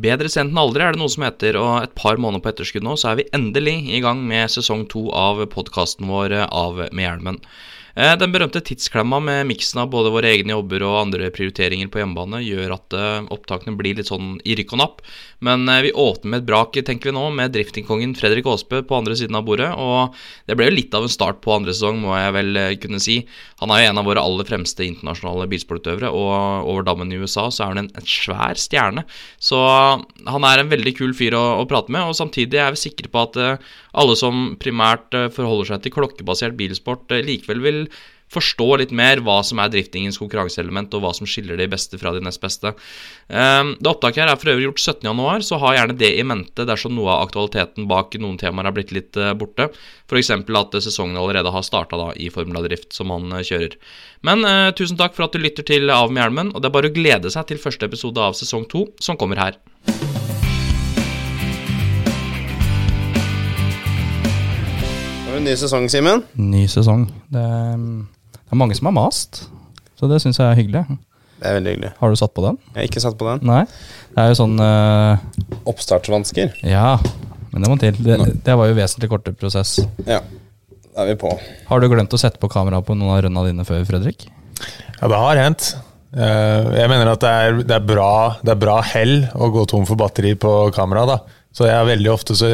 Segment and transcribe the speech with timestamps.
[0.00, 2.86] Bedre sent enn aldri er det noe som heter, og et par måneder på etterskudd
[2.86, 7.04] nå, så er vi endelig i gang med sesong to av podkasten vår Av med
[7.04, 7.40] hjelmen.
[8.00, 12.00] Eh, den berømte tidsklemma med miksen av både våre egne jobber og andre prioriteringer på
[12.00, 15.02] hjemmebane gjør at eh, opptakene blir litt sånn i rykk og napp.
[15.44, 18.96] Men eh, vi åpner med et brak, tenker vi nå, med driftingkongen Fredrik Aasbø på
[18.96, 19.68] andre siden av bordet.
[19.76, 20.16] Og
[20.48, 23.18] det ble jo litt av en start på andre sesong, må jeg vel kunne si.
[23.60, 27.50] Han er jo en av våre aller fremste internasjonale bilsportutøvere, og over dammen i USA
[27.52, 29.04] så er han en, svær stjerne.
[29.36, 32.80] Så han er en veldig kul fyr å, å prate med, og samtidig er vi
[32.86, 33.38] sikre på at
[33.90, 37.80] alle som primært forholder seg til klokkebasert bilsport, likevel vil
[38.30, 42.12] forstå litt mer hva som er driftingens konkurranseelement, og hva som skiller de beste fra
[42.14, 42.72] de nest beste.
[43.26, 46.94] Det opptaket her er for øvrig gjort 17.1, så ha gjerne det i mente dersom
[46.94, 49.70] noe av aktualiteten bak noen temaer er blitt litt borte.
[50.06, 50.30] F.eks.
[50.30, 53.74] at sesongen allerede har starta i Formula Drift, som han kjører.
[54.26, 56.78] Men eh, tusen takk for at du lytter til Av med hjelmen, og det er
[56.78, 59.58] bare å glede seg til første episode av sesong to, som kommer her.
[65.40, 66.20] Ny sesong, Simen.
[66.36, 67.06] Ny sesong.
[67.32, 69.46] Det er, det er mange som har mast,
[69.96, 70.82] så det syns jeg er hyggelig.
[71.40, 71.92] Det er veldig hyggelig.
[71.96, 72.58] Har du satt på den?
[72.74, 73.40] Jeg har ikke satt på den.
[73.48, 73.62] Nei.
[74.12, 76.52] Det er jo sånn uh, Oppstartsvansker.
[76.68, 76.98] Ja,
[77.54, 77.96] men det må til.
[78.04, 79.78] Det, det var jo vesentlig kortere prosess.
[80.04, 80.20] Ja,
[80.90, 81.32] da er vi på.
[81.70, 84.28] Har du glemt å sette på kamera på noen av rønna dine før, Fredrik?
[85.00, 85.72] Ja, det har hendt.
[86.12, 88.06] Uh, Jeg mener at det er, det er bra
[88.42, 91.06] Det er bra hell å gå tom for batteri på kamera.
[91.06, 91.20] da
[91.52, 92.46] Så jeg er veldig ofte så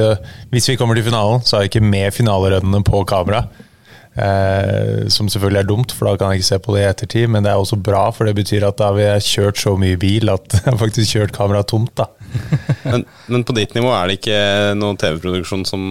[0.50, 3.42] Hvis vi kommer til finalen, så har jeg ikke med finalerønnene på kamera.
[4.16, 7.28] Eh, som selvfølgelig er dumt, for da kan jeg ikke se på det i ettertid.
[7.28, 9.98] Men det er også bra, for det betyr at da har jeg kjørt så mye
[10.00, 11.92] bil at jeg har faktisk kjørt kameraet tomt.
[12.00, 12.08] da
[12.90, 14.38] Men, men på ditt nivå er det ikke
[14.78, 15.82] noen TV-produksjon som,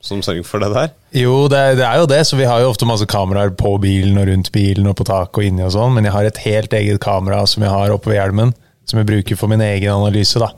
[0.00, 0.92] som sørger for det der?
[1.20, 3.74] Jo, det, er- det er jo det, så vi har jo ofte masse kameraer på
[3.82, 6.40] bilen og rundt bilen og på taket og inni og sånn, men jeg har et
[6.46, 8.54] helt eget kamera som jeg har oppe ved hjelmen,
[8.88, 10.52] som jeg bruker for min egen analyse, da.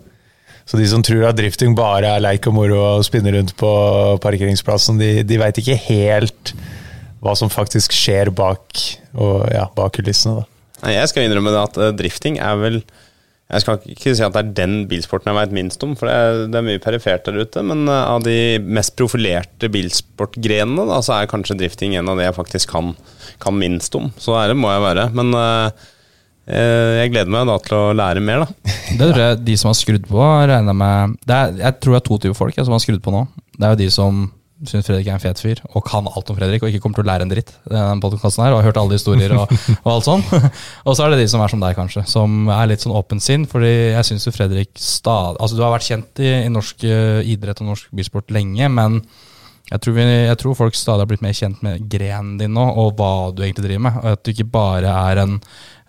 [0.68, 3.70] Så de som tror at drifting bare er leik og moro og spinne rundt på
[4.20, 6.52] parkeringsplassen, de, de veit ikke helt
[7.24, 8.84] hva som faktisk skjer bak,
[9.16, 10.92] og, ja, bak kulissene, da.
[10.92, 12.76] Jeg skal innrømme det at eh, drifting er vel
[13.48, 16.14] Jeg skal ikke si at det er den bilsporten jeg veit minst om, for det
[16.14, 17.64] er, det er mye perifert der ute.
[17.64, 22.28] Men eh, av de mest profilerte bilsportgrenene, da, så er kanskje drifting en av de
[22.28, 22.92] jeg faktisk kan,
[23.42, 24.12] kan minst om.
[24.20, 25.08] Så ærlig må jeg være.
[25.16, 25.88] Men eh,
[26.48, 28.72] jeg gleder meg da til å lære mer, da.
[28.88, 32.08] Det tror jeg de som har skrudd på, regner med er, Jeg tror det er
[32.08, 33.26] to typer folk jeg, som har skrudd på nå.
[33.58, 34.26] Det er jo de som
[34.66, 37.06] syns Fredrik er en fet fyr, og kan alt om Fredrik, og ikke kommer til
[37.06, 37.52] å lære en dritt.
[37.70, 39.52] den podcasten her, Og har hørt alle historier og,
[39.84, 40.24] og alt sånn.
[40.86, 43.22] og så er det de som er som deg, kanskje, som er litt sånn åpen
[43.22, 43.46] sinn.
[43.46, 47.22] Fordi jeg syns jo Fredrik stad, Altså, du har vært kjent i, i norsk eh,
[47.34, 49.02] idrett og norsk bilsport lenge, men
[49.68, 52.64] jeg tror, vi, jeg tror folk stadig har blitt mer kjent med grenen din nå,
[52.80, 53.98] og hva du egentlig driver med.
[54.00, 55.34] Og at du ikke bare er en,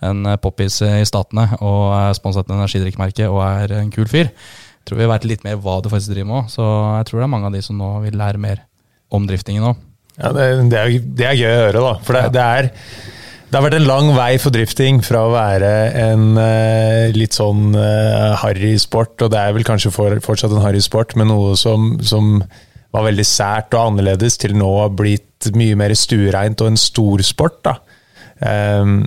[0.06, 4.31] en poppis i Statene og er sponset energidrikkmerke og er en kul fyr.
[4.31, 6.66] Jeg tror vi vet litt mer hva du faktisk driver med òg, så
[6.98, 8.63] jeg tror det er mange av de som nå vil lære mer
[9.13, 9.75] om driftingen nå.
[10.19, 11.94] Ja, det, det, er, det er gøy å høre, da.
[12.04, 12.72] For det, det er
[13.50, 17.72] det har vært en lang vei for drifting fra å være en eh, litt sånn
[17.74, 21.56] uh, harry sport, og det er vel kanskje for, fortsatt en harry sport, men noe
[21.57, 22.44] som, som
[22.94, 27.25] var veldig sært og annerledes, til nå har blitt mye mer stuereint og en stor
[27.25, 27.57] sport.
[27.66, 27.75] da.
[28.46, 29.01] Ehm,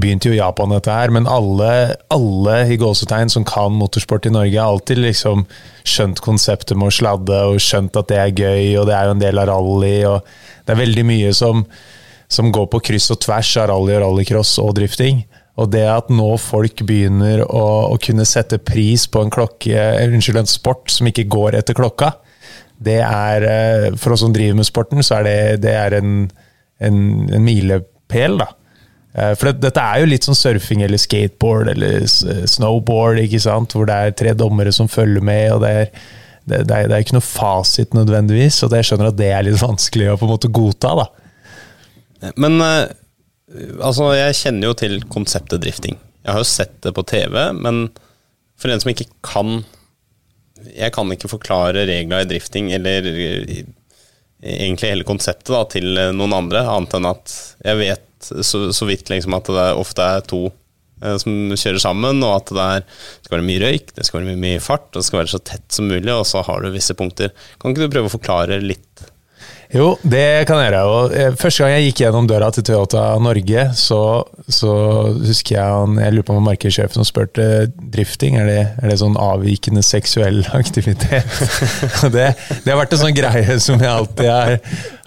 [0.00, 4.56] begynte jo Japan dette her, men alle, alle i gåsetegn som kan motorsport i Norge,
[4.56, 5.44] har alltid liksom
[5.88, 9.16] skjønt konseptet med å sladde og skjønt at det er gøy, og det er jo
[9.16, 9.98] en del av rally.
[10.08, 10.24] og
[10.64, 11.66] Det er veldig mye som,
[12.32, 15.24] som går på kryss og tvers av rally og rallycross og drifting.
[15.60, 20.40] Og det at nå folk begynner å, å kunne sette pris på en klokke, unnskyld,
[20.40, 22.14] en sport som ikke går etter klokka,
[22.82, 26.16] det er eh, For oss som driver med sporten, så er det, det er en,
[26.82, 26.98] en,
[27.30, 28.48] en milepæl, da.
[29.14, 33.76] Eh, For det, dette er jo litt sånn surfing eller skateboard eller snowboard, ikke sant?
[33.76, 35.52] hvor det er tre dommere som følger med.
[35.56, 35.90] og det er,
[36.44, 39.46] det, det er, det er ikke noe fasit nødvendigvis, og jeg skjønner at det er
[39.46, 40.94] litt vanskelig å på en måte godta.
[41.02, 42.32] da.
[42.40, 42.86] Men eh,
[43.82, 45.98] altså, jeg kjenner jo til konseptet drifting.
[46.22, 47.86] Jeg har jo sett det på TV, men
[48.60, 49.64] for en som ikke kan
[50.62, 53.64] Jeg kan ikke forklare regler i drifting, eller eh,
[54.42, 58.88] egentlig hele konseptet da, til eh, noen andre, annet enn at jeg vet så, så
[58.88, 60.44] vidt liksom at det ofte er to
[61.02, 62.86] eh, som kjører sammen, og at det er,
[63.24, 65.66] skal være mye røyk, det skal være mye, mye fart, det skal være så tett
[65.74, 67.34] som mulig, og så har du visse punkter.
[67.58, 69.06] Kan ikke du prøve å forklare litt?
[69.72, 70.80] Jo, det kan jeg gjøre.
[70.84, 74.00] Og eh, første gang jeg gikk gjennom døra til Toyota Norge, så,
[74.52, 74.72] så
[75.16, 77.46] husker jeg han Jeg lurer på om markedssjefen spurte
[77.94, 78.36] drifting.
[78.42, 81.40] Er det, er det sånn avvikende seksuell aktivitet?
[82.12, 82.26] Det,
[82.64, 84.56] det har vært en sånn greie som jeg alltid har,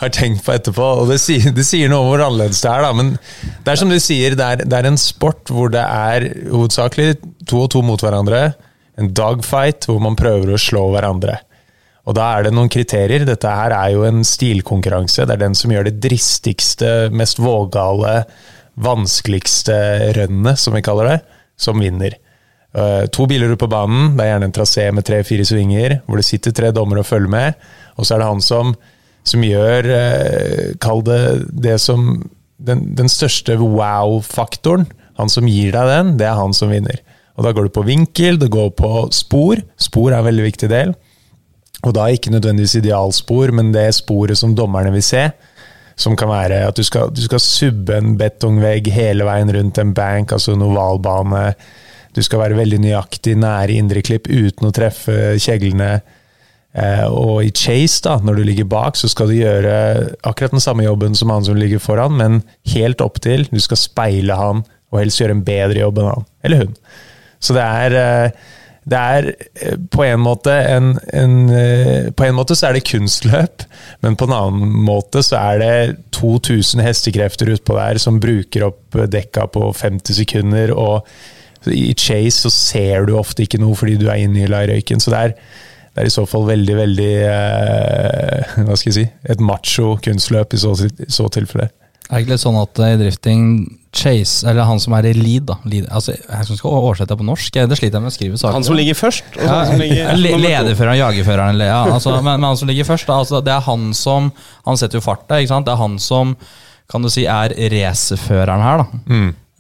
[0.02, 0.86] har tenkt på etterpå.
[1.04, 2.94] Og det sier, det sier noe om hvor annerledes det er, da.
[2.98, 3.12] Men
[3.66, 7.20] det er som du sier, det er, det er en sport hvor det er hovedsakelig
[7.46, 8.48] to og to mot hverandre.
[8.98, 11.38] En dogfight hvor man prøver å slå hverandre.
[12.06, 13.26] Og da er det noen kriterier.
[13.26, 15.26] Dette her er jo en stilkonkurranse.
[15.26, 18.20] Det er den som gjør det dristigste, mest vågale,
[18.76, 19.78] vanskeligste
[20.18, 21.18] rønnet, som vi kaller det,
[21.58, 22.18] som vinner.
[22.76, 24.14] Eh, to biler ute på banen.
[24.18, 27.32] Det er gjerne en trasé med tre-fire svinger, hvor det sitter tre dommere og følger
[27.32, 27.66] med.
[27.96, 28.76] Og så er det han som,
[29.26, 31.22] som gjør eh, Kall det
[31.66, 32.10] det som
[32.62, 34.86] den, den største wow-faktoren.
[35.18, 37.00] Han som gir deg den, det er han som vinner.
[37.36, 39.64] Og Da går det på vinkel, det går på spor.
[39.80, 40.94] Spor er en veldig viktig del.
[41.84, 45.28] Og da ikke nødvendigvis idealspor, men det sporet som dommerne vil se.
[45.96, 49.94] Som kan være at du skal, du skal subbe en betongvegg hele veien rundt en
[49.96, 51.48] bank, altså en ovalbane.
[52.16, 55.98] Du skal være veldig nøyaktig nære indreklipp uten å treffe kjeglene.
[56.76, 59.76] Eh, og i chase, da, når du ligger bak, så skal du gjøre
[60.28, 62.42] akkurat den samme jobben som han som ligger foran, men
[62.74, 63.48] helt opp til.
[63.52, 66.28] Du skal speile han, og helst gjøre en bedre jobb enn han.
[66.44, 66.76] Eller hun.
[67.40, 68.44] Så det er eh,
[68.86, 72.86] det er eh, på en måte en, en eh, På en måte så er det
[72.86, 73.66] kunstløp,
[74.06, 79.00] men på en annen måte så er det 2000 hestekrefter utpå der som bruker opp
[79.10, 81.08] dekka på 50 sekunder, og
[81.66, 85.02] i chase så ser du ofte ikke noe fordi du er inne i røyken.
[85.02, 85.34] Så det er,
[85.96, 90.54] det er i så fall veldig, veldig eh, Hva skal jeg si Et macho kunstløp
[90.54, 91.72] i så, så tilfelle.
[92.10, 93.46] Er det ikke litt sånn at i drifting
[93.96, 97.18] Chase, eller han som er i lead, da lead, altså, Jeg som skal oversette det
[97.22, 98.58] på norsk, det sliter jeg med å skrive saker.
[98.58, 102.36] Han som ligger først, og ja, som ligger le- Lederføreren, jagerføreren, eller ja, altså, men,
[102.42, 104.28] men han som ligger først, da, altså, det er han som
[104.68, 105.66] Han setter jo farta, ikke sant?
[105.70, 106.36] Det er han som
[106.92, 109.02] kan du si er racerføreren her, da.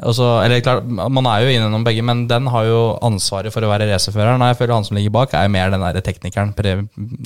[0.05, 3.69] Altså, eller klart, Man er jo innom begge, men den har jo ansvaret for å
[3.71, 4.43] være racerføreren.
[4.51, 6.51] Jeg føler han som ligger bak, er mer den der teknikeren.
[6.59, 6.75] Det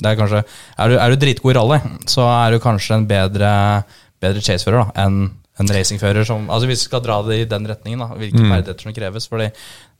[0.06, 0.44] er, kanskje,
[0.78, 3.50] er, du, er du dritgod i rally, så er du kanskje en bedre,
[4.22, 5.20] bedre chasefører da, enn
[5.60, 6.24] en racingfører.
[6.24, 9.28] Som, altså Hvis vi skal dra det i den retningen, da, hvilke ferdigheter som kreves.
[9.28, 9.50] fordi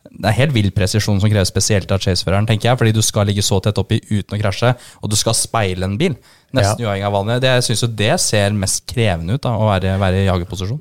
[0.00, 3.28] det er helt vill presisjon som kreves spesielt av chaseføreren, tenker jeg, fordi du skal
[3.28, 4.70] ligge så tett oppi uten å krasje,
[5.04, 6.14] og du skal speile en bil.
[6.56, 7.36] Nesten uavhengig av vanlig.
[7.44, 10.80] Det, jeg syns jo det ser mest krevende ut, da, å være, være i jagerposisjon.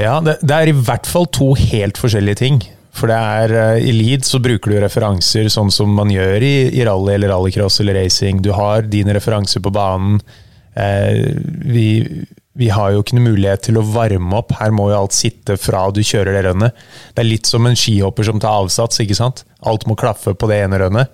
[0.00, 2.58] Ja, det, det er i hvert fall to helt forskjellige ting.
[2.98, 6.54] For det er, eh, I lead så bruker du referanser sånn som man gjør i,
[6.74, 8.42] i rally eller rallycross eller racing.
[8.42, 10.18] Du har dine referanser på banen.
[10.74, 11.30] Eh,
[11.70, 11.88] vi,
[12.58, 14.56] vi har jo ikke noe mulighet til å varme opp.
[14.58, 16.80] Her må jo alt sitte fra du kjører det rønnet.
[17.14, 18.98] Det er litt som en skihopper som tar avsats.
[19.04, 19.44] ikke sant?
[19.62, 21.12] Alt må klaffe på det ene rønnet.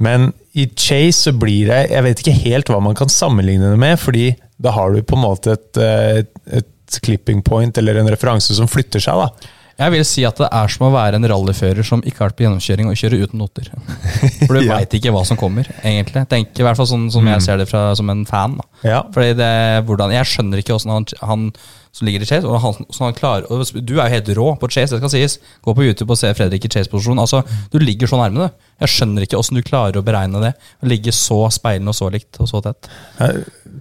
[0.00, 3.80] Men i chase så blir det Jeg vet ikke helt hva man kan sammenligne det
[3.80, 8.08] med, fordi da har du på en måte et, et, et clipping point eller en
[8.12, 9.16] referanse som flytter seg.
[9.16, 9.56] da.
[9.80, 12.36] Jeg vil si at det er som å være en rallyfører som ikke har vært
[12.38, 13.70] på gjennomkjøring og kjører uten noter.
[14.46, 14.76] For du Ja.
[14.76, 16.26] veit ikke hva som kommer, egentlig.
[16.28, 18.58] Tenk, I hvert fall sånn som jeg ser det fra, som en fan.
[18.60, 18.66] Da.
[18.84, 19.00] Ja.
[19.14, 19.50] Fordi det,
[19.88, 21.48] hvordan, Jeg skjønner ikke åssen han, han
[21.92, 24.68] som ligger i chase, og han, han klarer og Du er jo helt rå på
[24.70, 25.32] chase, det skal sies.
[25.66, 27.18] Gå på YouTube og se Fredrik i chase-posisjon.
[27.18, 27.40] Altså,
[27.72, 28.66] Du ligger så nærme, du.
[28.80, 30.52] Jeg skjønner ikke åssen du klarer å beregne det.
[30.80, 32.86] Å ligge så speilende og så likt og så tett.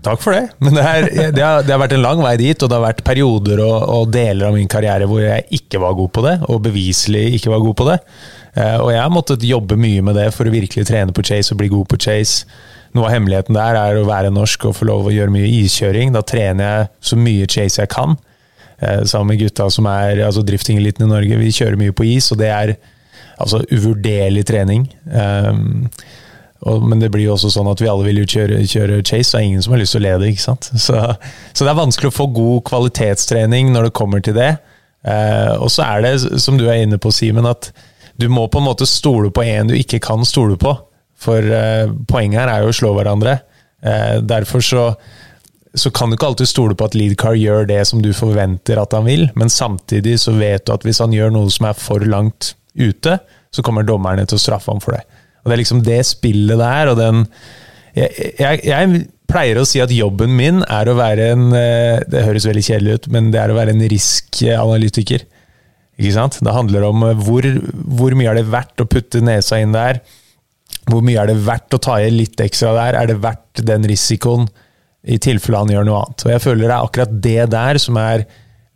[0.04, 0.42] Takk for det.
[0.60, 2.88] Men det, her, det, har, det har vært en lang vei dit, og det har
[2.88, 6.36] vært perioder og, og deler av min karriere hvor jeg ikke var god på det,
[6.50, 8.00] og beviselig ikke var god på det.
[8.58, 11.54] Eh, Og jeg har måttet jobbe mye med det for å virkelig trene på chase
[11.54, 12.50] og bli god på chase.
[12.98, 16.14] Noe av hemmeligheten der er å være norsk og få lov å gjøre mye iskjøring.
[16.16, 18.18] Da trener jeg så mye chase jeg kan.
[18.82, 21.42] eh, sammen med gutta som er altså driftingeliten i Norge.
[21.42, 22.76] Vi kjører mye på is, og det er
[23.40, 24.88] altså uvurderlig trening.
[25.06, 25.90] Um,
[26.68, 29.38] og, men det blir jo også sånn at vi alle vil jo kjøre, kjøre chase,
[29.38, 30.32] og ingen som har lyst til å lede.
[30.32, 30.72] ikke sant?
[30.76, 30.98] Så,
[31.54, 34.58] så det er vanskelig å få god kvalitetstrening når det kommer til det.
[35.08, 37.72] Uh, og så er det, som du er inne på, Simen, at
[38.20, 40.76] du må på en måte stole på en du ikke kan stole på.
[41.20, 43.40] For eh, poenget her er jo å slå hverandre.
[43.84, 44.84] Eh, derfor så,
[45.74, 48.96] så kan du ikke alltid stole på at Leadcar gjør det som du forventer at
[48.96, 52.04] han vil, men samtidig så vet du at hvis han gjør noe som er for
[52.08, 53.20] langt ute,
[53.52, 55.04] så kommer dommerne til å straffe ham for det.
[55.44, 57.26] Og Det er liksom det spillet der, og den
[57.98, 59.00] jeg, jeg, jeg
[59.30, 62.96] pleier å si at jobben min er å være en eh, Det høres veldig kjedelig
[62.96, 65.26] ut, men det er å være en risk-analytiker.
[66.00, 66.40] Ikke sant?
[66.46, 67.46] Det handler om hvor,
[68.00, 70.00] hvor mye er det verdt å putte nesa inn der?
[70.90, 72.98] Hvor mye er det verdt å ta i litt ekstra der?
[73.02, 74.48] Er det verdt den risikoen,
[75.10, 76.24] i tilfelle han gjør noe annet?
[76.26, 78.26] Og Jeg føler det er akkurat det der som er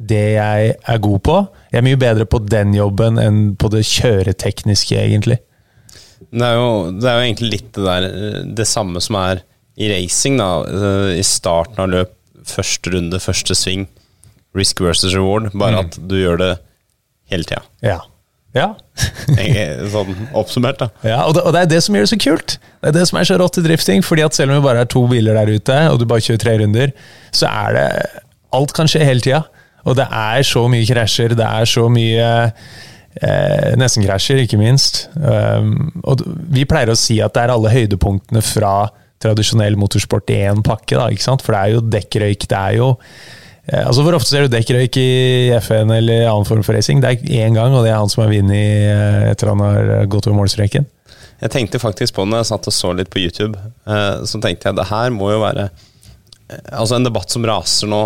[0.04, 1.36] det jeg er god på.
[1.72, 5.40] Jeg er mye bedre på den jobben enn på det kjøretekniske, egentlig.
[6.34, 8.06] Det er, jo, det er jo egentlig litt det der
[8.58, 9.42] Det samme som er
[9.78, 10.48] i racing, da.
[11.18, 12.14] I starten av løp,
[12.48, 13.88] første runde, første sving.
[14.58, 15.52] Risk versus reward.
[15.58, 15.86] Bare Mm.
[15.88, 16.52] at du gjør det
[17.32, 17.64] hele tida.
[17.82, 18.00] Ja.
[18.54, 18.74] Ja.
[19.94, 20.90] Sånn oppsummert, da.
[21.08, 22.56] Ja, og det, og det er det som gjør det så kult.
[22.82, 24.06] Det er det som er så rått i drifting.
[24.06, 26.44] fordi at selv om det bare er to biler der ute, og du bare kjører
[26.44, 26.94] tre runder,
[27.34, 27.90] så er det
[28.54, 29.42] Alt kan skje hele tida.
[29.90, 35.08] Og det er så mye krasjer, det er så mye eh, Nestenkrasjer, ikke minst.
[35.18, 36.22] Um, og
[36.54, 38.76] vi pleier å si at det er alle høydepunktene fra
[39.24, 41.44] tradisjonell motorsport i én pakke, da, ikke sant?
[41.44, 42.94] For det er jo dekkrøyk, det er jo
[43.64, 45.12] Altså Hvor ofte ser du dekkrøyk i
[45.64, 47.00] FN eller annen form for racing?
[47.00, 50.10] Det er én gang, og det er han som har vunnet eh, etter han har
[50.12, 50.88] gått over målstreken.
[51.44, 53.56] Jeg tenkte faktisk på når jeg satt og så litt på YouTube.
[53.88, 57.88] Eh, så tenkte jeg det her må jo være eh, Altså en debatt som raser
[57.92, 58.04] nå,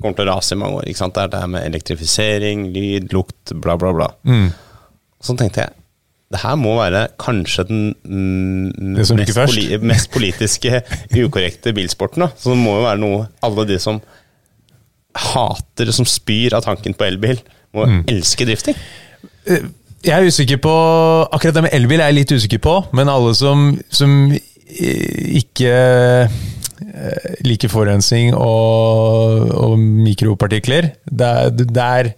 [0.00, 0.90] kommer til å rase i mange år.
[0.90, 1.14] ikke sant?
[1.14, 4.10] Det er det her med elektrifisering, lyd, lukt, bla, bla, bla.
[5.22, 5.76] Så tenkte jeg
[6.34, 10.80] det her må være kanskje den mm, mest, poli mest politiske
[11.14, 12.24] ukorrekte bilsporten.
[12.24, 12.32] da.
[12.34, 14.00] Så det må jo være noe alle de som
[15.16, 17.40] hater, som spyr av tanken på elbil,
[17.76, 18.04] må Mm.
[18.08, 18.76] elske drifting.
[19.46, 20.72] Jeg er usikker på
[21.32, 24.30] Akkurat det med elbil er jeg litt usikker på, men alle som, som
[24.70, 32.10] ikke eh, liker forurensning og, og mikropartikler, der, der,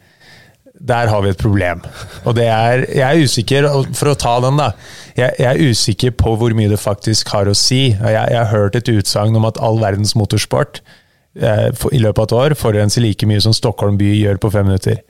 [0.78, 1.82] der har vi et problem.
[2.24, 4.70] Og det er Jeg er usikker, for å ta den, da.
[5.18, 7.88] Jeg, jeg er usikker på hvor mye det faktisk har å si.
[7.92, 10.97] Jeg, jeg har hørt et utsagn om at all verdens motorsport eh,
[11.76, 14.66] for, i løpet av et år forurenser like mye som Stockholm by gjør på fem
[14.68, 15.00] minutter.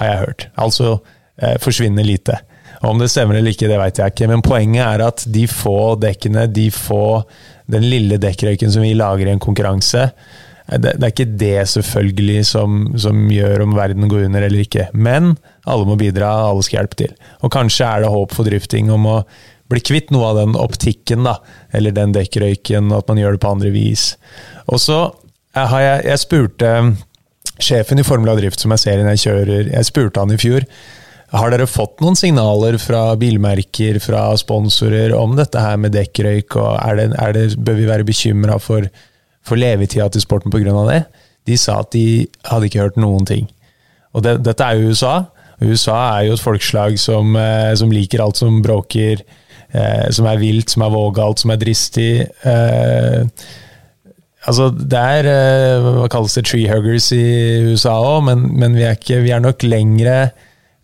[0.00, 0.46] Har jeg hørt.
[0.60, 0.96] Altså
[1.40, 2.38] eh, forsvinner lite.
[2.82, 5.46] Og Om det stemmer eller ikke, det vet jeg ikke, men poenget er at de
[5.48, 7.22] få dekkene, de få
[7.70, 11.56] den lille dekkrøyken som vi lager i en konkurranse, eh, det, det er ikke det
[11.76, 14.90] selvfølgelig som, som gjør om verden går under eller ikke.
[14.92, 17.18] Men alle må bidra, alle skal hjelpe til.
[17.42, 19.18] Og kanskje er det håp for drifting om å
[19.72, 21.38] bli kvitt noe av den optikken, da,
[21.74, 24.10] eller den dekkrøyken, at man gjør det på andre vis.
[24.68, 24.98] Og så
[25.54, 26.70] har jeg, jeg spurte
[27.62, 30.38] sjefen i Formel Formula Drift, som jeg ser når jeg kjører, jeg spurte han i
[30.40, 30.66] fjor.
[31.34, 36.78] Har dere fått noen signaler fra bilmerker, fra sponsorer om dette her med dekkrøyk, og
[36.78, 38.86] er det, er det, bør vi være bekymra for,
[39.46, 40.74] for levetida til sporten pga.
[40.90, 41.02] det?
[41.46, 43.48] De sa at de hadde ikke hørt noen ting.
[44.14, 45.24] Og det, dette er jo USA.
[45.62, 49.22] USA er jo et folkeslag som, eh, som liker alt som bråker,
[49.74, 52.28] eh, som er vilt, som er vågalt, som er dristig.
[52.46, 53.26] Eh,
[54.44, 57.24] Altså, det er eh, hva kalles det, treehuggers i
[57.70, 60.18] USA òg, men, men vi, er ikke, vi er nok lengre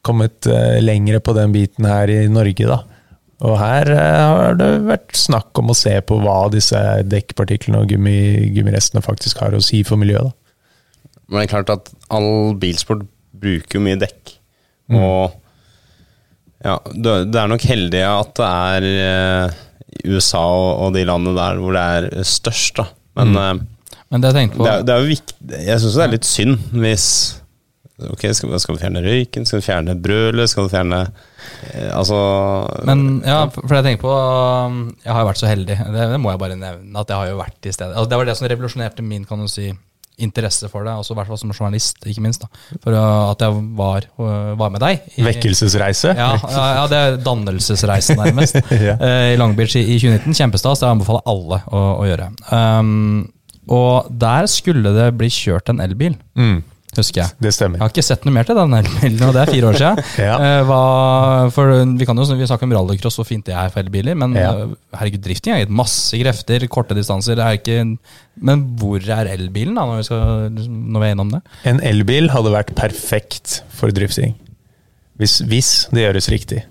[0.07, 2.79] kommet eh, lengre på den biten her i Norge, da.
[3.45, 7.93] Og her eh, har det vært snakk om å se på hva disse dekkpartiklene og
[7.93, 8.21] gummi,
[8.57, 10.31] gummirestene faktisk har å si for miljøet.
[10.31, 11.21] da.
[11.29, 13.05] Men det er klart at all bilsport
[13.40, 14.38] bruker jo mye dekk.
[14.90, 15.02] Mm.
[15.05, 15.37] Og
[16.64, 19.52] ja, det er nok heldig at det er
[20.09, 20.43] USA
[20.87, 22.88] og de landene der hvor det er størst, da.
[23.21, 23.61] Men Mm.
[23.61, 26.03] uh, Men det jeg tenkte på det, er, det er jo viktig Jeg syns det
[26.07, 27.07] er litt synd hvis
[28.00, 29.45] Ok, skal, skal du fjerne røyken?
[29.45, 30.49] Skal du fjerne brølet?
[30.49, 31.03] Skal du fjerne
[31.75, 32.17] eh, Altså
[32.89, 36.07] Men ja, for for jeg tenker på um, Jeg har jo vært så heldig, det,
[36.15, 37.93] det må jeg bare nevne, at jeg har jo vært i stedet.
[37.93, 39.69] Altså, det var det som revolusjonerte min kan du si,
[40.23, 42.45] interesse for det, også i hvert fall som journalist, ikke minst.
[42.45, 45.03] da For at jeg var, uh, var med deg.
[45.17, 46.15] i- Vekkelsesreise?
[46.17, 48.61] Ja, ja, ja, det er dannelsesreisen, nærmest.
[48.81, 48.95] Ja.
[49.00, 50.35] Eh, I Long Beach i, i 2019.
[50.39, 50.81] Kjempestas.
[50.81, 52.31] Det anbefaler alle å, å gjøre.
[52.53, 53.29] Um,
[53.71, 56.17] og der skulle det bli kjørt en elbil.
[56.39, 56.62] Mm.
[56.99, 57.30] Husker jeg.
[57.38, 59.78] Det Jeg har ikke sett noe mer til den elbilen, og det er fire år
[59.78, 60.00] siden.
[60.26, 60.35] Ja.
[60.40, 60.80] Eh, hva,
[61.54, 61.70] for
[62.00, 64.50] vi kan jo vi snakker om rallycross, og fint det er for elbiler, men Ja.
[64.64, 67.38] eh, herregud, drifting har gitt masse krefter, korte distanser.
[67.38, 67.78] Det er ikke,
[68.42, 71.42] men hvor er elbilen, da, når vi, skal, når vi er innom det?
[71.70, 74.35] En elbil hadde vært perfekt for drifting.
[75.20, 76.62] Hvis, hvis det gjøres riktig.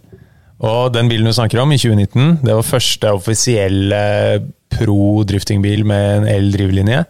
[0.60, 4.00] Og den bilen du snakker om, i 2019, det var første offisielle
[4.74, 7.04] pro-driftingbil med en el-drivlinje.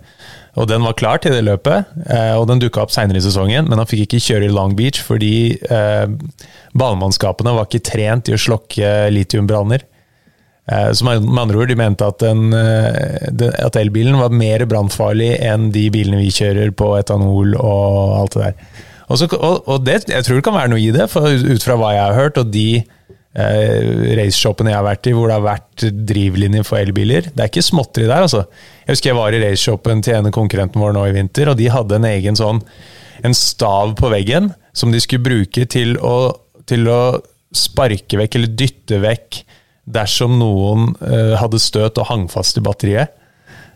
[0.57, 3.67] Og den var klar til det løpet, eh, og den dukka opp seinere i sesongen,
[3.69, 6.07] men han fikk ikke kjøre i Long Beach fordi eh,
[6.73, 9.85] banemannskapene var ikke trent i å slokke litiumbranner.
[10.69, 15.69] Eh, Så med andre ord, de mente at, eh, at elbilen var mer brannfarlig enn
[15.75, 18.85] de bilene vi kjører på etanol og alt det der.
[19.09, 21.63] Og, så, og, og det, jeg tror det kan være noe i det, for ut
[21.65, 22.83] fra hva jeg har hørt, og de
[23.37, 27.29] eh, raceshopene jeg har vært i, hvor det har vært drivlinjer for elbiler.
[27.33, 28.45] Det er ikke småtteri der, altså.
[28.85, 31.69] Jeg husker jeg var i raceshopen til ene konkurrenten vår nå i vinter, og de
[31.73, 32.63] hadde en egen sånn
[33.25, 36.31] en stav på veggen som de skulle bruke til å,
[36.69, 37.01] til å
[37.55, 39.41] sparke vekk eller dytte vekk
[39.89, 43.15] dersom noen eh, hadde støt og hang fast i batteriet.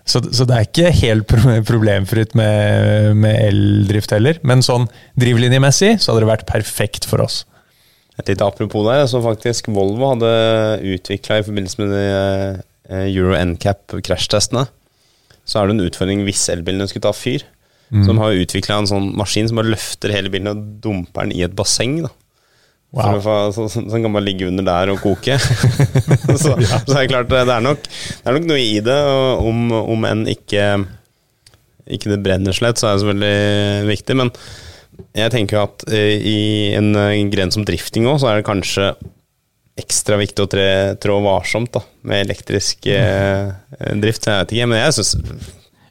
[0.06, 1.32] Så, så det er ikke helt
[1.70, 4.40] problemfritt med, med eldrift heller.
[4.44, 7.44] Men sånn drivlinjemessig så hadde det vært perfekt for oss.
[8.22, 10.32] Et lite apropos der, så faktisk Volvo hadde
[10.94, 14.68] utvikla i forbindelse med de eh, Euro NCAP krasjtestene,
[15.44, 17.46] så er det en utfordring hvis elbilene skulle ta fyr.
[17.94, 18.04] Mm.
[18.08, 21.44] Som har utvikla en sånn maskin som bare løfter hele bilen og dumper den i
[21.46, 22.02] et basseng.
[22.06, 22.14] da
[22.94, 23.16] Wow.
[23.18, 25.40] Så, så, så, kan bare ligge under der og koke.
[26.38, 28.98] så, så er det klart, det er nok, det er nok noe i det,
[29.42, 30.68] om, om enn ikke
[31.90, 34.18] ikke det brenner slett, så er det selvfølgelig viktig.
[34.20, 34.30] Men
[35.16, 36.38] jeg tenker at eh, i
[36.78, 38.92] en, eh, gren som drifting òg, så er det kanskje
[39.82, 40.66] ekstra viktig å tre,
[41.02, 43.50] trå varsomt da, med elektrisk eh,
[43.98, 44.28] drift.
[44.30, 45.16] Jeg vet ikke, men jeg syns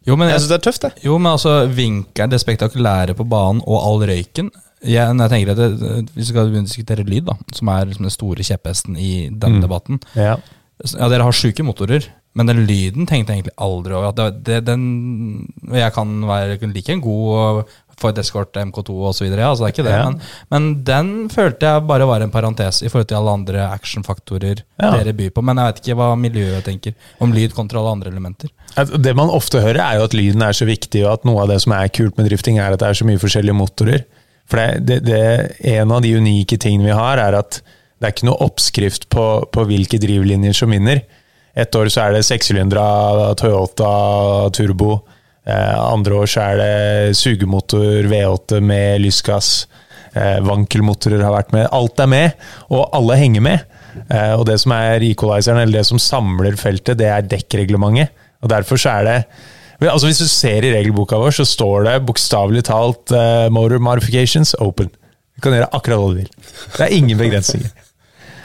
[0.07, 0.93] Jo, men jeg jeg, synes det er tøft, det.
[1.07, 4.51] jo, men altså vinkelen, det spektakulære på banen og all røyken
[4.83, 8.07] jeg, jeg tenker at det, Vi skal begynne å diskutere lyd, da, som er liksom
[8.09, 9.63] den store kjepphesten i denne Mm.
[9.67, 10.01] debatten.
[10.19, 10.37] Ja.
[10.99, 14.09] Ja, dere har sjuke motorer, men den lyden tenkte jeg egentlig aldri over.
[14.11, 17.63] At det, det, den, jeg kan være like en god
[18.03, 19.95] Ford Escort MK2 osv., ja, altså det er ikke det.
[19.95, 20.05] Ja.
[20.11, 20.21] Men,
[20.53, 24.91] men den følte jeg bare var en parentes i forhold til alle andre actionfaktorer Ja.
[24.99, 25.45] dere byr på.
[25.47, 28.51] Men jeg vet ikke hva miljøet tenker om lyd kontra alle andre elementer.
[28.99, 31.53] Det man ofte hører, er jo at lyden er så viktig, og at noe av
[31.53, 34.05] det som er kult med drifting, er at det er så mye forskjellige motorer.
[34.51, 35.21] For det, det, det,
[35.79, 39.27] En av de unike tingene vi har, er at det er ikke noe oppskrift på,
[39.55, 41.05] på hvilke drivlinjer som vinner.
[41.55, 42.83] Et år så er det sekssylindra
[43.39, 43.93] Toyota
[44.57, 45.03] Turbo.
[45.43, 49.67] Eh, andre år så er det sugemotor V8 med lystgass.
[50.15, 51.69] Eh, vankelmotorer har vært med.
[51.75, 53.65] Alt er med, og alle henger med.
[54.07, 58.15] Eh, og det som er equalizeren, eller det som samler feltet, det er dekkreglementet.
[58.43, 59.19] Og derfor så er det
[59.83, 63.11] Altså Hvis du ser i regelboka vår, så står det bokstavelig talt
[63.51, 64.93] 'motor modifications open'.
[65.35, 66.29] Du kan gjøre akkurat hva du vil.
[66.77, 67.67] Det er ingen begrensninger.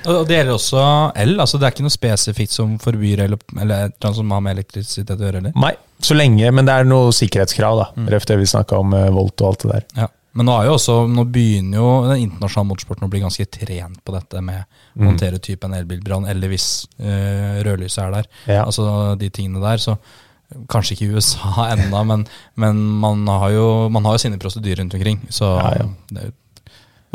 [0.06, 0.82] Og det gjelder også
[1.16, 1.34] el.
[1.40, 5.18] altså Det er ikke noe spesifikt som forbyr el eller et som har med elektrisitet
[5.18, 5.38] å gjøre.
[5.42, 5.54] eller?
[5.56, 7.88] Nei, så lenge, men det er noe sikkerhetskrav, da.
[7.98, 8.08] Mm.
[8.14, 9.86] Røft det vi snakka om eh, volt og alt det der.
[10.04, 10.08] Ja.
[10.38, 14.04] Men nå, er jo også, nå begynner jo den internasjonale motorsporten å bli ganske trent
[14.06, 14.66] på dette med å
[14.98, 15.08] Mm.
[15.12, 18.28] håndtere type en elbilbrann, eller hvis øh, rødlyset er der.
[18.50, 18.64] Ja.
[18.66, 19.78] Altså de tingene der.
[19.78, 19.98] Så
[20.72, 22.24] kanskje ikke i USA ennå, men,
[22.56, 25.20] men man, har jo, man har jo sine prosedyrer rundt omkring.
[25.30, 25.88] Så Ja, ja.
[26.10, 26.38] Det, er jo-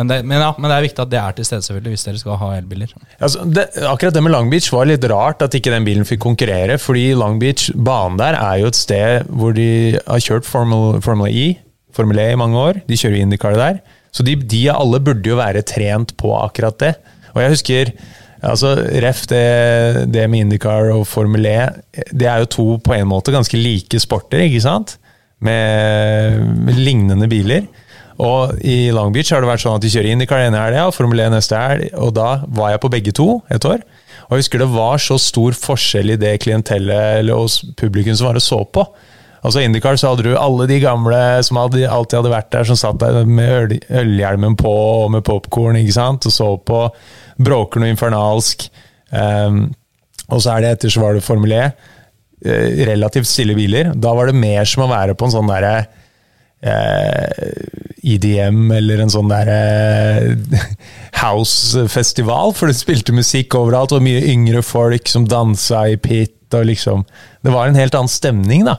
[0.02, 2.06] men, det, men, ja, men det er viktig at det er til stede, selvfølgelig, hvis
[2.08, 2.94] dere skal ha elbiler.
[3.22, 6.24] Altså, det, akkurat det med Long Beach var litt rart at ikke den bilen fikk
[6.26, 9.68] konkurrere, fordi Long Beach, banen der, er jo et sted hvor de
[10.00, 11.52] har kjørt Formel, Formula E,
[11.94, 12.82] Formel E i mange år.
[12.88, 13.78] De kjører IndyCar der.
[14.12, 16.92] Så de, de alle burde jo være trent på akkurat det.
[17.32, 17.92] Og jeg husker
[18.42, 19.44] altså Ref, det,
[20.12, 21.60] det med IndyCar og Formel E,
[22.10, 24.96] det er jo to på en måte ganske like sporter, ikke sant?
[25.42, 27.64] Med, med lignende biler.
[28.20, 31.22] Og i Long Beach har det vært sånn at de kjører IndyCar ene helga Formel
[31.24, 33.80] 1 neste helg, og da var jeg på begge to et år.
[34.26, 38.30] Og jeg husker det var så stor forskjell i det klientellet eller hos publikum som
[38.30, 38.84] var og så på.
[39.42, 43.00] Altså IndyCar så hadde du alle de gamle som alltid hadde vært der, som satt
[43.02, 43.72] der med øl,
[44.02, 46.82] ølhjelmen på og med popkorn, og så på
[47.42, 48.68] bråker noe infernalsk.
[49.10, 49.64] Um,
[50.30, 51.64] og så er det etter så var det Formel E.
[52.46, 53.90] eh, Relativt stille biler.
[53.98, 55.74] Da var det mer som å være på en sånn derre
[56.62, 57.52] eh,
[58.02, 60.36] EDM eller en sånn derre
[61.22, 66.66] house-festival, for det spilte musikk overalt, og mye yngre folk som dansa i pit, og
[66.68, 67.06] liksom
[67.42, 68.76] Det var en helt annen stemning, da.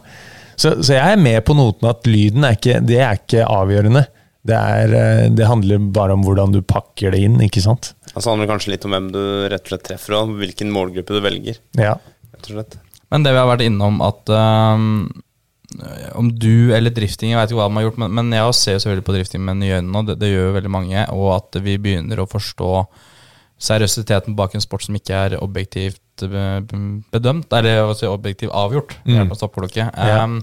[0.55, 4.03] Så, så jeg er med på noten at lyden er ikke, det er ikke avgjørende.
[4.43, 7.93] Det, er, eh, det handler bare om hvordan du pakker det inn, ikke sant?
[8.13, 11.23] Altså handler kanskje litt om hvem du rett og slett treffer, og hvilken målgruppe du
[11.23, 11.59] velger.
[11.79, 11.95] Ja.
[12.35, 12.77] rett og slett.
[13.13, 14.93] Men det vi har vært innom, at øhm,
[16.17, 18.77] om du eller drifting, jeg vet ikke hva de har gjort, men, men jeg ser
[18.77, 21.27] jo selvfølgelig på drifting med nye øyne, og det, det gjør jo veldig mange, og
[21.37, 22.71] at vi begynner å forstå
[23.63, 26.59] seriøsiteten bak en sport som ikke er objektivt eh,
[27.13, 28.97] bedømt, eller å si objektivt avgjort.
[29.07, 29.31] Mm.
[29.95, 30.23] Ja.
[30.23, 30.41] Um,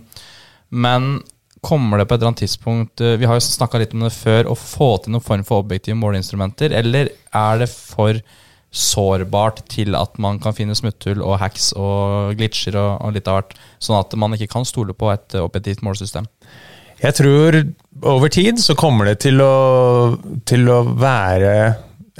[0.71, 1.11] men
[1.61, 4.15] kommer det på et eller annet tidspunkt eh, Vi har jo snakka litt om det
[4.15, 8.21] før, å få til noen form for objektive måleinstrumenter, eller er det for
[8.71, 13.41] sårbart til at man kan finne smutthull og hacks og glitcher og, og litt av
[13.41, 16.29] hvert, sånn at man ikke kan stole på et objektivt målsystem?
[17.01, 17.57] Jeg tror
[18.07, 21.53] over tid så kommer det til å, til å være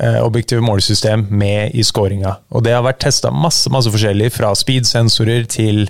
[0.01, 2.39] eh, objektive målesystem med i scoringa.
[2.57, 5.85] Og det har vært testa masse, masse forskjellig, fra speed-sensorer til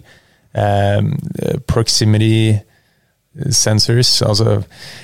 [0.58, 1.06] eh,
[1.70, 2.58] proximity
[3.54, 4.10] sensors.
[4.26, 4.56] Altså,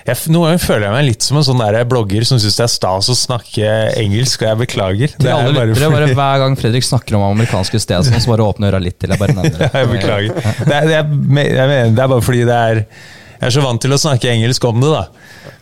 [0.07, 2.65] jeg, noen ganger føler jeg meg litt som en sånn der blogger som syns det
[2.65, 5.15] er stas å snakke engelsk, og jeg beklager.
[5.15, 8.83] Til alle lyttere, bare Hver gang Fredrik snakker om amerikanske steder, så bare åpne øra
[8.83, 9.15] litt til.
[9.15, 9.71] Jeg bare nevner det.
[9.77, 10.41] Jeg beklager.
[10.43, 12.81] Det er, det, er, mener, det er bare fordi det er
[13.37, 15.05] Jeg er så vant til å snakke engelsk om det, da.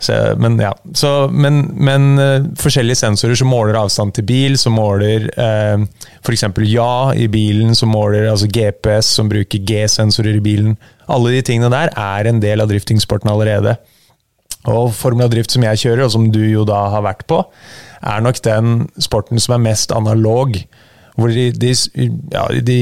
[0.01, 0.71] Så, men ja.
[0.97, 5.85] Så, men, men uh, forskjellige sensorer som måler avstand til bil, som måler uh,
[6.23, 6.47] f.eks.
[6.71, 10.77] ja i bilen, som måler altså GPS, som bruker G-sensorer i bilen.
[11.11, 13.75] Alle de tingene der er en del av driftingsporten allerede.
[14.71, 17.41] Og Formel Drift som jeg kjører, og som du jo da har vært på,
[18.05, 20.57] er nok den sporten som er mest analog.
[21.15, 21.73] Hvor de, de,
[22.33, 22.79] ja, de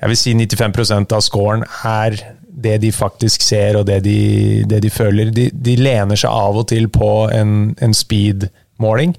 [0.00, 2.14] Jeg vil si 95% av scoren er
[2.60, 5.32] det de faktisk ser og det de, det de føler.
[5.34, 9.14] De, de lener seg av og til på en, en speed-måling,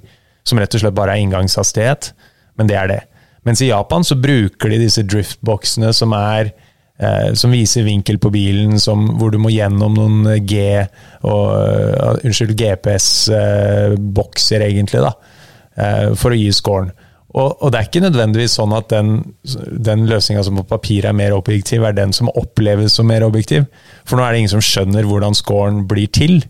[0.48, 2.12] som rett og slett bare er inngangshastighet,
[2.58, 3.00] men det er det.
[3.46, 6.52] Mens i Japan så bruker de disse driftboksene som er
[7.02, 10.54] eh, som viser vinkel på bilen, som, hvor du må gjennom noen G
[11.28, 15.12] og uh, Unnskyld, GPS-bokser, egentlig, da,
[15.82, 16.92] uh, for å gi scoren.
[17.32, 19.22] Og, og det er ikke nødvendigvis sånn at den,
[19.88, 23.64] den løsninga som på papir er mer objektiv, er den som oppleves som mer objektiv.
[24.04, 26.42] For nå er det ingen som skjønner hvordan scoren blir til.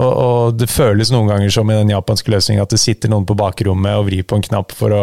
[0.00, 3.26] Og, og det føles noen ganger som i den japanske løsninga at det sitter noen
[3.28, 5.02] på bakrommet og vrir på en knapp for å,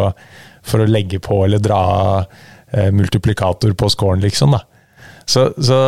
[0.66, 1.82] for å legge på eller dra
[2.18, 2.48] eh,
[2.94, 4.54] multiplikator på scoren, liksom.
[4.54, 4.64] da.
[5.30, 5.78] Så, så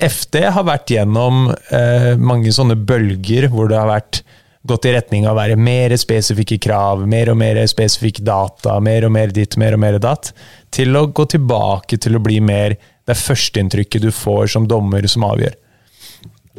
[0.00, 4.22] FD har vært gjennom eh, mange sånne bølger hvor det har vært
[4.66, 9.06] gått i retning av å være mer spesifikke krav, mer og mer spesifikke data, mer
[9.08, 10.32] og mer ditt, mer og mer datt,
[10.72, 12.76] til å gå tilbake til å bli mer
[13.08, 15.56] det førsteinntrykket du får som dommer som avgjør.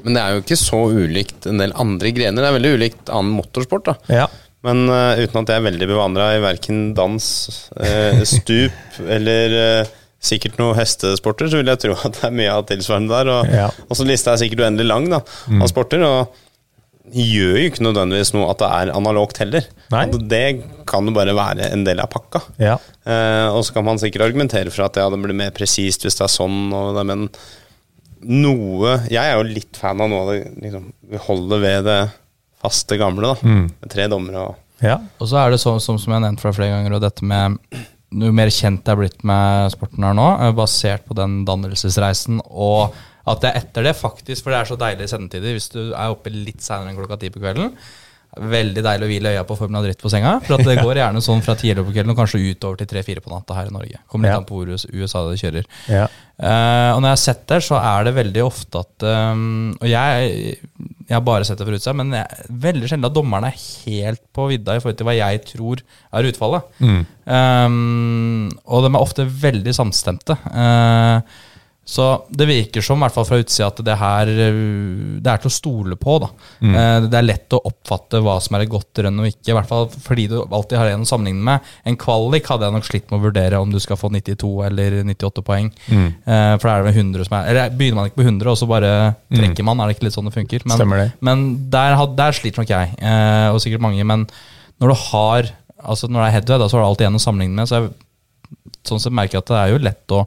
[0.01, 2.41] Men det er jo ikke så ulikt en del andre grener.
[2.41, 3.91] Det er veldig ulikt annen motorsport.
[3.91, 4.27] da Ja.
[4.67, 7.25] Men uh, uten at jeg er veldig bevandra i verken dans,
[7.81, 9.89] uh, stup eller uh,
[10.21, 13.31] sikkert noen hestesporter, så vil jeg tro at det er mye av tilsvarende der.
[13.39, 13.67] Og, Ja.
[13.89, 15.23] og så lista er sikkert uendelig lang da,
[15.57, 16.05] av sporter.
[16.05, 16.39] og
[17.11, 19.65] gjør jo ikke nødvendigvis noe at det er analogt heller.
[20.29, 20.43] Det
[20.87, 22.39] kan jo bare være en del av pakka.
[22.61, 22.75] Ja.
[23.03, 26.15] Eh, og så kan man sikkert argumentere for at ja, det blir mer presist hvis
[26.19, 27.25] det er sånn, det, men
[28.21, 31.99] noe Jeg er jo litt fan av noe av det liksom, Vi holder ved det
[32.61, 33.53] faste gamle, da.
[33.81, 34.95] Med tre dommere og ja.
[35.21, 37.25] Og så er det sånn som, som jeg har nevnt fra flere ganger, og dette
[37.27, 37.59] med
[38.11, 42.41] jo mer kjent jeg er blitt med sporten her nå, eh, basert på den dannelsesreisen,
[42.49, 42.95] og
[43.29, 45.81] at det er etter det faktisk, for det er så deilig i sendetider, hvis du
[45.91, 47.75] er oppe litt senere enn klokka ti på kvelden,
[48.39, 51.21] veldig deilig å hvile øya på Formel dritt på senga, for at det går gjerne
[51.25, 53.99] sånn fra tidligere på kvelden og kanskje utover til tre-fire på natta her i Norge.
[54.07, 54.39] Kommer litt Ja.
[54.39, 55.67] an på hvor USA det kjører.
[55.91, 56.05] Ja.
[56.41, 59.83] Uh, og når jeg har sett det, så er det veldig ofte at um, Og
[59.85, 60.55] jeg,
[61.05, 64.23] jeg har bare sett det fra utsida, men jeg, veldig sjelden at dommerne er helt
[64.33, 65.83] på vidda i forhold til hva jeg tror
[66.17, 66.81] er utfallet.
[67.29, 70.35] Um, og de er ofte veldig samstemte.
[70.49, 71.37] Eh,
[71.91, 75.41] så det virker som, i hvert fall fra utsida, at det her uh, Det er
[75.43, 76.17] til å stole på.
[76.23, 76.29] da
[76.61, 77.07] Mm.
[77.09, 79.49] Det er lett å oppfatte hva som er et godt rønn og ikke.
[79.49, 81.71] I hvert fall fordi du alltid har en å sammenligne med.
[81.89, 84.99] En kvalik hadde jeg nok slitt med å vurdere om du skal få 92 eller
[85.09, 85.71] 98 poeng.
[85.89, 86.05] Mm.
[86.27, 88.59] For da er det vel 100 som er Eller begynner man ikke på 100, og
[88.61, 88.91] så bare
[89.33, 89.81] trekker man?
[89.81, 90.67] Er det ikke litt sånn det funker?
[90.67, 91.07] Men, Stemmer det.
[91.27, 94.05] men der, der sliter nok jeg, eh, og sikkert mange.
[94.07, 94.27] Men
[94.81, 95.51] når du har
[95.81, 97.57] Altså når det er head to head, da, så har du alltid en å sammenligne
[97.57, 97.65] med.
[97.65, 97.93] Så jeg,
[98.85, 100.19] sånn sett merker jeg at det er jo lett å,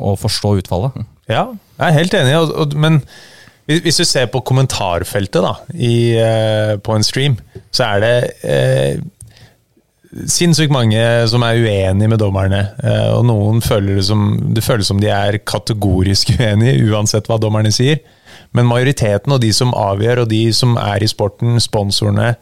[0.00, 0.96] å forstå utfallet.
[1.30, 2.34] Ja, jeg er helt enig.
[2.40, 3.00] Og, og, men
[3.70, 7.36] hvis du ser på kommentarfeltet da, i, eh, på en stream,
[7.70, 9.02] så er det eh,
[10.26, 12.64] sinnssykt mange som er uenige med dommerne.
[12.82, 14.24] Eh, og noen føler det som
[14.56, 18.02] det føles som de er kategorisk uenige, uansett hva dommerne sier.
[18.56, 22.34] Men majoriteten og de som avgjør, og de som er i sporten, sponsorene,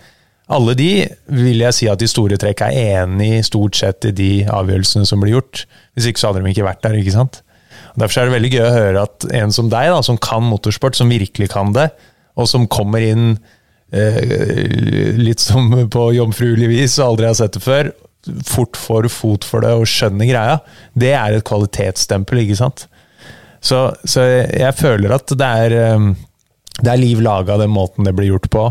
[0.49, 0.92] alle de
[1.29, 5.21] vil jeg si at i store trekk er enig stort sett i de avgjørelsene som
[5.21, 5.66] blir gjort.
[5.92, 6.97] Hvis ikke så hadde de ikke vært der.
[6.97, 7.42] ikke sant?
[7.99, 10.99] Derfor er det veldig gøy å høre at en som deg, da, som kan motorsport,
[10.99, 11.89] som virkelig kan det,
[12.39, 13.33] og som kommer inn
[13.91, 17.91] eh, litt som på jomfruelig vis og aldri har sett det før,
[18.47, 20.61] fort får fot for det og skjønner greia,
[20.99, 22.87] det er et kvalitetsstempel, ikke sant?
[23.65, 26.13] Så, så jeg føler at det er, um,
[26.79, 28.69] det er liv laga den måten det blir gjort på.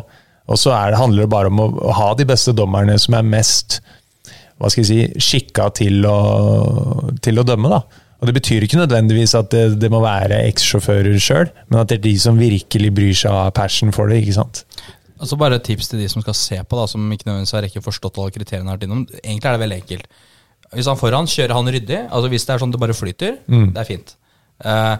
[0.48, 3.82] Og så det, handler det bare om å ha de beste dommerne som er mest
[4.58, 6.18] hva skal jeg si, skikka til å,
[7.22, 7.70] til å dømme.
[7.70, 7.82] da.
[8.18, 12.00] Og Det betyr ikke nødvendigvis at det, det må være ekssjåfører sjøl, men at det
[12.00, 14.24] er de som virkelig bryr seg har passion for det.
[14.24, 14.64] ikke sant?
[15.18, 17.68] Altså Bare et tips til de som skal se på, da, som ikke nødvendigvis har
[17.68, 18.70] ikke forstått alle kriteriene.
[18.70, 19.06] har vært innom.
[19.22, 20.08] Egentlig er det veldig enkelt.
[20.74, 23.38] Hvis han foran kjører han ryddig, altså hvis det er sånn det bare flyter,
[23.72, 24.16] det er fint.
[24.66, 24.98] Uh,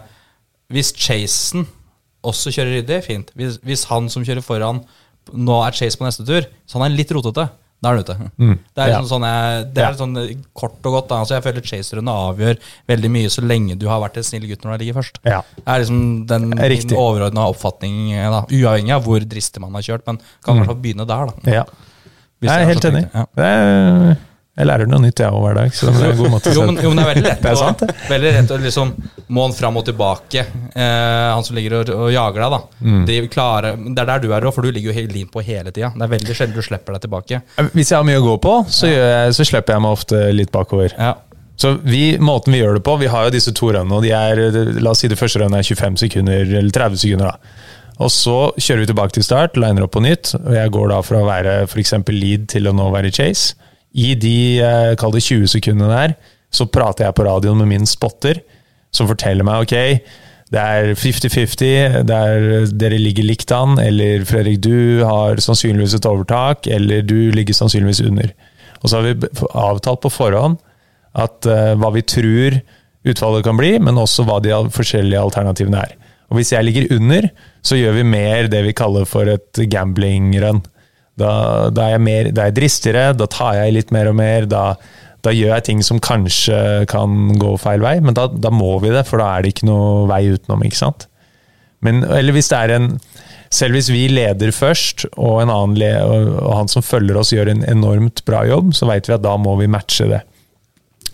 [0.72, 1.66] hvis Chasen
[2.22, 3.30] også kjører ryddig, fint.
[3.34, 4.80] Hvis, hvis han som kjører foran,
[5.34, 7.48] nå er Chase på neste tur, så han er litt rotete,
[7.80, 8.14] da er han ute.
[8.38, 8.98] Det er, Ja.
[9.00, 9.96] liksom sånn jeg, det er Ja.
[9.96, 11.08] sånn kort og godt.
[11.14, 14.62] Altså jeg føler Chase-runde avgjør veldig mye så lenge du har vært en snill gutt
[14.64, 15.18] når du ligger først.
[15.24, 15.42] Ja.
[15.56, 16.52] Det er liksom den
[16.98, 20.82] overordna oppfatning, da, uavhengig av hvor dristig man har kjørt, men kan i hvert fall
[20.82, 21.26] begynne der.
[21.26, 21.50] da.
[21.50, 21.64] Ja.
[22.40, 23.10] Jeg er helt enig.
[23.34, 24.14] Det ja.
[24.58, 25.74] Jeg lærer noe nytt jeg òg hver dag.
[25.74, 27.42] Så det er en god måte å Jo, men, jo, men det er veldig lett.
[27.44, 27.94] Det er sant, det.
[28.08, 28.90] Veldig lett å liksom
[29.36, 30.42] Må han fram og tilbake,
[30.74, 32.88] eh, han som ligger og, og jager deg, da.
[32.88, 33.04] Mm.
[33.06, 35.44] De klarer, det er der du er òg, for du ligger jo helt lin på
[35.46, 35.92] hele tida.
[35.94, 37.40] Det er veldig sjelden du slipper deg tilbake.
[37.76, 40.52] Hvis jeg har mye å gå på, så, jeg, så slipper jeg meg ofte litt
[40.54, 40.96] bakover.
[40.98, 41.14] Ja.
[41.58, 44.12] Så vi, måten vi gjør det på Vi har jo disse to rønnene, og de
[44.14, 47.32] er La oss si det første rønnet er 25 sekunder, eller 30 sekunder.
[47.34, 50.92] da Og så kjører vi tilbake til start, liner opp på nytt, og jeg går
[50.94, 51.96] da fra å være f.eks.
[52.14, 53.58] lead til å nå være chase.
[53.94, 56.16] I de eh, kall det 20 sekundene der,
[56.52, 58.40] så prater jeg på radioen med min spotter,
[58.92, 59.74] som forteller meg ok,
[60.48, 66.06] det er 50-50, det er- dere ligger likt an, eller Fredrik, du har sannsynligvis et
[66.08, 68.32] overtak, eller du ligger sannsynligvis under.
[68.82, 70.56] Og så har vi avtalt på forhånd
[71.18, 72.60] at uh, hva vi tror
[73.08, 75.92] utfallet kan bli, men også hva de forskjellige alternativene er.
[76.30, 77.28] Og Hvis jeg ligger under,
[77.64, 80.62] så gjør vi mer det vi kaller for et gambling-run.
[81.18, 81.32] Da,
[81.74, 84.48] da, er jeg mer, da er jeg dristigere, da tar jeg litt mer og mer.
[84.50, 84.64] Da,
[85.26, 86.58] da gjør jeg ting som kanskje
[86.90, 90.06] kan gå feil vei, men da, må vi det, for da er det ikke noe
[90.10, 90.62] vei utenom.
[90.66, 91.08] ikke sant?
[91.84, 92.92] Men, eller hvis det er en
[93.54, 97.48] Selv hvis vi leder først, og, en annen le, og, han som følger oss gjør
[97.48, 100.18] en enormt bra jobb, så vet vi at da må vi matche det.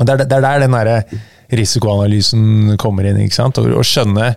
[0.00, 0.90] Og Det er, er der den der
[1.54, 3.20] risikoanalysen kommer inn.
[3.22, 3.60] ikke sant?
[3.62, 4.32] Å skjønne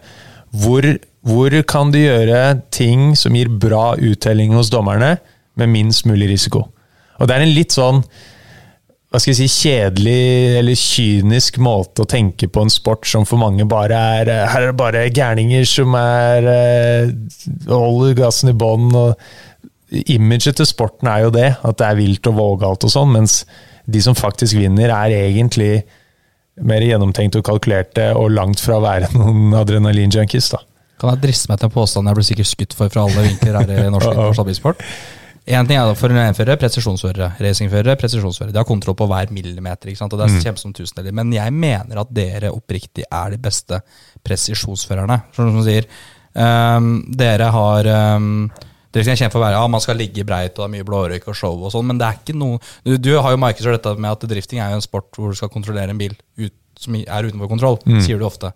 [0.62, 0.86] hvor,
[1.25, 5.15] hvor kan du gjøre ting som gir bra uttelling hos dommerne,
[5.58, 6.67] med minst mulig risiko.
[7.17, 8.04] Og Det er en litt sånn
[9.08, 13.39] hva skal jeg si, kjedelig eller kynisk måte å tenke på en sport som for
[13.39, 17.13] mange bare er Her er det bare gærninger som er eh,
[17.72, 18.91] holder gassen i bånn.
[20.12, 23.46] Imaget til sporten er jo det, at det er vilt og vågalt og sånn, mens
[23.88, 25.86] de som faktisk vinner, er egentlig
[26.67, 30.52] mer gjennomtenkt og kalkulerte og langt fra å være noen adrenalin-junkies.
[30.52, 30.62] da.
[31.00, 33.62] Kan jeg driste meg til en påstand jeg blir sikkert skutt for fra alle vinkler
[33.62, 34.84] her i norsk Uh-oh.
[35.47, 37.29] Én ting er da Formel 1-førere, presisjonsførere.
[37.39, 38.51] Racingførere, presisjonsførere.
[38.51, 40.12] De har kontroll på hver millimeter, ikke sant?
[40.12, 40.60] og det er mm.
[40.60, 41.15] som tusendeler.
[41.15, 43.79] Men jeg mener at dere oppriktig er de beste
[44.27, 45.21] presisjonsførerne.
[45.38, 45.88] Som du sier.
[46.36, 47.88] Um, dere har
[48.19, 48.49] um,
[48.91, 50.86] dere skal kjenne for å være, ja, Man skal ligge breit og det er mye
[50.86, 53.81] blårøyk og show, og sånn, men det er ikke noe Du, du har jo markedsført
[53.81, 56.55] dette med at drifting er jo en sport hvor du skal kontrollere en bil ut,
[56.77, 58.51] som er utenfor kontroll, sier du ofte.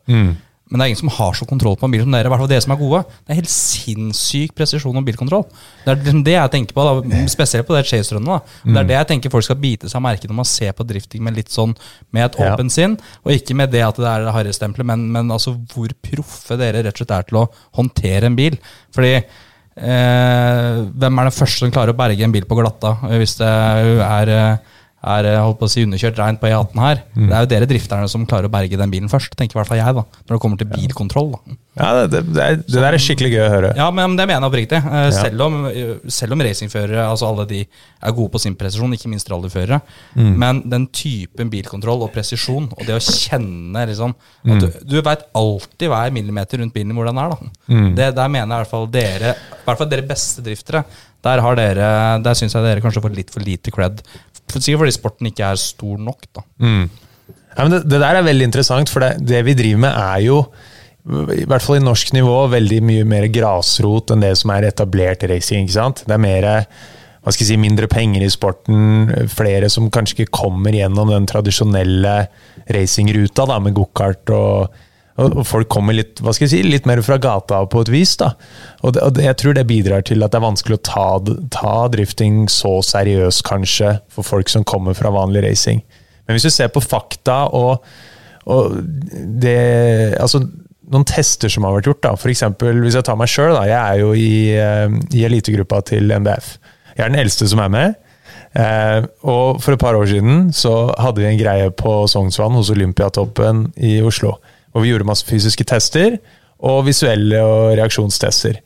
[0.71, 2.29] Men det er ingen som har så kontroll på en bil som dere.
[2.29, 3.01] I hvert fall dere som er gode.
[3.27, 5.43] Det er helt sinnssyk presisjon og bilkontroll.
[5.83, 8.53] Det er liksom det jeg tenker på, da, spesielt på det chase-runnet.
[8.63, 11.25] Det er det jeg tenker folk skal bite seg merke når man ser på drifting
[11.27, 11.75] med litt sånn
[12.15, 12.53] med et Ja.
[12.55, 15.91] åpent sinn, og ikke med det at det er det harrystempelet, men, men altså hvor
[16.07, 18.55] proffe dere rett og slett er til å håndtere en bil.
[18.95, 23.17] Fordi eh, hvem er den første som klarer å berge en bil på glatta eh,
[23.21, 26.99] hvis det er eh, er eh, holdt på å si underkjørt reint på E18 her.
[27.15, 29.69] Det er jo dere drifterne som klarer å berge den bilen først, tenker i hvert
[29.71, 30.03] fall jeg, da.
[30.29, 31.31] Når det kommer til bilkontroll.
[31.37, 31.57] da.
[31.79, 33.71] Ja, det, det, det, er, det der er skikkelig gøy å høre.
[33.79, 34.81] Ja, men det mener jeg oppriktig.
[34.91, 37.61] Eh, Selv om, eh, selv om racingførere, altså alle de,
[38.01, 39.77] er gode på sin presisjon, ikke minst rallyførere.
[40.17, 45.21] Men den typen bilkontroll og presisjon, og det å kjenne liksom at Du, du veit
[45.37, 47.51] alltid hver millimeter rundt bilen hvor den er, da.
[47.97, 50.81] Det, der mener jeg i hvert fall dere, i hvert fall dere beste driftere,
[51.23, 54.01] der har Der syns jeg dere kanskje får litt for lite cred.
[54.51, 56.43] Sikkert fordi sporten ikke er stor nok, da.
[57.51, 60.23] Ja, men det, det der er veldig interessant, for det, det vi driver med er
[60.25, 60.37] jo,
[61.33, 65.25] i hvert fall i norsk nivå, veldig mye mer grasrot enn det som er etablert
[65.29, 65.65] racing.
[65.65, 66.03] ikke sant?
[66.07, 66.47] Det er mer,
[67.21, 71.27] hva skal jeg si, mindre penger i sporten, flere som kanskje ikke kommer gjennom den
[71.29, 72.15] tradisjonelle
[72.71, 74.81] racingruta da, med gokart og,
[75.19, 78.15] og folk kommer litt hva skal jeg si, litt mer fra gata på et vis.
[78.21, 78.31] da.
[78.81, 81.07] Og, det, og Jeg tror det bidrar til at det er vanskelig å ta,
[81.51, 85.83] ta drifting så seriøst, kanskje, for folk som kommer fra vanlig racing.
[86.25, 87.83] Men hvis du ser på fakta og,
[88.47, 88.77] og
[89.41, 90.45] det Altså,
[90.91, 92.13] noen tester som har vært gjort, da.
[92.31, 93.55] Eksempel, hvis jeg tar meg sjøl.
[93.67, 96.55] Jeg er jo i, eh, i elitegruppa til NBF.
[96.97, 97.99] Jeg er den eldste som er med.
[98.51, 102.71] Eh, og for et par år siden så hadde vi en greie på Sognsvann hos
[102.73, 104.35] Olympiatoppen i Oslo.
[104.71, 106.17] Og vi gjorde masse fysiske tester,
[106.61, 108.59] og visuelle og reaksjonstester.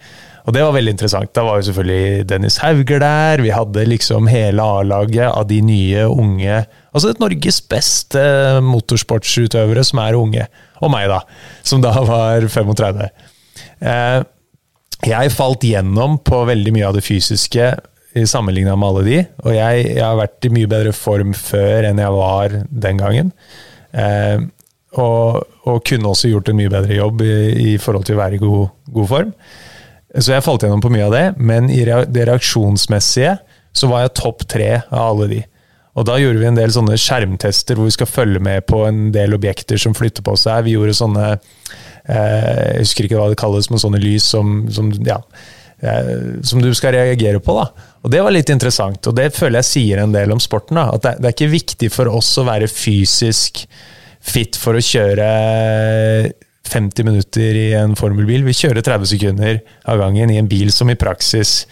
[0.46, 1.32] Og det var veldig interessant.
[1.34, 3.41] Da var jo selvfølgelig Dennis Hauger der.
[3.41, 6.65] Vi hadde liksom hele A-laget av de nye unge
[6.96, 8.22] Altså et Norges beste
[8.63, 10.46] motorsportsutøvere som er unge.
[10.80, 11.18] Og meg, da.
[11.65, 13.02] Som da var 35.
[13.84, 14.22] Eh,
[15.10, 17.74] jeg falt gjennom på veldig mye av det fysiske
[18.24, 19.18] sammenligna med alle de.
[19.44, 23.34] Og jeg, jeg, har vært i mye bedre form før enn jeg var den gangen.
[24.95, 27.34] Og, og, kunne også gjort en mye bedre jobb i,
[27.73, 29.34] i forhold til å være i god, god form.
[30.15, 33.36] Så jeg falt gjennom på mye av det, men i det reaksjonsmessige
[33.75, 35.41] så var jeg topp tre av alle de.
[35.95, 39.10] Og da gjorde vi en del sånne skjermtester hvor vi skal følge med på en
[39.15, 40.65] del objekter som flytter på seg.
[40.67, 44.91] Vi gjorde sånne eh, Jeg husker ikke hva det kalles, men sånne lys som, som,
[45.08, 45.21] ja,
[45.79, 46.12] eh,
[46.47, 47.55] som du skal reagere på.
[47.55, 47.91] da.
[48.03, 50.79] Og Det var litt interessant, og det føler jeg sier en del om sporten.
[50.79, 53.63] da, At det er ikke viktig for oss å være fysisk
[54.25, 55.27] fit for å kjøre
[56.65, 58.45] 50 minutter i en formelbil.
[58.47, 61.63] Vi kjører 30 sekunder av gangen i en bil som i praksis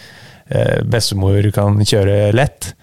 [0.48, 2.74] eh, bestemor kan kjøre lett.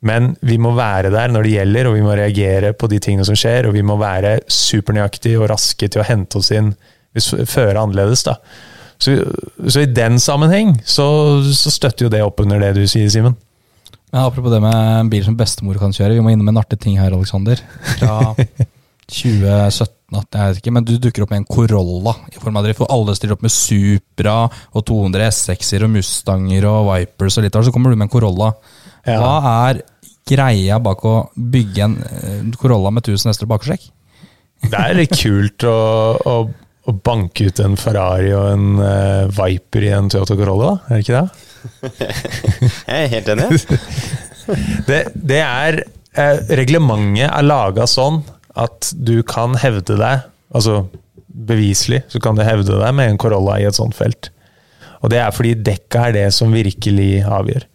[0.00, 3.26] Men vi må være der når det gjelder, og vi må reagere på de tingene
[3.26, 3.68] som skjer.
[3.68, 6.72] Og vi må være supernøyaktige og raske til å hente oss inn
[7.16, 8.24] hvis føret annerledes.
[8.28, 8.38] da.
[8.98, 9.14] Så,
[9.68, 11.06] så, i den sammenheng så,
[11.54, 13.36] så, støtter jo det opp under det du sier, Simen.
[14.10, 16.16] Ja, apropos det med en bil som bestemor kan kjøre.
[16.16, 17.60] Vi må innom en artig ting her, Aleksander.
[17.98, 18.34] Fra
[19.08, 22.80] 2017 jeg vet ikke, men du dukker opp med en Corolla i form av drift,
[22.80, 27.58] og alle stiller opp med Supra og 200 S6-er og Mustanger og Vipers og litt
[27.58, 28.54] av så kommer du med en Corolla.
[29.04, 29.18] Ja.
[29.20, 29.34] Hva
[29.68, 29.82] er
[30.28, 33.84] greia bak å bygge en eh, Corolla med 1000 hester bakhjulstrekk?
[34.64, 35.76] Det er litt kult å,
[36.16, 36.38] å,
[36.88, 40.88] å, banke ut en Ferrari og en uh, Viper i en Toyota Corolla, da?
[40.88, 41.28] Er det ikke det?
[42.88, 43.60] jeg er helt enig.
[44.88, 48.22] det, det er uh, Reglementet er laga sånn
[48.58, 50.82] at du kan hevde deg, altså
[51.48, 54.30] beviselig, så kan du hevde deg med en Corolla i et sånt felt.
[55.02, 57.66] Og det er fordi dekka er det som virkelig avgjør.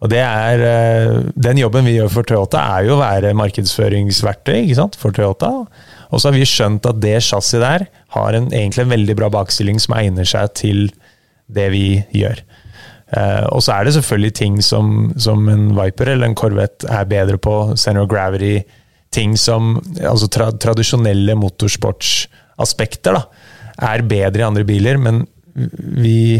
[0.00, 4.64] Og det er, eh, Den jobben vi gjør for Toyota, er jo å være markedsføringsverktøy
[4.64, 5.66] ikke sant, for Toyota.
[6.10, 9.28] Og så har vi skjønt at det chassiset der har en, egentlig en veldig bra
[9.28, 10.90] bakstilling som egner seg til
[11.52, 12.40] det vi gjør.
[13.10, 17.08] Uh, og så er det selvfølgelig ting som, som, en Viper eller en Corvette er
[17.10, 17.76] bedre på.
[17.76, 18.62] Center of gravity,
[19.14, 23.24] ting som altså tra tradisjonelle motorsportsaspekter da,
[23.90, 26.38] er bedre i andre biler, men vi,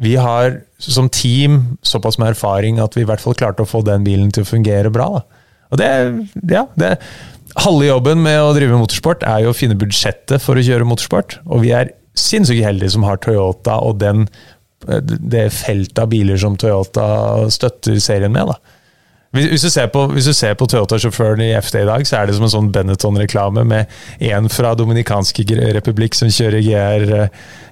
[0.00, 3.82] vi har som team såpass med erfaring at vi i hvert fall klarte å få
[3.86, 5.10] den bilen til å fungere bra.
[5.18, 5.44] Da.
[5.74, 5.90] Og det,
[6.54, 6.96] ja, det,
[7.54, 11.36] Halve jobben med å drive motorsport er jo å finne budsjettet for å kjøre motorsport.
[11.46, 14.24] Og vi er sinnssykt heldige som har Toyota og den,
[15.06, 17.04] det feltet av biler som Toyota
[17.54, 18.50] støtter serien med.
[18.50, 18.73] da.
[19.34, 22.52] Hvis du ser på, på Toyota-sjåføren i FD i dag, så er det som en
[22.52, 23.90] sånn Benetton-reklame med
[24.22, 25.42] en fra Dominikanske
[25.74, 27.06] republikk som kjører GR,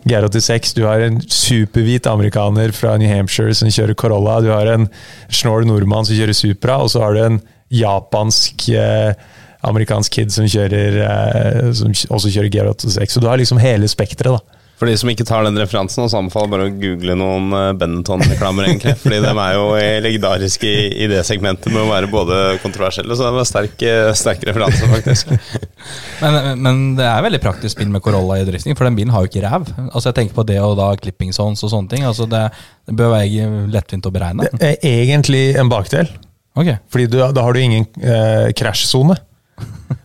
[0.03, 0.73] GR86.
[0.75, 4.41] Du har en superhvit amerikaner fra New Hampshire som kjører Corolla.
[4.43, 4.89] Du har en
[5.31, 7.39] snål nordmann som kjører Supra, og så har du en
[7.73, 9.15] japansk eh,
[9.63, 13.15] amerikansk kid som, kjører, eh, som også kjører GR86.
[13.15, 14.62] Så du har liksom hele spekteret, da.
[14.83, 18.67] For de som ikke tar den referansen, så anbefaler bare å google noen eh, Benetton-reklamer,
[18.67, 18.97] egentlig.
[18.99, 19.69] Fordi de er jo
[20.03, 24.11] legendariske i, i, det segmentet med å være både kontroversielle, så det var sterk, eh,
[24.19, 25.31] sterk referanse, faktisk.
[26.25, 29.23] men, men, det er veldig praktisk spill med Corolla i drifting, for den bilen har
[29.23, 29.71] jo ikke ræv.
[29.85, 32.03] Altså Jeg tenker på det og da clipping zones og sånne ting.
[32.09, 32.43] Altså det,
[32.91, 34.51] det bør være lettvint å beregne.
[34.51, 36.11] Det er egentlig en bakdel.
[36.59, 36.83] Okay.
[36.91, 39.15] Fordi du, da har du ingen eh, krasjsone.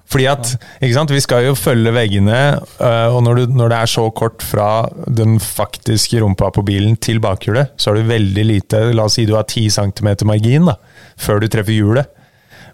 [0.08, 2.40] Fordi at, ikke sant, Vi skal jo følge veggene,
[2.80, 6.96] øh, og når, du, når, det er så kort fra den faktiske rumpa på bilen
[6.96, 10.70] til bakhjulet, så har du veldig lite La oss si du har 10 cm margin
[10.70, 10.78] da,
[11.20, 12.08] før du treffer hjulet.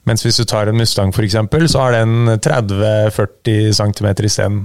[0.06, 1.38] Mens hvis du tar en Mustang f.eks.,
[1.72, 4.64] så har den 30-40 cm isteden.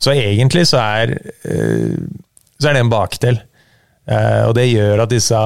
[0.00, 1.98] Så egentlig så er, øh,
[2.58, 3.40] så er det en bakdel.
[4.10, 5.40] Uh, og det gjør at disse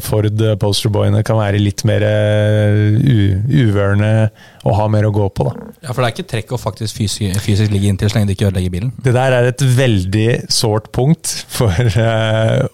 [0.00, 4.30] Ford posterboyene kan være litt mer uh, uvørende
[4.64, 5.44] og ha mer å gå på.
[5.44, 5.66] da.
[5.82, 8.32] Ja, For det er ikke trekk å faktisk fysisk, fysisk ligge inntil så lenge du
[8.32, 8.94] ikke ødelegger bilen?
[9.04, 12.64] Det der er et veldig sårt punkt for uh,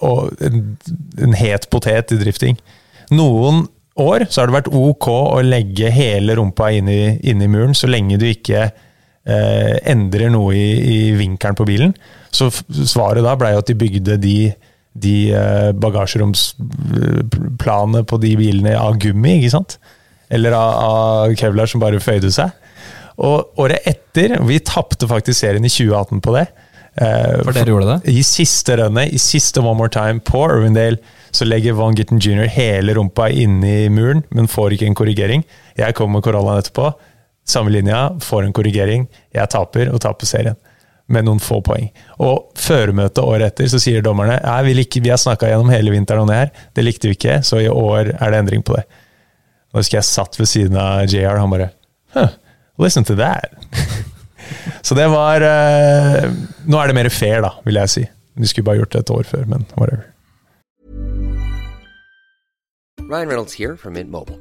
[0.47, 0.61] en,
[1.19, 2.61] en, het potet i drifting.
[3.11, 3.65] Noen
[3.99, 7.75] år så har det vært ok å legge hele rumpa inn i, inn i muren,
[7.75, 8.69] så lenge du ikke
[9.25, 11.95] endrer noe i, i vinkelen på bilen.
[12.29, 14.35] Så svaret da blei at de bygde de
[14.95, 19.79] de eh, bagasjeromsplanene på de bilene av gummi, ikke sant?
[20.33, 22.51] Eller av, av kevlar som bare føyde seg.
[23.23, 26.47] Og året etter Vi tapte faktisk serien i 2018 på det.
[26.95, 27.99] Eh, For dere gjorde det?
[28.15, 30.99] I siste rønnet, i siste One More Time på Irvindale,
[31.35, 32.47] så legger Von Gitten jr.
[32.51, 35.43] hele rumpa inni muren, men får ikke en korrigering.
[35.79, 36.87] Jeg kommer med Corollaen etterpå.
[37.47, 39.09] Samme linja, får en korrigering.
[39.35, 40.57] Jeg taper, og taper serien.
[41.13, 41.91] Med noen få poeng.
[42.25, 46.25] Og føremøtet året etter så sier dommerne ja, vi, vi har snakka gjennom hele vinteren
[46.25, 48.87] om det her, det likte vi ikke, så i år er det endring på det.
[49.75, 51.73] Da husker jeg satt ved siden av JR, han bare
[52.17, 52.33] huh,
[52.79, 53.53] Listen to that.
[54.87, 56.25] så det var uh,
[56.67, 58.03] Nå er det mer fair, da, vil jeg si.
[58.35, 60.11] Vi skulle bare gjort det et år før, men whatever.
[63.05, 64.41] Ryan Reynolds here from Mint Mobile.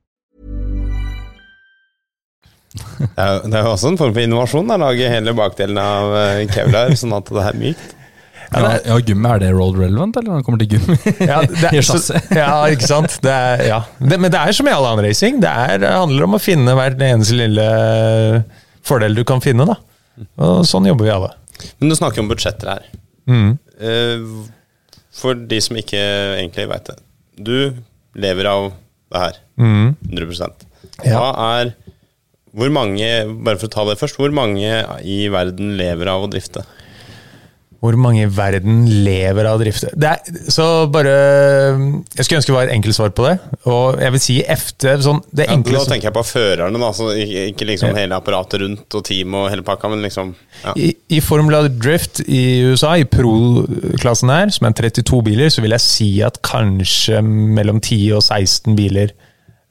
[2.71, 4.69] Det er, det er jo også en form for innovasjon.
[4.71, 7.97] å lage hele bakdelen av eh, kevlar sånn at det er mykt.
[8.51, 10.95] Ja, ja, gummi, er det road relevant, eller når det kommer til gummi?
[11.23, 13.13] Ja, det er, så, ja, ikke sant?
[13.23, 13.77] Det er, ja.
[13.99, 15.39] det, men det er som i all annen racing.
[15.43, 17.67] Det, er, det handler om å finne hver eneste lille
[18.87, 19.67] fordel du kan finne.
[19.69, 19.77] da.
[20.43, 21.31] Og sånn jobber vi alle.
[21.79, 22.89] Men du snakker om budsjetter her.
[23.31, 23.53] Mm.
[23.79, 24.27] Eh,
[25.15, 26.01] For de som ikke
[26.41, 26.97] egentlig veit det.
[27.39, 27.55] Du
[28.19, 28.71] lever av
[29.11, 29.39] det her.
[29.61, 29.93] Mm.
[30.11, 30.51] 100
[31.05, 31.21] Ja.
[31.21, 31.71] Hva er
[32.51, 33.07] Hvor mange,
[33.45, 34.69] bare for å ta det først, hvor mange
[35.07, 36.65] i verden lever av å drifte?
[37.81, 39.87] Hvor mange i verden lever av å drifte?
[39.97, 41.13] Det er, så bare
[42.13, 43.31] Jeg skulle ønske det var et enkelt svar på det.
[43.71, 46.91] Og jeg vil si FT sånn, det Ja, enkle nå tenker jeg på førerne, da.
[46.93, 50.75] Så ikke, liksom hele apparatet rundt og team og hele pakka, men liksom ja.
[50.77, 55.73] I, I Formula Drift i USA, i pro-klassen her, som er 32 biler, så vil
[55.73, 59.15] jeg si at kanskje mellom 10 og 16 biler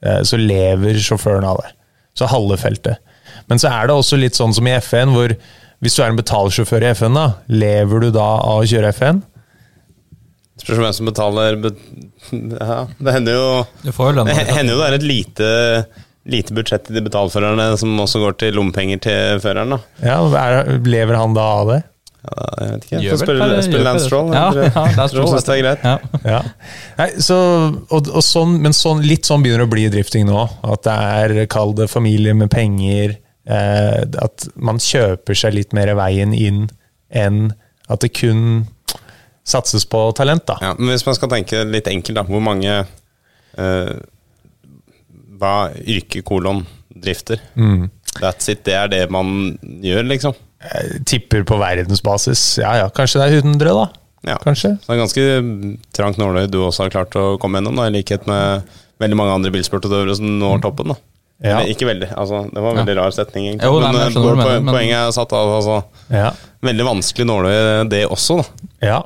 [0.03, 1.77] eh, så lever sjåføren av det.
[2.17, 3.01] Så halve feltet.
[3.47, 5.33] Men så er det også litt sånn som i FN, hvor
[5.81, 9.23] hvis du er en betalsjåfør i FN, da, lever du da av å kjøre FN?
[10.61, 11.79] Spørs hvem som betaler bet
[12.29, 13.45] ja, Det hender jo
[14.29, 15.47] Det hender jo det er et lite,
[16.29, 19.79] lite budsjett til de betalførerne som også går til lommepenger til føreren, da.
[20.05, 21.79] Ja, er, Lever han da av det?
[22.21, 22.99] Ja, jeg vet ikke.
[23.01, 24.09] Gjør Få vel spille, Lance det.
[24.11, 24.27] Stroll.
[24.35, 25.85] Ja, ja, Lance tror Stroll, synes det er greit.
[25.87, 26.33] Ja.
[26.35, 26.41] Ja.
[26.99, 27.37] Nei, så,
[27.81, 30.43] og, og sånn, men sånn, litt sånn begynner det å bli drifting nå.
[30.69, 33.15] At det er, kall det familie med penger.
[33.49, 36.67] Eh, at man kjøper seg litt mer veien inn
[37.09, 37.47] enn
[37.91, 38.67] at det kun
[39.47, 40.59] satses på talent, da.
[40.61, 42.25] Ja, men hvis man skal tenke litt enkelt, da.
[42.29, 42.83] Hvor mange
[43.57, 43.95] eh,
[45.41, 46.61] Hva yrke kolon
[46.93, 47.41] drifter?
[47.57, 47.89] Mm.
[48.21, 48.61] That's it.
[48.67, 50.37] Det er det man gjør, liksom.
[50.61, 52.41] Jeg tipper på verdensbasis.
[52.61, 53.87] Ja ja, kanskje det er 100, da.
[54.27, 54.35] Ja.
[54.43, 54.75] Kanskje.
[54.83, 55.23] Så det er ganske
[55.97, 58.67] trangt nåløy du også har klart å komme gjennom, da, i likhet med
[59.01, 60.93] veldig mange andre bilsportutøvere som når toppen.
[60.93, 60.99] da
[61.41, 61.55] Ja.
[61.57, 63.65] Eller, ikke veldig, altså, det var en veldig rar setning, egentlig.
[63.65, 65.55] Jo, nei, men eh, men- poenget er satt av.
[65.57, 65.83] Altså,
[66.13, 66.31] Ja.
[66.61, 68.45] veldig vanskelig nåløy, det også, da.
[68.85, 68.99] Ja.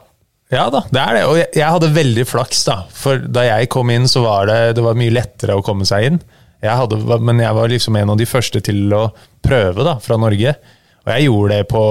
[0.52, 1.24] ja da, det er det.
[1.30, 2.84] Og jeg, jeg hadde veldig flaks, da.
[2.92, 6.04] For da jeg kom inn, så var det, det var mye lettere å komme seg
[6.12, 6.20] inn.
[6.62, 10.18] Jeg hadde, men jeg var liksom en av de første til å prøve, da, fra
[10.18, 10.58] Norge.
[11.06, 11.82] Og jeg gjorde det på,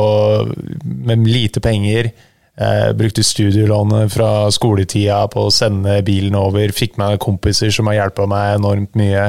[1.06, 2.10] med lite penger.
[2.54, 6.74] Eh, brukte studielånet fra skoletida på å sende bilen over.
[6.74, 9.28] Fikk meg kompiser som har hjulpet meg enormt mye.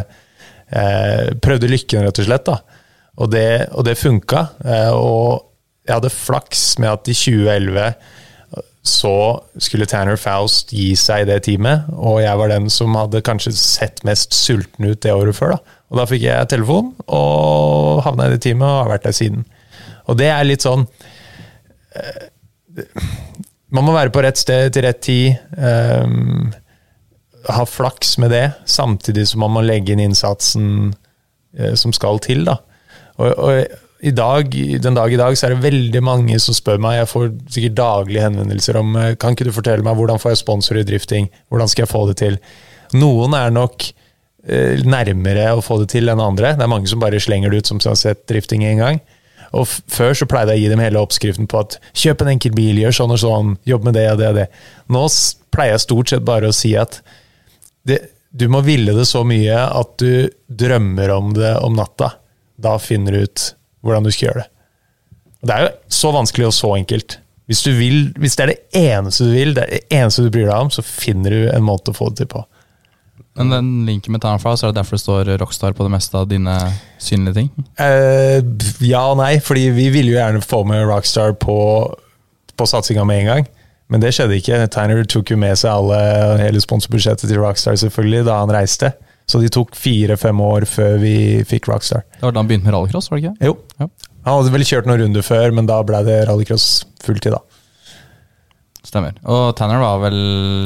[0.69, 2.49] Eh, prøvde lykken, rett og slett.
[2.49, 2.59] da.
[3.21, 4.47] Og det, og det funka.
[4.65, 5.45] Eh, og
[5.85, 7.95] jeg hadde flaks med at i 2011
[8.85, 13.23] så skulle Tanner Faust gi seg i det teamet, og jeg var den som hadde
[13.25, 15.55] kanskje sett mest sulten ut det året før.
[15.55, 15.79] da.
[15.89, 19.45] Og da fikk jeg telefon, og havna i det teamet, og har vært der siden.
[20.09, 20.85] Og det er litt sånn
[21.95, 22.27] eh,
[23.73, 25.39] Man må være på rett sted til rett tid.
[25.57, 26.53] Um,
[27.51, 30.93] ha flaks med det, samtidig som man må legge inn innsatsen
[31.57, 32.45] eh, som skal til.
[32.47, 32.57] da.
[33.21, 36.81] Og, og i dag, den dag i dag så er det veldig mange som spør
[36.81, 37.27] meg, jeg får
[37.57, 40.87] sikkert daglige henvendelser om eh, kan ikke du fortelle meg hvordan får jeg sponsor i
[40.87, 42.39] drifting, hvordan skal jeg få det til.
[42.97, 43.91] Noen er nok
[44.85, 46.51] nærmere å få det til enn andre.
[46.53, 48.99] Det er mange som bare slenger det ut som har sett drifting en gang.
[49.53, 52.55] Og Før så pleide jeg å gi dem hele oppskriften på at kjøp en enkel
[52.57, 54.47] bil, gjør sånn og sånn, jobb med det og det og det.
[54.91, 55.05] Nå
[55.55, 56.99] pleier jeg stort sett bare å si at
[57.85, 57.99] det,
[58.35, 62.15] du må ville det så mye at du drømmer om det om natta.
[62.59, 63.51] Da finner du ut
[63.85, 64.49] hvordan du skal gjøre det.
[65.41, 67.19] Og Det er jo så vanskelig og så enkelt.
[67.45, 70.49] Hvis, vil, hvis det er det eneste du vil, det er det eneste du bryr
[70.49, 72.41] deg om, så finner du en måte å få det til på.
[73.35, 76.15] Men den linken med Townfra, så er det derfor det står Rockstar på det meste
[76.15, 76.53] av dine
[77.03, 77.49] synlige ting?
[77.75, 78.39] Uh,
[78.85, 81.57] ja og nei, fordi vi ville jo gjerne få med Rockstar på,
[82.55, 83.49] på satsinga med en gang.
[83.91, 84.61] Men det skjedde ikke.
[84.73, 85.99] Tanner tok jo med seg alle,
[86.41, 88.93] hele sponsorbudsjettet til Rockstar selvfølgelig da han reiste.
[89.29, 91.15] Så de tok fire-fem år før vi
[91.49, 92.05] fikk Rockstar.
[92.15, 93.51] Det var da han begynte med rallycross, var det ikke?
[93.51, 93.57] Jo.
[93.81, 93.89] Ja.
[94.25, 96.69] Han hadde vel kjørt noen runder før, men da ble det rallycross
[97.03, 97.43] fulltid, da.
[98.85, 99.17] Stemmer.
[99.27, 100.17] Og Tanner var vel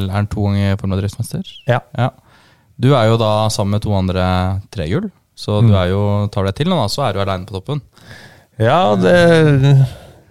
[0.10, 1.06] Er han to ganger Formel?
[1.66, 1.80] Ja.
[1.98, 2.10] ja.
[2.80, 4.26] Du er jo da sammen med to andre
[4.72, 5.76] trehjul, så du Mm.
[5.82, 6.02] er jo,
[6.32, 7.82] tar deg til nå, da, så er du aleine på toppen.
[8.60, 9.86] Ja, det, ja,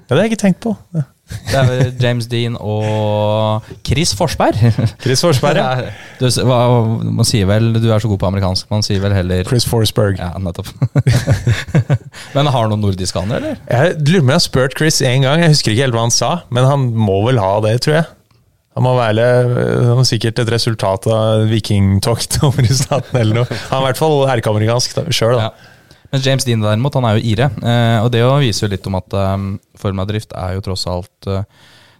[0.09, 0.73] det har jeg ikke tenkt på.
[1.29, 4.57] Det er vel James Dean og Chris Forsberg.
[5.03, 5.91] Chris Forsberg, ja.
[6.21, 6.57] Du, hva,
[7.05, 10.17] man sier vel Du er så god på amerikansk, man sier vel heller Chris Forsberg.
[10.19, 10.71] Ja, nettopp.
[12.35, 13.59] Men har han noen nordiske andre, eller?
[13.69, 16.07] Jeg lurer på om jeg har spurt Chris en gang, jeg husker ikke helt hva
[16.07, 18.09] han sa, men han må vel ha det, tror jeg.
[18.79, 23.59] Han må være det sikkert et resultat av vikingtokt over i staten eller noe.
[23.73, 25.49] Han er i hvert fall erkeamerikansk sjøl, da.
[25.49, 25.75] Ja.
[26.13, 27.51] Men James Dean derimot, han er jo ire.
[27.59, 30.87] Eh, og det jo viser jo litt om at um, Formel drift er jo tross
[30.89, 31.43] alt eh,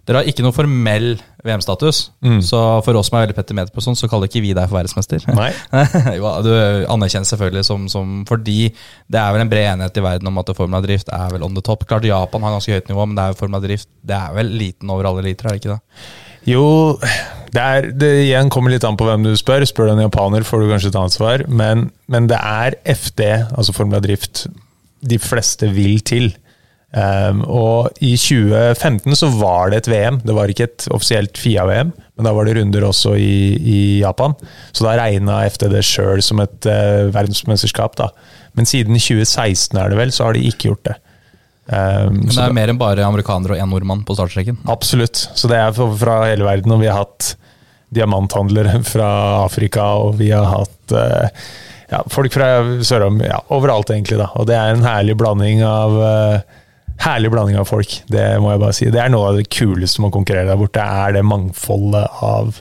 [0.07, 1.11] Dere har ikke noe formell
[1.45, 2.39] VM-status, Mm.
[2.41, 4.79] så for oss som er veldig petimeter på sånn, så kaller ikke vi deg for
[4.79, 5.21] verdensmester.
[5.37, 5.51] Nei.
[6.47, 6.49] du
[6.89, 10.49] anerkjennes selvfølgelig som, som Fordi det er vel en bred enighet i verden om at
[10.57, 11.85] Formel drift er vel on the top.
[11.91, 14.49] Klart Japan har ganske høyt nivå, men det er jo Formel drift Det er vel
[14.63, 16.01] liten over alle liter, er det ikke det?
[16.47, 16.97] Jo,
[17.53, 19.65] det, er, det igjen kommer litt an på hvem du spør.
[19.67, 21.45] Spør du en japaner, får du kanskje et annet svar.
[21.47, 23.25] Men, men det er FD,
[23.57, 24.45] altså Formel Drift,
[25.05, 26.31] de fleste vil til.
[26.89, 30.21] Um, og i 2015 så var det et VM.
[30.25, 34.33] Det var ikke et offisielt FIA-VM, men da var det runder også i, i Japan.
[34.73, 37.97] Så da regna FD det sjøl som et uh, verdensmesterskap.
[37.99, 38.09] da.
[38.57, 40.97] Men siden 2016 er det vel, så har de ikke gjort det.
[41.69, 44.57] Um, Men det er mer enn bare amerikanere og én nordmann på startstreken.
[44.71, 45.21] Absolutt.
[45.37, 47.35] Så det er fra hele verden, og vi har hatt
[47.93, 49.09] diamanthandlere fra
[49.43, 51.43] Afrika, og vi har hatt uh,
[51.91, 52.49] ja, folk fra
[52.85, 54.31] Sørom, ja, overalt egentlig, da.
[54.39, 56.57] Og det er en herlig blanding av uh,
[56.99, 58.89] Herlig blanding av folk, det må jeg bare si.
[58.91, 62.57] Det er noe av det kuleste med å konkurrere der borte, er det mangfoldet av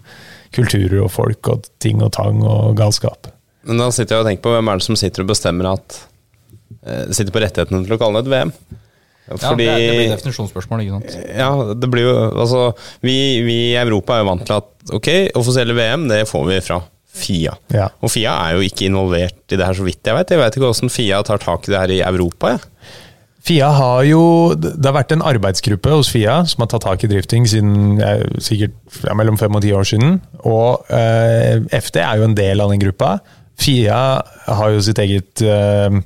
[0.55, 3.33] kulturer og folk og ting og tang og galskap.
[3.67, 5.99] Men da sitter jeg og tenker på hvem er det som sitter og bestemmer at
[6.87, 8.53] eh, Sitter på rettighetene til å kalle det et VM?
[9.29, 11.17] Ja, det, blir definisjonsspørsmål, ikke sant?
[11.37, 12.71] Ja, det blir jo Altså,
[13.05, 16.63] vi, vi i Europa er jo vant til at ok, offisielle VM, det får vi
[16.65, 16.81] fra
[17.19, 17.53] FIA.
[17.75, 17.89] Ja.
[18.05, 20.33] Og FIA er jo ikke involvert i det her, så vidt jeg vet.
[20.33, 22.57] Jeg vet ikke hvordan FIA tar tak i det her i Europa.
[22.57, 22.97] Ja.
[23.49, 24.23] FIA har jo
[24.59, 28.25] Det har vært en arbeidsgruppe hos FIA som har tatt tak i drifting siden eh,
[28.45, 28.75] sikkert
[29.07, 30.19] ja, mellom fem og ti år siden.
[30.45, 33.19] Og eh, FD er jo en del av den gruppa.
[33.59, 34.01] FIA
[34.59, 36.01] har jo sitt eget eh,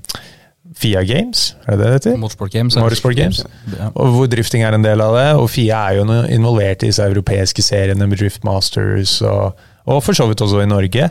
[0.79, 2.17] FIA Games, er det det heter?
[2.21, 2.77] Motorsport Games.
[2.77, 3.43] Motorsport Games.
[3.77, 3.91] Ja.
[3.95, 5.27] Og hvor drifting er en del av det.
[5.41, 10.17] Og FIA er jo involvert i disse europeiske seriene med Drift Masters, og, og for
[10.17, 11.11] så vidt også i Norge.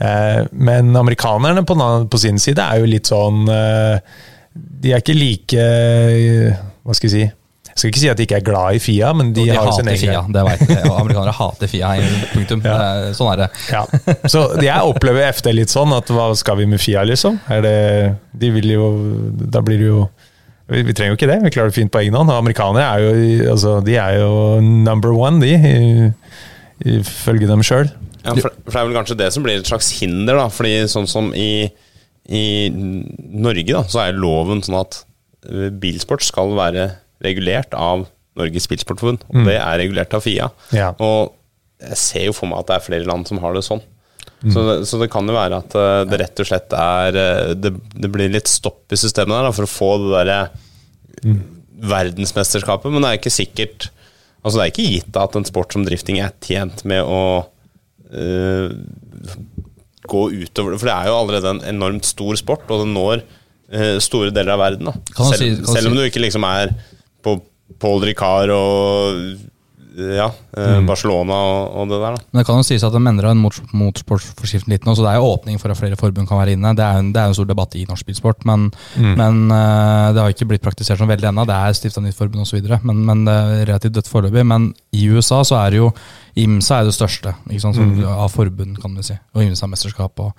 [0.00, 1.76] Eh, men amerikanerne på,
[2.10, 3.98] på sin side er jo litt sånn eh,
[4.56, 7.26] De er ikke like eh, Hva skal jeg si
[7.80, 9.70] Jeg skal ikke si at de ikke er glad i FIA, men de, De, har
[9.72, 10.82] sin hater egen FIA, det vet jeg.
[10.90, 11.92] Og amerikanere hater FIA.
[12.34, 12.60] Punktum.
[12.66, 12.76] Ja.
[13.16, 13.46] Sånn er det.
[13.72, 13.84] Ja.
[14.28, 17.38] Så jeg opplever FD litt sånn at hva skal vi med FIA, liksom?
[17.48, 17.72] Er det,
[18.36, 18.90] de vil jo
[19.56, 20.02] Da blir det jo
[20.70, 22.30] vi, vi trenger jo ikke det, vi klarer det fint på egen hånd.
[22.30, 27.88] Amerikanere er jo, altså, de er jo number one, de, i- ifølge dem sjøl.
[28.22, 30.46] Ja, for, for det er vel kanskje det som blir et slags hinder, da.
[30.52, 31.66] Fordi sånn som i,
[32.30, 35.00] i Norge, da, så er loven sånn at
[35.48, 36.90] eh, bilsport skal være
[37.24, 38.06] regulert av
[38.38, 39.44] Norges Spillsportforbund, Og Mm.
[39.46, 40.50] det er regulert av FIA.
[40.72, 40.92] Ja.
[40.98, 41.32] Og
[41.80, 43.82] jeg ser jo for meg at det er flere land som har det sånn.
[44.44, 44.52] Mm.
[44.54, 47.54] Så, det, så det kan jo være at eh, det rett og slett er eh,
[47.54, 50.50] Det, det blir litt stopp i systemet der da, for å få det derre
[51.20, 51.40] Mm.
[51.84, 53.88] verdensmesterskapet, men det er ikke sikkert
[54.42, 57.44] Altså Det er ikke gitt at en sport som drifting er tjent med å
[58.14, 58.70] uh,
[60.08, 60.78] gå utover det.
[60.80, 64.54] For det er jo allerede en enormt stor sport, og den når uh, store deler
[64.56, 64.88] av verden.
[64.88, 64.94] Da.
[65.28, 66.72] Selv, si- selv om du ikke liksom er
[67.22, 67.40] på
[67.80, 69.48] Paul Ricard og
[70.00, 70.86] ja, eh, Mm.
[70.86, 72.14] Barcelona og, og det der.
[72.14, 75.18] da Men det kan jo sies at de endra motorsportforskriften litt nå, så det er
[75.18, 76.70] jo åpning for at flere forbund kan være inne.
[76.78, 79.14] Det er jo en, det er en stor debatt i norsk bilsport, men, Mm.
[79.18, 81.44] men uh, det har ikke blitt praktisert som veldig ennå.
[81.46, 84.46] Det er stifta nytt forbund osv., men, men det er relativt dødt foreløpig.
[84.46, 85.92] Men i USA så er det jo
[86.38, 88.04] IMSA er det største ikke sant, som, Mm.
[88.06, 89.18] av forbund, kan vi si.
[89.34, 90.20] Og IMSA-mesterskap.
[90.20, 90.32] og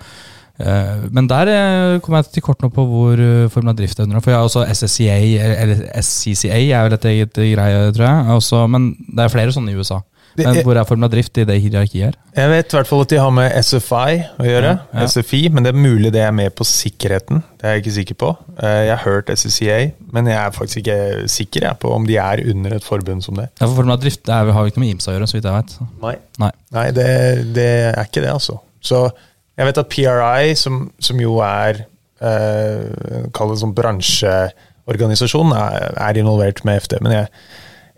[1.11, 1.51] men der
[1.99, 4.19] kom kommer jeg til kort nå på hvor uh, Formel Drift er under.
[4.23, 5.17] For jeg har også SSCA,
[5.63, 8.31] eller SCCA er vel et eget greie, tror jeg.
[8.35, 10.01] Også, men det er flere sånne i USA.
[10.39, 12.17] Men hvor er Formel Drift i det hierarkiet her?
[12.37, 15.07] Jeg vet i hvert fall at de har med SFI å gjøre, Ja, ja.
[15.11, 17.41] SFI, men det er mulig det er med på sikkerheten.
[17.59, 18.29] Det er jeg ikke sikker på.
[18.55, 19.79] Eh, Jeg har hørt SCCA,
[20.15, 23.35] men jeg er faktisk ikke sikker jeg, på om de er under et forbund som
[23.39, 23.49] det.
[23.59, 25.37] Ja, for Formel Drift det er, har jo ikke noe med IMSA å gjøre, så
[25.39, 25.75] vidt jeg vet.
[26.05, 26.15] Nei.
[26.45, 26.51] Nei.
[26.79, 27.09] Nei, det,
[27.57, 28.61] det er ikke det, altså.
[28.81, 29.03] Så
[29.61, 31.83] jeg vet at PRI, som, som jo er
[32.25, 36.97] eh, Kall det sånn bransjeorganisasjon, er, er involvert med FD.
[37.05, 37.29] Men jeg,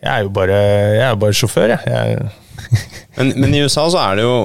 [0.03, 0.59] jeg er jo bare,
[0.97, 1.93] jeg er bare sjåfør, jeg.
[1.95, 2.31] jeg
[3.17, 4.35] Men, men i USA så er det jo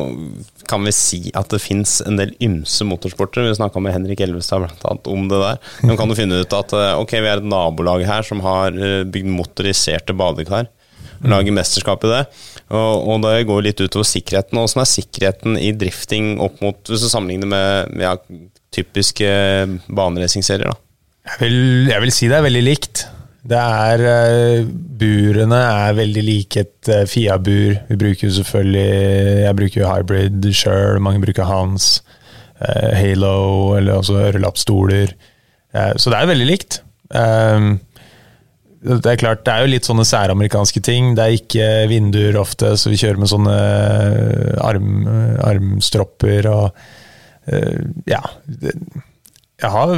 [0.68, 3.46] kan vi si at det fins en del ymse motorsporter.
[3.46, 5.60] Vi snakka med Henrik Elvestad blant annet om det der.
[5.88, 8.76] Nå kan du finne ut at eh, ok, vi er et nabolag her som har
[8.76, 10.68] eh, bygd motoriserte badekar.
[11.24, 12.22] Lager mesterskap i det.
[12.68, 14.60] Og, og det går litt utover sikkerheten.
[14.60, 18.14] Åssen er sikkerheten i drifting opp mot Hvis du sammenligner med, ja,
[18.74, 19.28] typiske
[19.88, 20.76] baneracing-serier, da?
[21.28, 23.06] Jeg vil, jeg vil si det er veldig likt.
[23.48, 27.78] Det er eh, Burene er veldig like et uh, Fia-bur.
[27.88, 32.02] Vi bruker jo selvfølgelig Jeg bruker jo hybrid sjøl, mange bruker Hans.
[32.60, 35.14] eh, Halo, eller også ørelappstoler.
[35.74, 36.80] Eh, så det er veldig likt.
[37.08, 37.78] Um,
[38.78, 41.12] det er klart, det er jo litt sånne særamerikanske ting.
[41.18, 43.56] Det er ikke vinduer ofte, så vi kjører med sånne
[44.62, 44.92] arm,
[45.50, 46.66] armstropper og
[47.50, 48.22] uh, Ja.
[48.46, 48.76] Det,
[49.66, 49.94] har,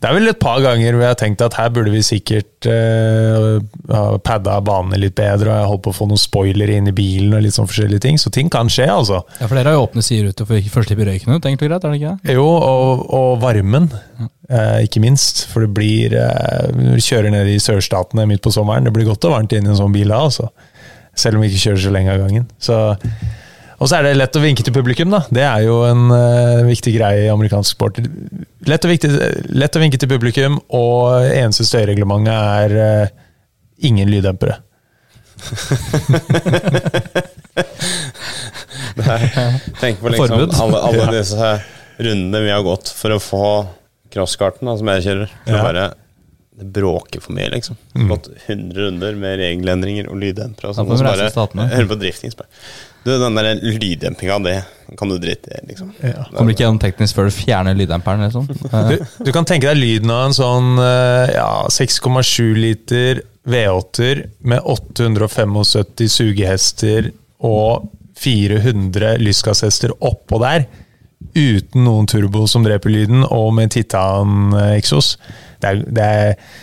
[0.00, 2.68] det er vel et par ganger hvor jeg har tenkt at her burde vi sikkert
[2.70, 3.58] uh,
[3.92, 6.94] ha padda banene litt bedre, og jeg holdt på å få noen spoilere inn i
[6.96, 8.20] bilen og litt sånn forskjellige ting.
[8.20, 9.20] Så ting kan skje, altså.
[9.42, 11.44] Ja, For dere har jo åpne sider ute for ikke først slippe røyken ut.
[11.44, 12.38] Egentlig greit, er det ikke det?
[12.38, 13.90] Jo, og, og varmen,
[14.48, 15.44] eh, ikke minst.
[15.52, 19.10] For det blir uh, Når du kjører ned i sørstatene midt på sommeren, det blir
[19.10, 20.48] godt og varmt inn i en sånn bil da, altså.
[21.12, 22.48] Selv om vi ikke kjører så lenge av gangen.
[22.56, 22.80] Så,
[23.84, 25.18] og så er det lett å vinke til publikum, da.
[25.28, 27.98] Det er jo en uh, viktig greie i amerikansk sport.
[28.64, 33.12] Lett lett å vinke til publikum, og eneste støyreglementet er uh,
[33.84, 34.56] ingen lyddempere.
[38.94, 39.24] Er,
[39.80, 41.48] tenk på liksom alle, alle disse
[41.98, 43.48] rundene vi har gått for å få
[44.14, 45.34] crosskarten, som jeg kjører.
[45.44, 45.64] For Ja.
[45.66, 45.84] bare
[46.54, 47.76] Det bråker for mye, liksom.
[47.96, 48.08] Mm.
[48.12, 50.70] Gått 100 runder med regelendringer og lyddempere.
[50.70, 52.34] Og sånn, og så bare hører på drifting.
[53.04, 54.54] Du, den der lyddempinga, det
[54.98, 55.90] kan du drite i, liksom.
[55.98, 56.28] Ja.
[56.30, 58.46] Kommer ikke gjennom teknisk før du fjerner lyddemperen, liksom.
[58.70, 64.22] Eh, Du, du kan tenke deg lyden av en sånn eh, ja, 6,7 liter V8-er
[64.46, 67.10] med 875 sugehester
[67.44, 67.90] og
[68.22, 70.68] 400 lystgasshester oppå der,
[71.34, 75.16] uten noen turbo som dreper lyden, og med titan-eksos.
[75.64, 76.62] Det, er- det, er-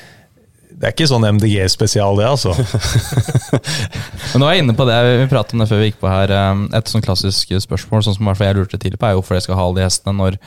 [0.81, 2.53] det er ikke sånn MDG-spesial, det, altså.
[4.31, 6.09] Men nå er jeg inne på det, vi pratet om det før vi gikk på
[6.09, 6.31] her.
[6.33, 9.59] eh, Et sånn klassisk spørsmål sånn som jeg lurte tidlig på, er hvorfor jeg skal
[9.59, 10.37] ha alle de hestene når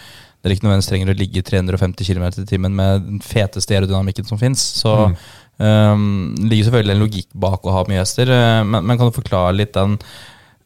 [0.45, 4.37] dere ikke nødvendigvis trenger å ligge 350 km i timen med den feteste aerodynamikken som
[4.41, 4.61] fins.
[4.83, 4.91] Så
[5.57, 8.29] um, ligger selvfølgelig en logikk bak å ha mye hester.
[8.29, 9.97] eh, Men, men kan du forklare litt den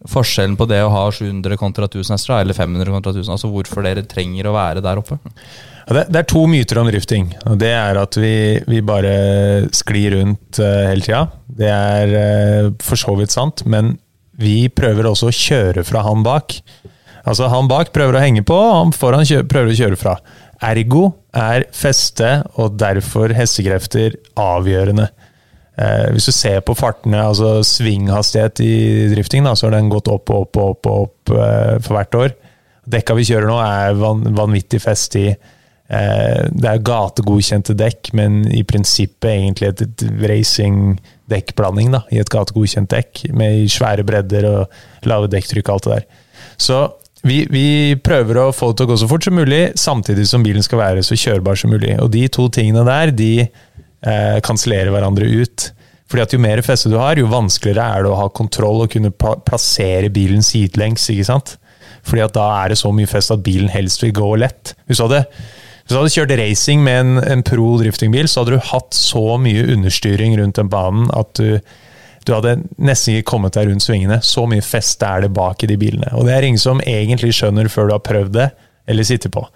[0.09, 3.33] forskjellen på det å ha 700 kontra 1000 hester, eller 500 kontra 1000?
[3.37, 5.19] Altså hvorfor dere trenger å være der oppe?
[5.89, 7.31] Det, det er to myter om drifting.
[7.49, 8.35] og Det er at vi,
[8.69, 9.15] vi bare
[9.77, 11.23] sklir rundt uh, hele tida.
[11.49, 13.97] Det er uh, for så vidt sant, men
[14.39, 16.61] vi prøver også å kjøre fra han bak.
[17.29, 20.19] Altså Han bak prøver å henge på, og han foran kjø prøver å kjøre fra.
[20.65, 22.29] Ergo er feste
[22.59, 25.09] og derfor hestekrefter avgjørende.
[25.79, 28.73] Eh, hvis du ser på fartene, altså svinghastighet i
[29.13, 32.19] drifting, da, så har den gått opp og opp og opp, opp eh, for hvert
[32.19, 32.35] år.
[32.89, 35.31] Dekka vi kjører nå, er van, vanvittig feste i.
[35.89, 43.25] Eh, det er gategodkjente dekk, men i prinsippet egentlig et, racing-dekkblanding i et gategodkjent dekk,
[43.33, 46.09] med svære bredder og lave dekktrykk og alt det der.
[46.61, 46.81] Så
[47.27, 50.45] vi, vi prøver å få det til å gå så fort som mulig, samtidig som
[50.45, 51.97] bilen skal være så kjørbar som mulig.
[52.03, 55.71] Og de to tingene der, de eh, kansellerer hverandre ut.
[56.09, 58.93] Fordi at Jo mer feste du har, jo vanskeligere er det å ha kontroll og
[58.93, 61.09] kunne plassere bilen sidelengs.
[61.13, 61.57] ikke sant?
[62.09, 64.73] Fordi at da er det så mye fest at bilen helst vil gå lett.
[64.87, 65.25] Hvis du hadde,
[65.89, 69.23] hvis du hadde kjørt racing med en, en pro driftingbil, så hadde du hatt så
[69.41, 71.57] mye understyring rundt den banen at du,
[72.29, 74.19] du hadde nesten ikke kommet deg rundt svingene.
[74.21, 76.11] Så mye feste er det bak i de bilene.
[76.13, 78.51] Og det er ingen som egentlig skjønner før du har prøvd det,
[78.85, 79.47] eller sitter på.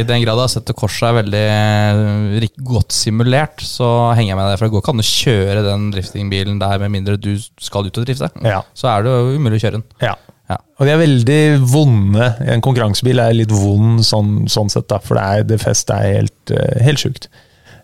[0.00, 4.32] I den grad jeg har sett at korset er veldig eh, godt simulert, så henger
[4.32, 4.56] jeg med deg.
[4.56, 8.00] For det går ikke an å kjøre den driftingbilen der med mindre du skal ut
[8.00, 8.32] og drifte.
[8.40, 8.64] Ja.
[8.72, 9.86] Så er det jo umulig å kjøre den.
[10.00, 10.16] Ja.
[10.50, 10.58] Ja.
[10.78, 11.40] Og de er veldig
[11.72, 12.28] vonde.
[12.52, 16.18] En konkurransebil er litt vond sånn, sånn sett, da, for det, er, det festet er
[16.18, 17.30] helt, eh, helt sjukt.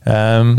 [0.04, 0.58] Um,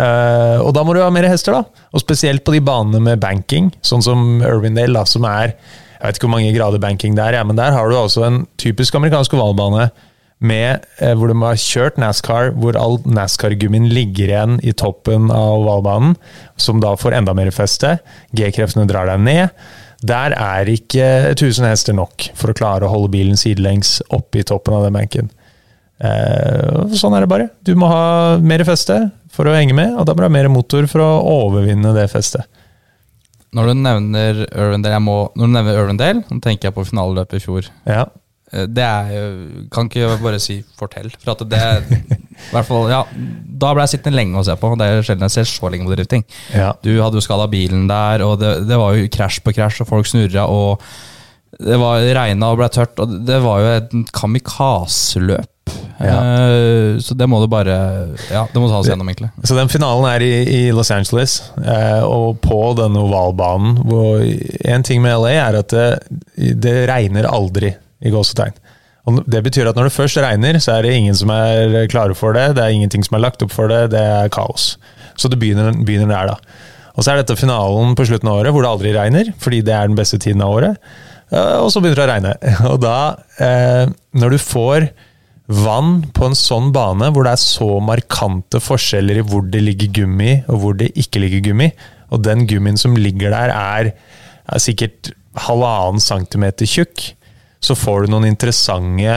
[0.00, 1.84] uh, og da må du ha mer hester, da.
[1.92, 5.56] Og spesielt på de banene med banking, sånn som Irvindale, da, som er
[5.94, 8.26] Jeg vet ikke hvor mange grader banking det er, ja, men der har du altså
[8.26, 9.86] en typisk amerikansk ovalbane
[10.44, 15.62] med, eh, hvor de har kjørt NASCAR, hvor all NASCAR-gummien ligger igjen i toppen av
[15.62, 16.18] ovalbanen,
[16.60, 17.96] som da får enda mer feste.
[18.36, 19.64] G-kreftene drar deg ned.
[20.04, 24.46] Der er ikke 1000 hester nok for å klare å holde bilen sidelengs oppe i
[24.46, 25.30] toppen av den banken.
[26.04, 27.46] Eh, sånn er det bare.
[27.64, 28.98] Du må ha mer feste
[29.32, 32.08] for å henge med, og da må du ha mer motor for å overvinne det
[32.12, 32.44] festet.
[33.54, 37.38] Når du nevner Irvindale, jeg må, når du nevner Irvindale, så tenker jeg på finaleløpet
[37.38, 37.70] i fjor.
[37.86, 38.04] Ja.
[38.52, 39.26] Eh, Det er jo
[39.70, 41.14] Kan ikke bare si 'fortell'.
[41.22, 41.62] For at det
[42.52, 43.00] fall, ja,
[43.64, 44.74] Da ble jeg sittende lenge og se på.
[44.80, 46.26] Det er sjelden jeg ser så lenge på drifting.
[46.54, 46.72] Ja.
[46.84, 49.90] Du hadde jo skada bilen der, og det, det var jo krasj på krasj, og
[49.90, 50.84] folk snurra, og
[51.60, 55.50] det var regna og ble tørt, og det var jo et kamikazeløp.
[56.04, 57.74] Eh, så det må du bare
[58.28, 59.30] Ja, det må tas gjennom, egentlig.
[59.46, 63.78] Så den finalen er i, i Los Angeles, uh, og på denne ovalbanen.
[63.86, 64.24] Hvor
[64.74, 65.88] en ting med LA er at det,
[66.60, 67.74] det regner aldri,
[68.04, 68.56] i gåsetegn.
[69.04, 72.14] Og Det betyr at når det først regner, så er det ingen som er klare
[72.16, 72.54] for det.
[72.56, 73.90] Det er ingenting som er lagt opp for det.
[73.92, 74.78] Det er kaos.
[75.20, 76.60] Så det begynner, begynner der, da.
[76.94, 79.74] Og så er dette finalen på slutten av året, hvor det aldri regner, fordi det
[79.74, 80.78] er den beste tiden av året.
[81.34, 82.34] Eh, Og så begynner det å regne.
[82.72, 82.96] Og da,
[83.42, 84.88] eh, når du får
[85.44, 89.90] vann på en sånn bane hvor det er så markante forskjeller i hvor det ligger
[89.98, 91.68] gummi og hvor det ikke ligger gummi,
[92.08, 93.90] og den gummien som ligger der er,
[94.48, 95.10] er sikkert
[95.44, 97.10] halvannen centimeter tjukk,
[97.64, 99.14] så får du noen interessante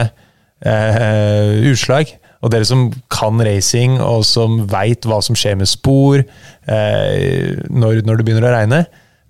[0.64, 2.14] eh, utslag.
[2.38, 8.04] Og dere som kan racing, og som veit hva som skjer med spor eh, når,
[8.06, 8.84] når det begynner å regne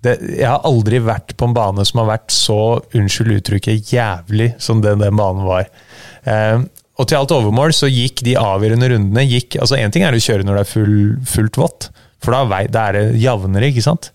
[0.05, 4.53] det, Jeg har aldri vært på en bane som har vært så, unnskyld uttrykket, jævlig
[4.61, 5.65] som den, den banen var.
[6.23, 6.61] Eh,
[6.99, 10.21] og til alt overmål så gikk de avgjørende rundene gikk, altså Én ting er å
[10.21, 10.95] kjøre når det er full,
[11.27, 11.89] fullt vått,
[12.19, 14.11] for da, da er det jevnere, ikke sant?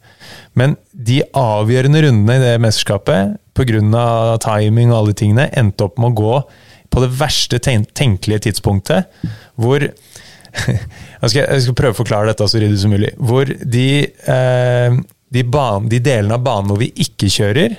[0.58, 4.38] Men de avgjørende rundene i det mesterskapet, pga.
[4.42, 6.36] timing og alle tingene, endte opp med å gå
[6.94, 9.10] på det verste ten tenkelige tidspunktet,
[9.58, 9.82] hvor
[10.64, 13.10] jeg skal, jeg skal prøve å forklare dette så ryddig som mulig.
[13.18, 13.88] Hvor de,
[14.30, 14.98] eh,
[15.34, 17.74] de, ban, de delene av banen hvor vi ikke kjører,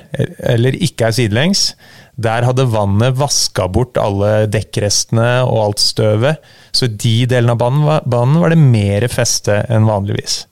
[0.52, 1.70] eller ikke er sidelengs,
[2.16, 6.44] der hadde vannet vaska bort alle dekkrestene og alt støvet.
[6.76, 10.44] Så de delene av banen var, banen var det mer feste enn vanligvis.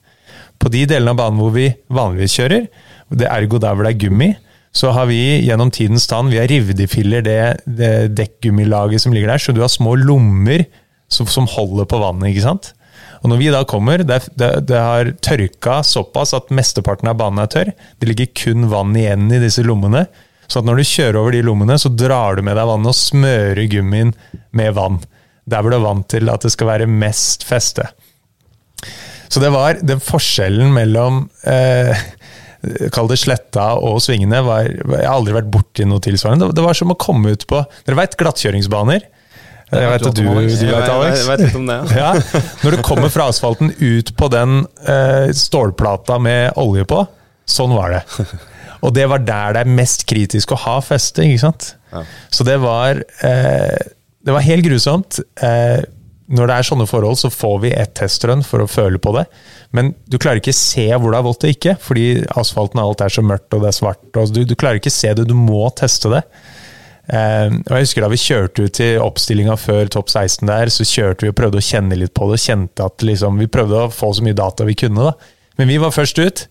[0.64, 2.66] På de delene av banen hvor vi vanligvis kjører,
[3.14, 4.30] det ergo der hvor det er gummi,
[4.74, 9.14] så har vi gjennom tidens tann vi har revet i filler det, det dekkgummilaget som
[9.14, 10.64] ligger der, så du har små lommer
[11.12, 12.32] som, som holder på vannet.
[12.32, 12.72] ikke sant?
[13.22, 17.40] Og når vi da kommer, det, det, det har tørka såpass at mesteparten av banen
[17.40, 17.70] er tørr.
[18.00, 20.04] Det ligger kun vann igjen i disse lommene.
[20.44, 22.98] Så at når du kjører over de lommene, så drar du med deg vannet og
[22.98, 24.12] smører gummien
[24.52, 25.00] med vann.
[25.48, 27.86] Der hvor du er vant til at det skal være mest feste.
[29.34, 32.04] Så det var den forskjellen mellom eh,
[32.94, 34.38] Kall det sletta og svingene.
[34.46, 36.52] Var, jeg har aldri vært borti noe tilsvarende.
[36.54, 39.04] Det, var som å komme ut på Dere veit glattkjøringsbaner?
[39.74, 41.18] Jeg vet at du, du vet, Alex.
[41.18, 42.12] Jeg vet litt om det, ja.
[42.62, 47.00] Når du kommer fra asfalten ut på den eh, stålplata med olje på,
[47.48, 48.28] sånn var det.
[48.84, 51.72] Og det var der det er mest kritisk å ha feste, ikke sant?
[52.30, 53.82] Så det var eh,
[54.24, 55.18] Det var helt grusomt.
[55.42, 55.80] Eh,
[56.32, 59.26] når det er sånne forhold, så får vi et testrun for å føle på det.
[59.76, 62.06] Men du klarer ikke se hvor det er vått og ikke, fordi
[62.40, 64.04] asfalten og alt er så mørkt og det er svart.
[64.32, 66.22] Du, du klarer ikke se det, du må teste det.
[67.04, 70.86] Eh, og jeg husker Da vi kjørte ut til oppstillinga før topp 16, der, så
[70.88, 72.40] kjørte vi og prøvde å kjenne litt på det.
[72.40, 75.10] kjente at liksom, Vi prøvde å få så mye data vi kunne.
[75.10, 75.34] da.
[75.60, 76.46] Men vi var først ut.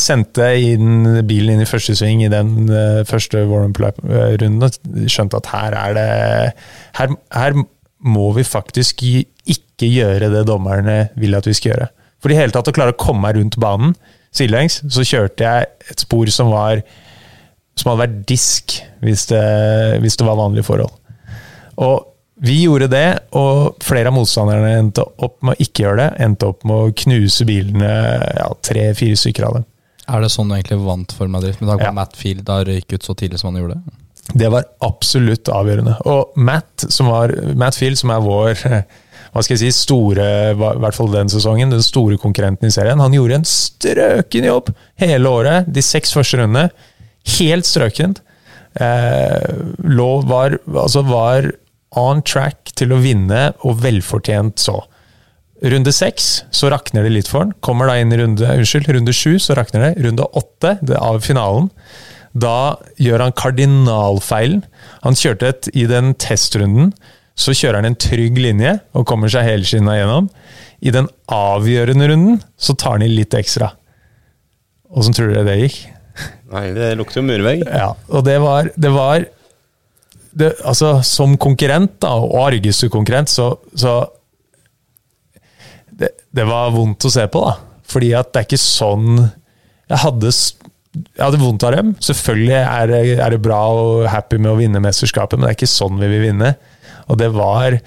[0.00, 4.62] Sendte inn bilen inn i første sving i den uh, første warm-up-runden.
[4.62, 6.08] og Skjønte at her er det
[6.96, 7.58] her, her
[8.02, 11.88] må vi faktisk ikke gjøre det dommerne vil at vi skal gjøre.
[12.22, 13.96] For i hele tatt å klare å komme meg rundt banen
[14.34, 16.82] sidelengs, så kjørte jeg et spor som var
[17.78, 19.42] som hadde vært disk hvis det,
[20.04, 20.92] hvis det var vanlige forhold.
[21.82, 22.08] Og
[22.42, 23.06] vi gjorde det,
[23.38, 26.08] og flere av motstanderne endte opp med å ikke gjøre det.
[26.24, 27.90] Endte opp med å knuse bilene,
[28.38, 29.66] ja, tre-fire stykker av dem.
[30.10, 31.96] Er det sånn du egentlig vant Formel Drift, med tanke på Ja.
[31.96, 33.78] Matt Field da røyk ut så tidlig som han gjorde?
[33.86, 35.96] Det var absolutt avgjørende.
[36.08, 38.60] Og Matt, som var, Matt Field, som er vår
[39.32, 43.00] hva skal jeg si, store, i hvert fall den sesongen, den store konkurrenten i serien,
[43.00, 44.68] han gjorde en strøken jobb
[45.00, 45.70] hele året.
[45.72, 46.68] De seks første rundene.
[47.38, 48.20] Helt strøkent.
[48.76, 51.48] Eh, lå, var, altså var
[51.96, 54.82] on track til å vinne, og velfortjent så.
[55.62, 57.56] Runde seks så rakner det litt for han.
[57.64, 59.92] Kommer da inn i runde unnskyld, runde sju, så rakner det.
[60.04, 61.70] Runde åtte, det av finalen,
[62.32, 64.62] da gjør han kardinalfeilen.
[65.04, 66.92] Han kjørte et i den testrunden,
[67.36, 70.28] så kjører han en trygg linje og kommer seg helskinna gjennom.
[70.82, 73.72] I den avgjørende runden så tar han i litt ekstra.
[74.92, 75.78] Åssen tror dere det gikk?
[76.52, 77.62] Nei, det lukter jo murvegg.
[77.64, 79.24] Ja, og det var, det var
[80.32, 84.00] det, Altså, som konkurrent, da, og argeste konkurrent, så, så
[85.92, 87.56] det, det var vondt å se på, da.
[87.92, 90.30] Fordi at det er ikke sånn Jeg hadde
[90.92, 91.92] jeg hadde vondt av dem.
[92.04, 95.60] Selvfølgelig er det, er det bra og happy med å vinne mesterskapet, men det er
[95.60, 96.54] ikke sånn vi vil vinne.
[97.08, 97.78] Og det var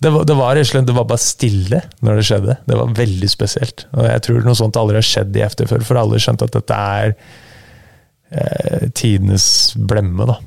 [0.00, 2.56] det var, det var, det var bare stille når det skjedde.
[2.68, 3.84] Det var veldig spesielt.
[3.92, 6.56] Og jeg tror noe sånt aldri har skjedd i FT før, for alle skjønte at
[6.56, 7.12] dette er
[8.32, 9.46] eh, tidenes
[9.76, 10.38] blemme, da.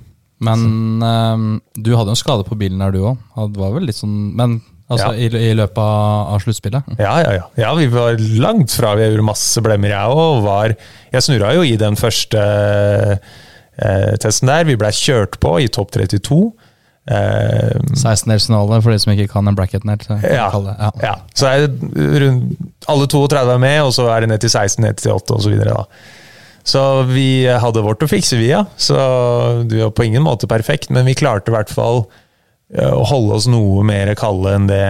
[0.44, 1.46] Men eh,
[1.86, 3.94] du hadde en skade på bilen her, du òg.
[3.94, 4.58] Sånn Men
[4.92, 6.92] altså, i, i løpet av, sluttspillet?
[7.00, 7.72] Ja, ja, ja, ja.
[7.78, 8.96] Vi var langt fra.
[9.00, 10.76] Vi gjorde masse blemmer, jeg òg.
[11.14, 14.68] Jeg snurra jo i den første eh, testen der.
[14.70, 16.42] Vi blei kjørt på i topp 32.
[17.04, 20.06] Eh, 16-delsfinale, for de som ikke kan en bracket-nerd.
[20.24, 20.92] Ja, ja.
[21.04, 21.16] ja.
[21.36, 25.02] Så er rundt, alle 32 er med, og så er det ned til 16, ned
[25.02, 25.58] til 8 osv.
[25.60, 25.84] Så,
[26.76, 28.64] så vi hadde vårt å fikse, vi, ja.
[28.80, 28.96] Så
[29.68, 32.06] det var på ingen måte perfekt, men vi klarte i hvert fall
[32.72, 34.86] å holde oss noe mer kalde enn det,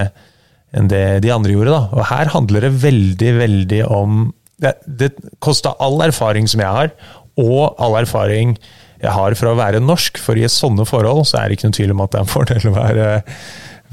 [0.78, 1.74] enn det de andre gjorde.
[1.74, 1.82] Da.
[1.98, 4.32] Og her handler det veldig, veldig om
[4.64, 5.10] Det, det
[5.44, 6.92] kosta all erfaring som jeg har,
[7.42, 8.54] og all erfaring
[9.02, 11.76] jeg har fra å være norsk, for i sånne forhold så er det ikke noen
[11.76, 13.08] tvil om at det er en fordel å være,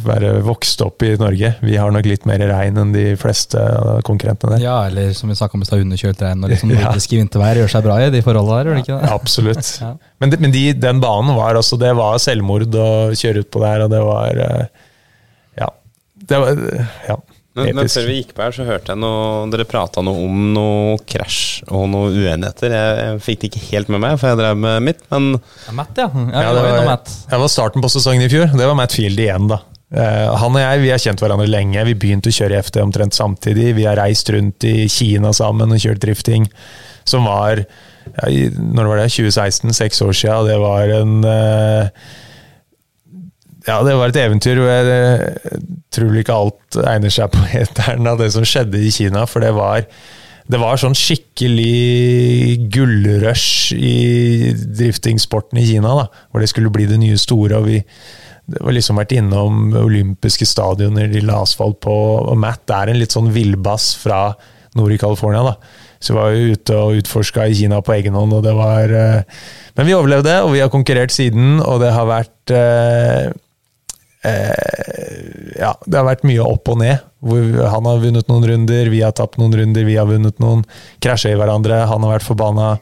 [0.04, 1.52] være vokst opp i Norge.
[1.64, 3.62] Vi har nok litt mer regn enn de fleste
[4.06, 4.64] konkurrentene der.
[4.64, 7.22] Ja, eller som vi snakka om i stad, underkjølt regn og liksom nordisk ja.
[7.22, 9.10] vintervær gjør seg bra i de forholdene der, gjør det ikke det?
[9.16, 9.72] Absolutt.
[9.84, 9.90] ja.
[10.22, 13.92] Men, men de, den banen var altså Det var selvmord å kjøre utpå der, og
[13.92, 14.86] det var eh,
[15.60, 15.74] Ja.
[16.30, 16.64] Det var
[17.08, 17.20] Ja.
[17.58, 20.42] Men, men, før vi gikk på her, så hørte jeg noe, dere prata noe om
[20.54, 22.70] noe krasj og noe uenigheter.
[22.76, 25.74] Jeg, jeg, fikk det ikke helt med meg, for jeg drev med mitt, men ja,
[25.74, 26.06] Matt, ja.
[26.14, 27.10] Jeg, ja det, var, Matt.
[27.32, 28.54] det var starten på sesongen i fjor.
[28.54, 29.58] Det var Matt Field igjen, da.
[29.90, 31.84] Uh, han og jeg vi har kjent hverandre lenge.
[31.88, 33.72] Vi begynte å kjøre i FT omtrent samtidig.
[33.78, 36.46] Vi har reist rundt i Kina sammen og kjørt drifting,
[37.08, 39.10] som var ja, Når var det?
[39.12, 39.74] 2016?
[39.76, 40.48] Seks år siden.
[40.48, 41.90] Det var en uh,
[43.66, 45.58] ja, det var et eventyr hvor jeg eh,
[45.92, 49.26] tror ikke alt egner seg på eteren av det som skjedde i Kina.
[49.28, 49.84] For det var,
[50.50, 55.94] det var sånn skikkelig gullrush i driftingsporten i Kina.
[56.02, 57.60] da, Hvor det skulle bli det nye store.
[57.60, 57.82] og vi
[58.50, 61.94] det var liksom vært innom olympiske stadioner de la asfalt på.
[62.30, 64.30] Og Matt er en litt sånn villbass fra
[64.78, 65.42] nord i California.
[65.42, 65.54] da.
[66.00, 68.88] Så vi var jo ute og utforska i Kina på egen hånd, og det var
[68.88, 69.44] eh,
[69.76, 73.28] Men vi overlevde, og vi har konkurrert siden, og det har vært eh,
[74.24, 75.20] eh,
[75.60, 77.04] ja, det har vært mye opp og ned.
[77.20, 80.64] Han har vunnet noen runder, vi har tapt noen runder, vi har vunnet noen.
[81.04, 82.72] Krasja i hverandre, han har vært forbanna.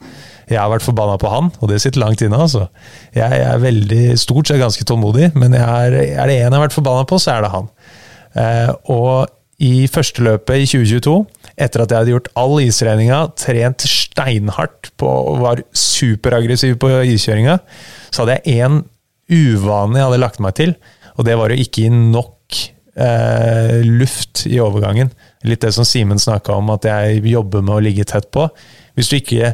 [0.49, 2.37] Jeg har vært forbanna på han, og det sitter langt inne.
[2.37, 2.67] altså.
[3.15, 6.77] Jeg, er veldig, stort sett ganske tålmodig, men er, er, det én jeg har vært
[6.77, 7.69] forbanna på, så er det han.
[8.39, 9.29] Eh, og
[9.59, 11.15] i første løpet i 2022,
[11.59, 17.59] etter at jeg hadde gjort all istreninga, trent steinhardt på, og var superaggressiv på iskjøringa,
[18.09, 18.81] så hadde jeg én
[19.29, 20.75] uvane jeg hadde lagt meg til.
[21.19, 22.61] Og det var å ikke gi nok
[22.95, 25.11] eh, luft i overgangen.
[25.47, 28.47] Litt det som Simen snakka om, at jeg jobber med å ligge tett på.
[28.95, 29.53] Hvis du ikke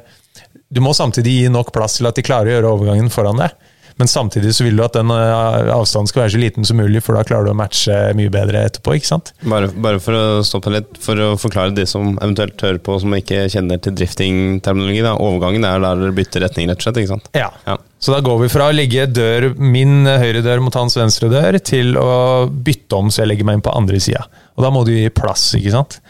[0.76, 3.55] Du må samtidig gi nok plass til at de klarer å gjøre overgangen foran deg.
[3.95, 6.99] Men samtidig så vil du at den eh, avstanden skal være så liten som mulig,
[7.03, 8.97] for da klarer du å matche mye bedre etterpå.
[8.97, 9.32] ikke sant?
[9.47, 13.15] Bare, bare for å stoppe litt, for å forklare de som eventuelt hører på som
[13.15, 14.99] ikke kjenner til drifting-terminologi.
[15.15, 17.01] Overgangen er der dere bytter retning, rett og slett?
[17.05, 17.32] ikke sant?
[17.39, 17.49] Ja.
[17.69, 17.80] ja.
[18.03, 21.61] Så da går vi fra å legge dør, min høyre dør mot hans venstre dør,
[21.63, 22.09] til å
[22.51, 24.28] bytte om så jeg legger meg inn på andre sida.
[24.59, 26.01] Og da må du gi plass, ikke sant.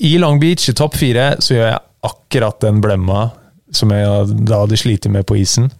[0.00, 3.28] I Long Beach, i topp fire, så gjør jeg akkurat den blemma
[3.74, 5.70] som jeg da hadde slitt med på isen.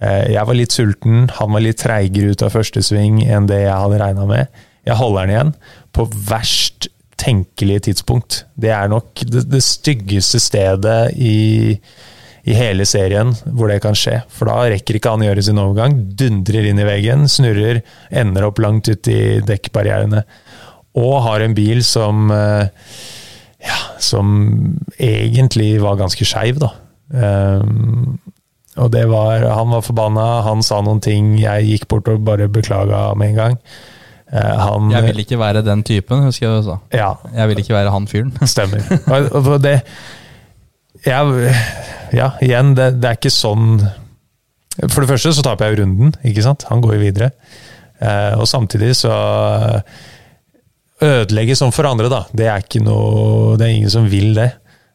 [0.00, 3.62] Eh, jeg var litt sulten, han var litt treigere ut av første sving enn det
[3.64, 4.60] jeg hadde regna med.
[4.86, 5.54] Jeg holder den igjen
[5.96, 8.44] på verst tenkelige tidspunkt.
[8.54, 11.78] Det er nok det, det styggeste stedet i,
[12.44, 14.20] i, hele serien hvor det kan skje.
[14.32, 17.80] For da rekker ikke han å gjøre sin overgang, dundrer inn i veggen, snurrer,
[18.12, 20.26] ender opp langt ut i dekkbarrierene.
[21.00, 22.68] Og har en bil som eh,
[23.66, 24.28] ja, som
[24.98, 26.72] egentlig var ganske skeiv, da.
[27.10, 28.16] Um,
[28.76, 32.48] og det var, Han var forbanna, han sa noen ting, jeg gikk bort og bare
[32.52, 33.60] beklaga med en gang.
[34.26, 36.78] Uh, han, jeg vil ikke være den typen, husker jeg du sa.
[36.92, 37.12] Ja.
[37.34, 38.34] Jeg vil ikke være han fyren.
[38.54, 38.82] Stemmer.
[39.06, 39.78] Og, det,
[41.06, 41.54] jeg,
[42.12, 43.78] ja, igjen, det, det, er ikke sånn
[44.90, 46.66] For det første så taper jeg jo runden, ikke sant?
[46.72, 47.30] Han går jo videre.
[47.96, 49.14] Uh, og samtidig så
[51.04, 52.22] Ødelegge sånn for andre, da.
[52.32, 54.50] Det er noe Det er ingen som vil det.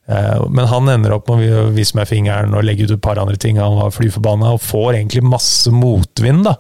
[0.09, 3.21] Eh, men han ender opp med å vise meg fingeren og legge ut et par
[3.21, 3.61] andre ting.
[3.61, 6.57] Han var flyforbanna og får egentlig masse motvind da,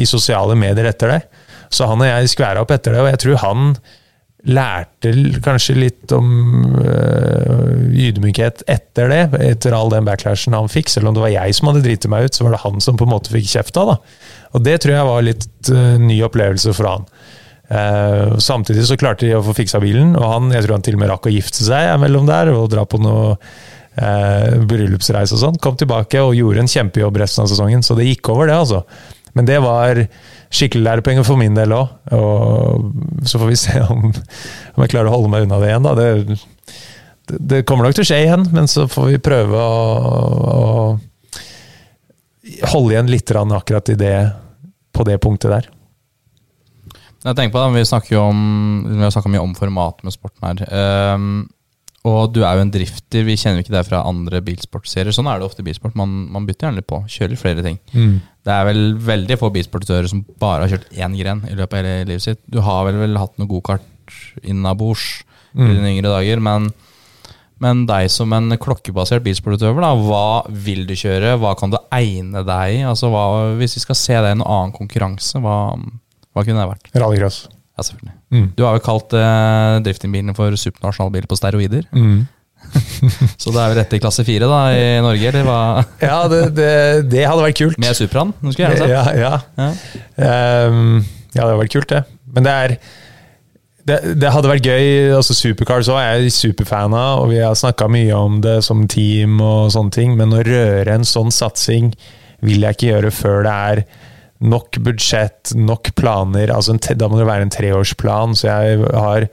[0.00, 1.22] i sosiale medier etter det.
[1.70, 3.74] Så han og jeg skværa opp etter det, og jeg tror han
[4.48, 5.12] lærte
[5.44, 6.30] kanskje litt om
[6.80, 10.88] øh, ydmykhet etter det, etter all den backlashen han fikk.
[10.88, 12.96] Selv om det var jeg som hadde driti meg ut, så var det han som
[12.96, 13.84] på en måte fikk kjefta.
[13.92, 13.98] da.
[14.56, 17.06] Og det tror jeg var litt øh, ny opplevelse for han.
[17.70, 20.96] Uh, samtidig så klarte de å få fiksa bilen, og han, jeg tror han til
[20.98, 23.36] og med rakk å gifte seg mellom der og dra på noe
[24.00, 25.58] eh, bryllupsreise og sånn.
[25.62, 28.84] Kom tilbake og gjorde en kjempejobb resten av sesongen, så det gikk over, det, altså.
[29.38, 30.00] Men det var
[30.50, 31.86] skikkelig lærepenger for min del òg.
[32.16, 35.86] Og så får vi se om, om, jeg klarer å holde meg unna det igjen,
[35.86, 35.92] da.
[35.98, 36.08] Det,
[37.52, 39.80] det kommer nok til å skje igjen, men så får vi prøve å,
[40.50, 40.62] å
[42.72, 44.16] holde igjen litt akkurat i det,
[44.90, 45.70] på det punktet der.
[47.20, 48.42] Jeg tenker på det, Vi snakker jo om,
[48.88, 51.14] vi har snakka mye om formatet med sporten her.
[51.14, 51.48] Um,
[52.08, 53.26] og du er jo en drifter.
[53.26, 55.12] Vi kjenner ikke det fra andre bilsportserier.
[55.12, 55.98] Sånn er det ofte i bilsport.
[56.00, 57.02] Man, man bytter gjerne litt på.
[57.12, 57.76] Kjører flere ting.
[57.92, 58.14] Mm.
[58.48, 61.82] Det er vel veldig få bilsportutøvere som bare har kjørt én gren i løpet av
[61.82, 62.40] hele livet sitt.
[62.48, 63.84] Du har vel, vel hatt noe gokart
[64.40, 65.66] innabords mm.
[65.66, 66.70] i dine yngre dager, men,
[67.60, 71.36] men deg som en klokkebasert bilsportutøver, da, hva vil du kjøre?
[71.42, 72.84] Hva kan du egne deg i?
[72.88, 73.26] Altså, hva,
[73.60, 75.76] hvis vi skal se deg i en annen konkurranse, hva,
[76.40, 76.92] hva kunne det vært?
[76.96, 77.40] Rallycross.
[77.76, 78.16] Ja, selvfølgelig.
[78.34, 78.50] Mm.
[78.56, 81.86] Du har jo kalt eh, driftingbilene for supernasjonalbil på steroider.
[81.92, 82.26] Mm.
[83.40, 85.60] så det er jo rett i klasse fire da, i Norge, eller hva?
[86.10, 86.72] ja, det, det,
[87.12, 87.78] det, hadde vært kult.
[87.80, 87.92] Med?
[87.92, 88.90] Du skulle gjerne sett.
[88.92, 89.36] Ja, ja.
[89.60, 90.66] Ja.
[90.68, 92.02] Um, ja, det hadde vært kult, det.
[92.34, 92.76] Men det er
[93.88, 94.86] det, det hadde vært gøy.
[95.16, 98.84] altså Supercars òg er jeg superfan av, og vi har snakka mye om det som
[98.90, 101.94] team og sånne ting, men å røre en sånn satsing
[102.44, 103.82] vil jeg ikke gjøre før det er
[104.40, 106.50] nok budsjett, nok planer.
[106.52, 109.28] altså en, Da må det være en treårsplan, så jeg har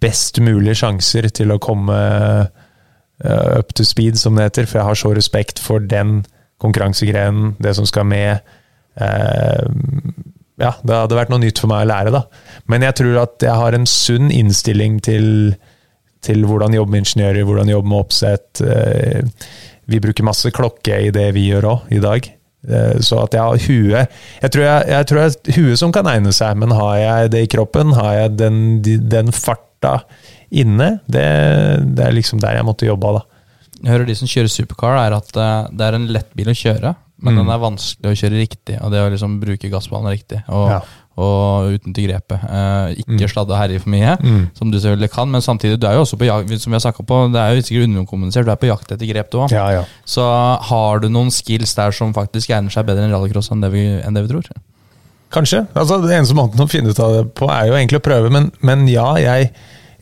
[0.00, 4.68] best mulige sjanser til å komme uh, up to speed, som det heter.
[4.68, 6.22] For jeg har så respekt for den
[6.60, 8.40] konkurransegrenen, det som skal med.
[9.00, 9.68] Uh,
[10.60, 12.24] ja, det hadde vært noe nytt for meg å lære, da.
[12.68, 15.54] Men jeg tror at jeg har en sunn innstilling til,
[16.24, 18.64] til hvordan jobbe med ingeniører, hvordan jobbe med oppsett.
[18.64, 19.20] Uh,
[19.90, 22.28] vi bruker masse klokke i det vi gjør òg, i dag.
[22.68, 26.08] Eh, så at jeg har huet Jeg tror jeg, jeg tror jeg huet som kan
[26.10, 30.02] egne seg, men har jeg det i kroppen, har jeg den, den farta
[30.50, 31.24] inne, det,
[31.94, 33.14] det, er liksom der jeg måtte jobbe.
[33.16, 33.22] da.
[33.80, 36.56] Jeg hører de som kjører supercar, er at eh, det er en lett bil å
[36.58, 37.40] kjøre, men mm.
[37.40, 38.80] den er vanskelig å kjøre riktig.
[38.84, 40.42] Og det å liksom bruke gassballen riktig.
[40.52, 40.82] Og ja
[41.20, 42.40] og uten til grepet.
[42.46, 43.30] Eh, ikke mm.
[43.32, 44.42] sladde og herje for mye, mm.
[44.56, 47.00] som du selvfølgelig kan, men samtidig, du er jo også på jakt, som vi har
[47.12, 49.54] på, det er jo sikkert underkommunisert, du er på jakt etter grep, du òg.
[49.54, 49.86] Ja, ja.
[50.08, 50.26] Så
[50.70, 54.24] har du noen skills der som faktisk egner seg bedre enn rallycross enn, enn, det
[54.26, 54.50] vi tror?
[55.30, 55.62] Kanskje.
[55.78, 58.32] altså Det eneste måten å finne ut av det på, er jo egentlig å prøve,
[58.34, 59.52] men, men ja, jeg,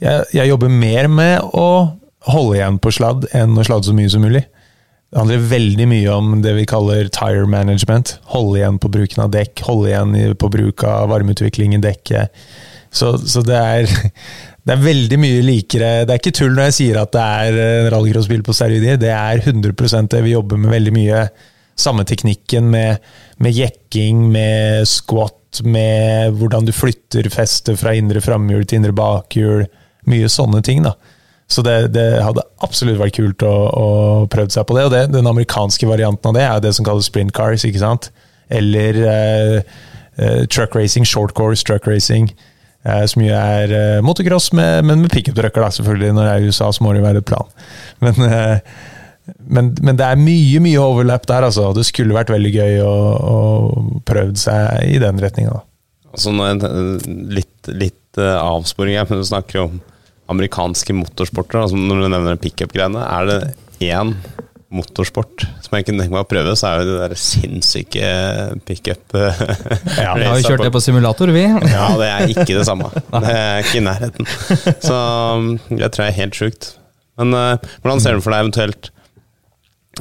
[0.00, 1.68] jeg, jeg jobber mer med å
[2.28, 4.44] holde igjen på sladd enn å sladde så mye som mulig.
[5.08, 8.18] Det handler veldig mye om det vi kaller tire management.
[8.34, 12.34] Holde igjen på bruken av dekk, holde igjen på bruk av varmeutvikling i dekket.
[12.92, 13.88] Så, så det, er,
[14.68, 17.58] det er veldig mye likere Det er ikke tull når jeg sier at det er
[17.62, 19.00] en rallycrossbil på steroider.
[19.00, 21.24] Det er 100% det vi jobber med veldig mye.
[21.78, 23.00] Samme teknikken med,
[23.40, 29.64] med jekking, med squat, med hvordan du flytter festet fra indre framhjul til indre bakhjul.
[30.08, 30.84] Mye sånne ting.
[30.84, 30.98] da.
[31.48, 33.86] Så det, det, hadde absolutt vært kult å, å
[34.28, 34.84] prøve seg på det.
[34.88, 38.10] Og det, den amerikanske varianten av det er det som kalles sprint cars, ikke sant?
[38.52, 39.78] Eller uh,
[40.20, 42.28] uh, truck racing, short course truck racing.
[42.86, 46.12] Eh, som jo er eh, motocross, med, men med pickup-trucker, da, selvfølgelig.
[46.14, 47.50] Når det er i USA, så må det jo være et plan.
[48.04, 48.20] Men,
[49.42, 51.72] men, men, det er mye mye overlap der, altså.
[51.76, 53.38] Det skulle vært veldig gøy å, å
[54.08, 55.58] prøve seg i den retninga.
[56.14, 56.32] Altså,
[57.34, 59.80] litt, litt avsporing her, men du snakker om
[60.28, 63.40] amerikanske motorsporter, altså når du nevner pickup-greiene, er det
[63.88, 64.14] én
[64.68, 68.10] motorsport som jeg kunne tenke meg å prøve, så er det det der sinnssyke
[68.68, 69.40] pickup eh,
[70.02, 71.46] ja, Vi har jo kjørt det på simulator, vi.
[71.48, 72.90] ja, det er ikke det samme.
[73.24, 74.28] Det er ikke i nærheten.
[74.84, 74.98] Så
[75.72, 76.70] det tror jeg er helt sjukt.
[77.18, 78.90] Men uh, hvordan ser du for deg eventuelt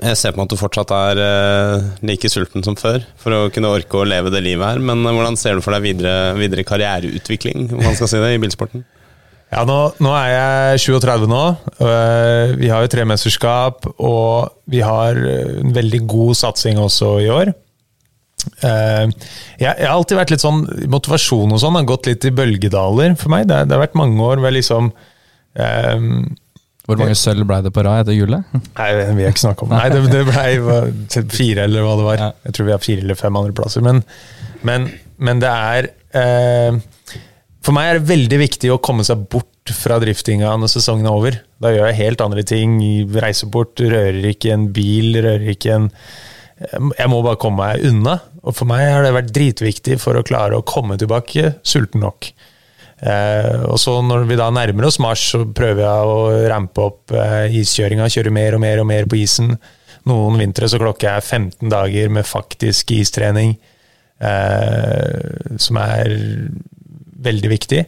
[0.03, 3.39] Jeg ser på meg at du fortsatt er uh, like sulten som før for å
[3.53, 6.35] kunne orke å leve det livet her, men uh, hvordan ser du for deg videre,
[6.37, 8.85] videre karriereutvikling, om man skal si det, i bilsporten?
[9.47, 11.43] Ja, nå, nå, er jeg 37 nå.
[11.79, 17.29] Eh, vi har jo tre mesterskap, og vi har en veldig god satsing også i
[17.31, 17.53] år.
[18.61, 19.05] Eh,
[19.59, 20.59] jeg, jeg har alltid vært litt sånn
[20.93, 23.47] Motivasjon og sånn har gått litt i bølgedaler for meg.
[23.47, 26.11] Det, det har vært mange år hvor jeg liksom um,
[26.87, 28.51] Hvor mange sølv ble det på rad etter gullet?
[28.77, 29.73] Nei, det vil jeg ikke snakke om.
[29.75, 32.27] Nei, det, det ble fire, eller hva det var.
[32.47, 33.87] Jeg tror vi har fire eller fem andreplasser.
[33.87, 34.03] Men,
[34.67, 34.91] men,
[35.23, 36.79] men det er uh,
[37.67, 41.17] for meg er det veldig viktig å komme seg bort fra driftinga når sesongen er
[41.19, 41.37] over.
[41.59, 42.77] Da gjør jeg helt andre ting.
[43.11, 45.89] Reiser bort, rører ikke en bil, rører ikke en
[46.57, 48.15] Jeg må bare komme meg unna.
[48.47, 52.29] Og for meg har det vært dritviktig for å klare å komme tilbake sulten nok.
[53.03, 57.13] Eh, og så når vi da nærmer oss mars, så prøver jeg å rampe opp
[57.13, 58.07] eh, iskjøringa.
[58.15, 59.57] Kjøre mer og mer og mer på isen.
[60.07, 63.57] Noen vintre så klokker jeg 15 dager med faktisk istrening.
[64.23, 66.15] Eh, som er
[67.27, 67.83] veldig viktig.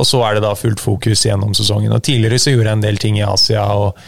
[0.00, 1.92] Og så er det da fullt fokus gjennom sesongen.
[1.92, 3.98] Og Tidligere så gjorde jeg en del ting i Asia og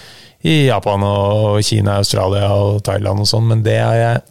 [0.45, 4.23] i Japan og Kina, Australia og Thailand og sånn, men det har jeg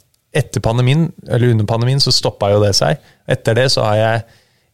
[0.44, 3.02] etter pandemien, eller under pandemien, så stoppa jo det seg.
[3.30, 4.24] Etter det så har jeg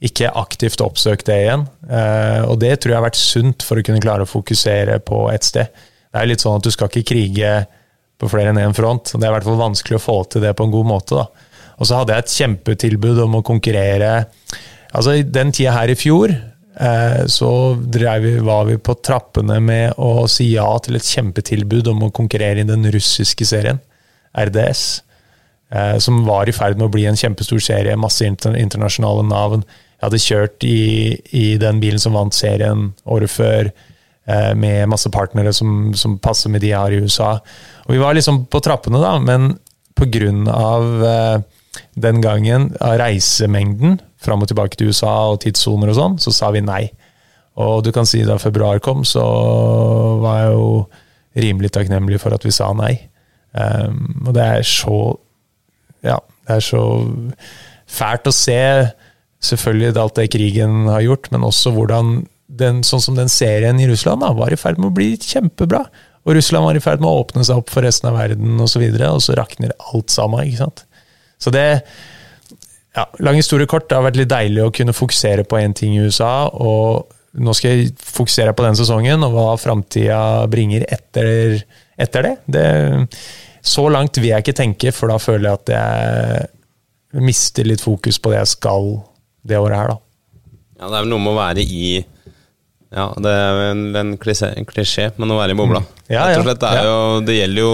[0.09, 1.65] ikke aktivt oppsøkt det igjen.
[1.91, 5.26] Eh, og det tror jeg har vært sunt for å kunne klare å fokusere på
[5.34, 5.82] ett sted.
[6.09, 7.51] Det er litt sånn at du skal ikke krige
[8.20, 9.11] på flere enn én front.
[9.11, 11.20] Det er i hvert fall vanskelig å få til det på en god måte.
[11.20, 11.49] da.
[11.80, 14.13] Og så hadde jeg et kjempetilbud om å konkurrere.
[14.94, 20.00] Altså, i den tida her i fjor eh, så vi, var vi på trappene med
[20.02, 23.82] å si ja til et kjempetilbud om å konkurrere i den russiske serien,
[24.34, 25.04] RDS.
[25.70, 29.62] Eh, som var i ferd med å bli en kjempestor serie, masse internasjonale navn.
[30.00, 30.82] Jeg hadde kjørt i,
[31.36, 33.70] i den bilen som vant serien året før,
[34.26, 37.36] eh, med masse partnere som, som, passer med de jeg har i USA.
[37.86, 39.52] Og vi var liksom på trappene, da, men
[40.00, 40.34] pga.
[41.14, 41.59] Eh,
[41.99, 46.49] den gangen, av reisemengden fram og tilbake til USA og tidssoner og sånn, så sa
[46.55, 46.89] vi nei.
[47.59, 49.24] Og du kan si da februar kom, så
[50.24, 50.67] var jeg jo
[51.39, 52.93] rimelig takknemlig for at vi sa nei.
[53.53, 55.17] Um, og det er så
[56.05, 56.82] Ja, det er så
[57.89, 58.59] fælt å se
[59.43, 62.22] selvfølgelig alt det krigen har gjort, men også hvordan
[62.59, 65.84] den, sånn som den serien i Russland da, var i ferd med å bli kjempebra.
[66.28, 68.63] Og Russland var i ferd med å åpne seg opp for resten av verden osv.,
[68.63, 70.45] og, så videre, og så rakner alt sammen.
[70.47, 70.86] ikke sant?
[71.40, 71.66] Så det
[72.96, 75.96] ja, Lang historie kort, det har vært litt deilig å kunne fokusere på én ting
[75.96, 76.50] i USA.
[76.50, 81.60] og Nå skal jeg fokusere på den sesongen og hva framtida bringer etter,
[82.00, 82.36] etter det.
[82.50, 82.66] det.
[83.62, 88.18] Så langt vil jeg ikke tenke, for da føler jeg at jeg mister litt fokus
[88.22, 88.90] på det jeg skal
[89.46, 90.00] det året her, da.
[90.80, 91.84] Ja, det er vel noe med å være i
[92.90, 95.84] Ja, det er en, en klisjé, men å være i bobla.
[95.84, 96.04] Mm.
[96.10, 96.64] Ja, ja, slett.
[96.64, 97.74] Det, jo, det, gjelder jo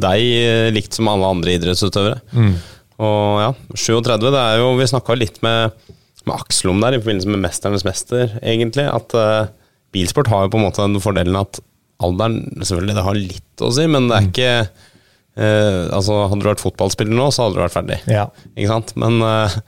[0.00, 2.22] deg likt som alle andre idrettsutøvere.
[2.32, 2.54] Mm.
[2.98, 5.76] Og ja, 37, det er jo Vi snakka litt med,
[6.24, 8.88] med Aksel om der i forbindelse med 'Mesternes mester', egentlig.
[8.90, 9.50] At uh,
[9.94, 11.60] bilsport har jo på en måte den fordelen at
[12.02, 14.30] alderen Selvfølgelig, det har litt å si, men det er mm.
[14.32, 18.02] ikke uh, Altså, hadde du vært fotballspiller nå, så hadde du vært ferdig.
[18.10, 18.28] Ja.
[18.56, 18.94] Ikke sant?
[18.98, 19.58] Men uh,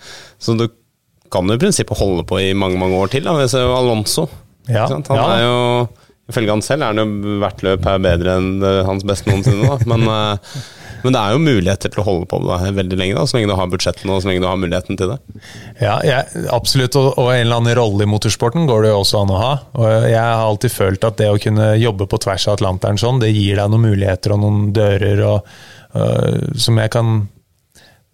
[0.43, 0.67] Så du
[1.31, 3.23] kan jo i prinsippet holde på i mange, mange år til.
[3.23, 3.37] Da.
[3.39, 4.27] Vi ser jo Alonso.
[4.67, 4.89] Ja.
[4.91, 5.27] Han ja.
[5.37, 5.59] er jo
[6.31, 9.79] Ifølge han selv er han jo hvert løp her bedre enn hans beste noensinne, da.
[9.91, 10.05] Men
[11.05, 13.39] men det er jo muligheter til å holde på med det veldig lenge, da, så
[13.39, 15.19] lenge du har budsjettene og så lenge du har muligheten til det.
[15.81, 19.25] Ja, jeg, absolutt, og, og, en eller annen rolle i motorsporten går det jo også
[19.25, 19.53] an å ha.
[19.81, 23.23] Og jeg har alltid følt at det å kunne jobbe på tvers av Atlanteren sånn,
[23.23, 25.55] det gir deg noen muligheter og noen dører og,
[25.97, 27.21] uh, som jeg kan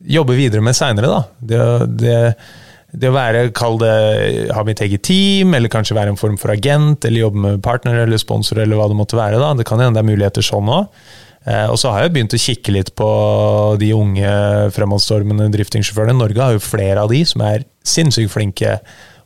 [0.06, 1.20] jobbe videre med seinere, da.
[1.40, 1.60] Det,
[2.00, 2.16] det,
[2.92, 3.92] det, å være, kall det,
[4.54, 8.02] ha mitt eget team, eller kanskje være en form for agent, eller jobbe med partner
[8.04, 9.40] eller sponsor, eller hva det måtte være.
[9.42, 9.54] da.
[9.56, 10.90] Det kan hende det er muligheter sånn òg.
[11.46, 13.08] Eh, og så har jeg begynt å kikke litt på
[13.78, 14.30] de unge
[14.74, 16.18] fremadstormende driftingsjåførene.
[16.18, 18.80] Norge har jo flere av de som er sinnssykt flinke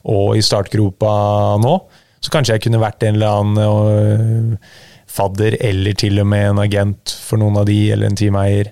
[0.04, 1.14] og i startgropa
[1.62, 1.74] nå.
[2.20, 6.60] Så kanskje jeg kunne vært en eller annen uh, fadder, eller til og med en
[6.60, 8.68] agent for noen av de, eller en teameier.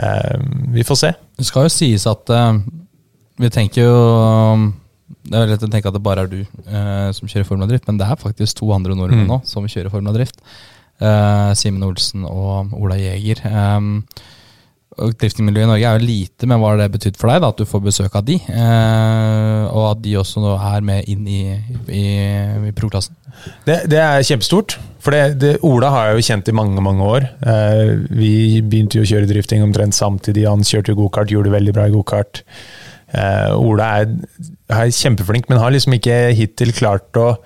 [0.00, 0.40] Uh,
[0.72, 1.12] vi får se.
[1.36, 2.32] Det skal jo sies at
[3.38, 3.98] vi tenker jo
[5.28, 6.40] Det er lett å tenke at det bare er du
[7.14, 9.30] som kjører Formel Drift, men det er faktisk to andre nordmenn mm.
[9.30, 10.40] nå som kjører Formel Drift.
[10.98, 13.44] Uh, Simen Olsen og Ola Jæger.
[13.46, 14.02] Um,
[14.98, 17.60] Driftingmiljøet i Norge er jo lite, men hva har det betydd for deg da, at
[17.60, 18.34] du får besøk av de?
[18.50, 21.42] Uh, og at de også nå er med inn i,
[21.94, 22.06] i,
[22.66, 23.14] i pro-klassen?
[23.62, 24.74] Det, det, er kjempestort.
[24.98, 27.28] For det, det, Ola har jeg jo kjent i mange mange år.
[27.46, 30.48] Uh, vi begynte jo å kjøre drifting omtrent samtidig.
[30.50, 32.42] Han kjørte gokart, gjorde det veldig bra i gokart.
[33.08, 34.10] Ola er,
[34.68, 37.38] er, kjempeflink, men har liksom ikke hittil klart å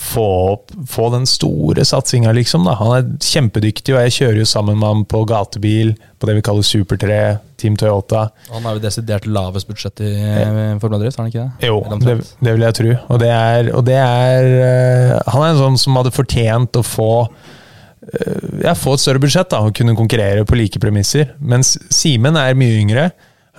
[0.00, 2.64] få, opp, få den store satsinga, liksom.
[2.64, 2.74] Da.
[2.80, 6.44] Han er kjempedyktig, og jeg kjører jo sammen med ham på gatebil, på det vi
[6.46, 7.20] kaller Super 3,
[7.60, 8.24] Team Toyota.
[8.48, 11.68] Han har jo desidert lavest budsjett i eh, Formel Drift, har han ikke det?
[11.68, 12.94] Jo, det, det, vil jeg tro.
[13.12, 16.84] Og det er, og det er uh, Han er en sånn som hadde fortjent å
[16.86, 21.34] få uh, ja, få et større budsjett da, og kunne konkurrere på like premisser.
[21.44, 23.10] Mens Simen er mye yngre,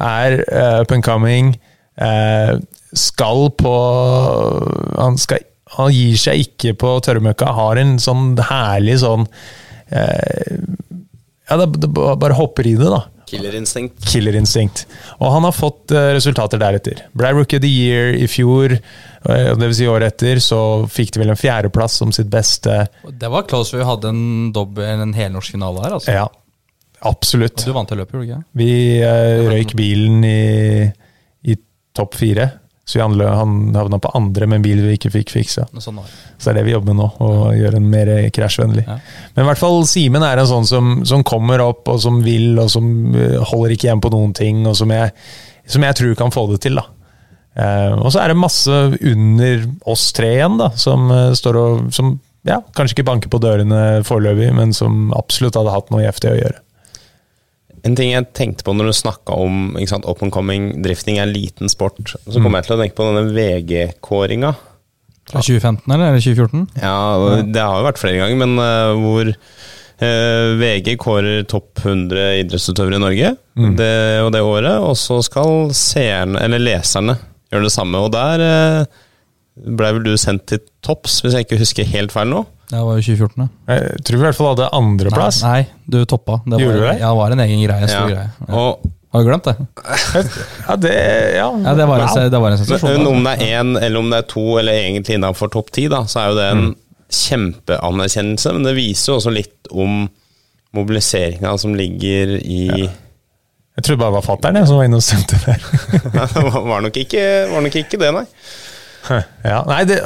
[0.02, 1.54] er uh, up and coming,
[2.98, 3.72] skal på
[4.98, 5.44] Han skal
[5.78, 7.54] han gir seg ikke på tørrmøkka.
[7.56, 9.28] Har en sånn herlig sånn
[9.88, 10.60] eh,
[11.48, 13.06] Ja, det, det, bare hopper i det, da.
[13.32, 14.04] Killerinstinkt.
[14.12, 14.84] Killerinstinkt.
[15.20, 17.06] Og han har fått eh, resultater deretter.
[17.16, 19.78] Ble Rookie of the Year i fjor, uh, dvs.
[19.80, 20.60] Si året etter, så
[20.92, 22.84] fikk de vel en fjerdeplass som sitt beste.
[23.08, 24.26] Det var close vi hadde en,
[24.56, 26.18] dobbel, en helnorsk finale her, altså.
[26.18, 26.28] Ja,
[27.08, 27.64] absolutt.
[27.64, 28.44] Og du vant til løpet, gjorde du ikke?
[28.60, 28.74] Vi
[29.08, 30.42] eh, røyk bilen i,
[31.48, 31.60] i
[31.96, 32.50] topp fire.
[32.86, 35.68] Så han, han havna på andre med en bil vi ikke fikk fiksa.
[35.80, 37.52] Sånn så det er det vi jobber med nå, å ja.
[37.60, 38.84] gjøre den mer krasjvennlig.
[38.88, 38.98] Ja.
[39.36, 42.56] Men i hvert fall Simen er en sånn som, som, kommer opp, og som vil,
[42.60, 45.14] og som eh, holder ikke igjen på noen ting, og som jeg,
[45.70, 46.82] som jeg tror kan få det til.
[46.82, 46.88] da.
[47.62, 49.64] Eh, og så er det masse under
[49.94, 52.16] oss tre igjen, da, som uh, står og som
[52.48, 56.32] ja, kanskje ikke banker på dørene foreløpig, men som absolutt hadde hatt noe i FD
[56.32, 56.62] å gjøre.
[57.88, 61.24] En ting jeg tenkte på når du snakka om ikke sant, open coming drifting er
[61.28, 61.98] en liten sport,
[62.28, 62.44] så Mm.
[62.46, 64.52] kom jeg til å tenke på denne VG-kåringa.
[65.32, 66.68] Fra 2015 eller, eller 2014?
[66.82, 72.42] Ja, det har jo vært flere ganger, men uh, hvor uh, VG kårer topp 100
[72.44, 73.76] idrettsutøvere i Norge Mm.
[73.76, 77.18] det, og det året, og så skal seerne, eller leserne,
[77.52, 78.00] gjøre det samme.
[78.00, 78.86] Og der uh,
[79.76, 82.46] blei vel du sendt til topps, hvis jeg ikke husker helt feil nå?
[82.72, 83.76] Det var jo 2014, ja.
[83.76, 85.42] Jeg tror vi i hvert fall hadde andreplass.
[85.44, 86.38] Nei, nei, du toppa.
[86.48, 86.94] Det Gjorde du det?
[87.02, 87.84] Ja, det var en egen greie.
[87.84, 88.16] En stor Ja.
[88.16, 88.30] greie.
[88.48, 88.54] Ja.
[88.62, 89.56] Og Har du glemt det?
[90.70, 90.94] Ja, det,
[91.36, 91.48] ja.
[91.66, 92.94] Ja, det var en, det var en sensasjon.
[92.96, 95.90] Men om det er én, eller om det er to, eller egentlig innafor topp ti,
[95.92, 96.64] så er jo det en
[97.12, 98.54] kjempeanerkjennelse.
[98.56, 100.06] Men det viser jo også litt om
[100.72, 105.40] mobiliseringa som ligger i Jeg trodde bare det var fatter'n som var inne og stemte
[105.44, 105.60] der.
[106.32, 108.26] Det var nok ikke, var nok ikke det, nei.
[109.44, 110.00] ja, nei, det,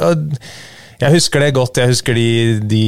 [1.00, 1.76] jeg husker det godt.
[1.80, 2.28] Jeg husker de,
[2.64, 2.84] de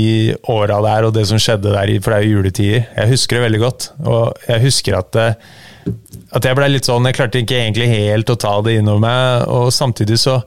[0.49, 2.87] åra der og det som skjedde der, for det er jo juletider.
[2.97, 3.89] Jeg husker det veldig godt.
[4.05, 8.39] Og jeg husker at, at jeg ble litt sånn Jeg klarte ikke egentlig helt å
[8.41, 10.41] ta det innover meg, og samtidig så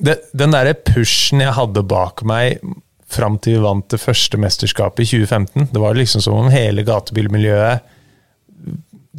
[0.00, 2.62] det, Den derre pushen jeg hadde bak meg
[3.10, 6.84] fram til vi vant det første mesterskapet i 2015, det var liksom som om hele
[6.86, 7.82] gatebilmiljøet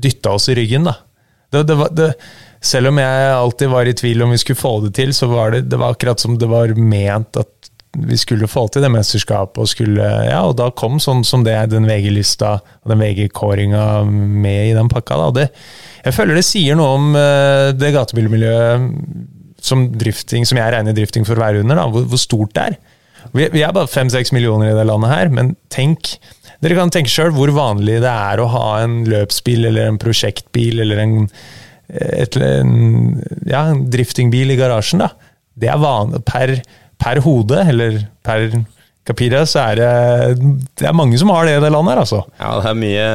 [0.01, 0.93] dytta oss i ryggen, da.
[1.51, 2.07] Det, det var, det,
[2.61, 5.55] selv om jeg alltid var i tvil om vi skulle få det til, så var
[5.55, 9.59] det, det var akkurat som det var ment at vi skulle få til det mesterskapet.
[9.59, 14.69] Og, skulle, ja, og da kom sånn som det, den VG-lista og den VG-kåringa med
[14.69, 15.17] i den pakka.
[15.25, 15.31] Da.
[15.41, 15.47] Det,
[16.05, 18.87] jeg føler det sier noe om eh, det gatebilmiljøet
[19.61, 22.69] som, drifting, som jeg regner drifting for å være under, da, hvor, hvor stort det
[22.71, 22.79] er.
[23.35, 26.15] Vi, vi er bare fem-seks millioner i det landet her, men tenk
[26.61, 30.83] dere kan tenke sjøl hvor vanlig det er å ha en løpsbil eller en prosjektbil
[30.83, 31.15] eller en,
[31.91, 35.03] et, en, ja, en driftingbil i garasjen.
[35.03, 35.11] da.
[35.59, 36.55] Det er vanlig per,
[37.01, 38.47] per hode, eller per
[39.07, 39.91] capita, så er det,
[40.79, 42.21] det er mange som har det i det landet her, altså.
[42.39, 43.07] Ja, det er mye,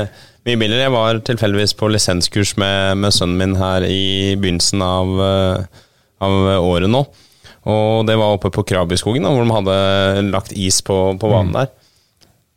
[0.48, 0.82] mye biler.
[0.82, 5.86] Jeg var tilfeldigvis på lisenskurs med, med sønnen min her i begynnelsen av, eh,
[6.26, 7.06] av året nå.
[7.66, 11.72] Og det var oppe på Krabyskogen, hvor de hadde lagt is på, på banen der.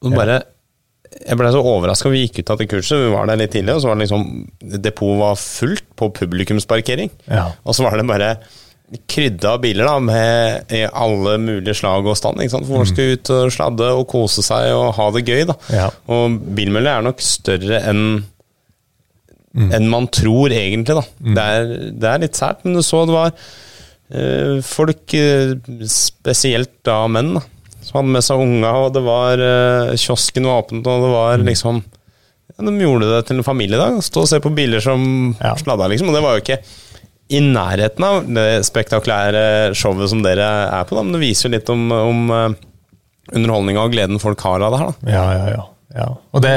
[0.06, 0.42] Og bare,
[1.20, 2.12] jeg ble så overraska.
[2.14, 4.06] Vi gikk ut av det kurset, vi var der litt tidlig, og så var det
[4.08, 4.26] liksom
[4.80, 7.12] Depotet var fullt på publikumsparkering.
[7.28, 7.52] Ja.
[7.66, 8.34] Og så var det bare
[9.10, 12.42] krydda biler da, med alle mulige slag og stand.
[12.42, 12.68] Ikke sant?
[12.70, 15.44] For folk skal ut og sladde og kose seg og ha det gøy.
[15.50, 15.58] da.
[15.74, 15.88] Ja.
[16.10, 18.04] Og bilmiljøet er nok større enn
[19.60, 20.94] enn man tror, egentlig.
[20.94, 21.04] da.
[21.36, 25.56] Det, er, det er litt sært, men du så det var øh, folk, eh,
[25.90, 27.42] spesielt da menn, da,
[27.90, 31.42] som hadde med seg unga, og det var uh, kiosken var åpen, og det var
[31.44, 33.98] liksom ja, De gjorde det til en familiedag.
[34.06, 35.02] Stå og se på biler som
[35.42, 35.56] Ja.
[35.58, 36.10] sladda, liksom.
[36.12, 36.60] Og det var jo ikke
[37.30, 39.42] i nærheten av det spektakulære
[39.78, 42.48] showet som dere er på, da, men det viser jo litt om, om uh,
[43.30, 44.94] underholdninga og gleden folk har av det her.
[45.04, 45.14] da.
[45.14, 45.66] Ja, ja, ja.
[46.00, 46.08] ja.
[46.34, 46.56] Og det,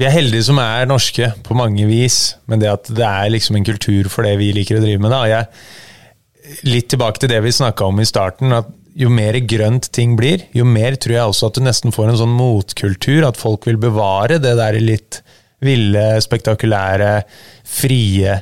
[0.00, 3.58] vi er heldige som er norske på mange vis, men det at det er liksom
[3.60, 5.12] en kultur for det vi liker å drive med.
[5.12, 5.24] da.
[5.28, 10.16] Jeg, litt tilbake til det vi snakka om i starten, at jo mer grønt ting
[10.18, 13.66] blir, jo mer tror jeg også at du nesten får en sånn motkultur, at folk
[13.68, 15.22] vil bevare det der litt
[15.62, 17.22] ville, spektakulære,
[17.68, 18.34] frie.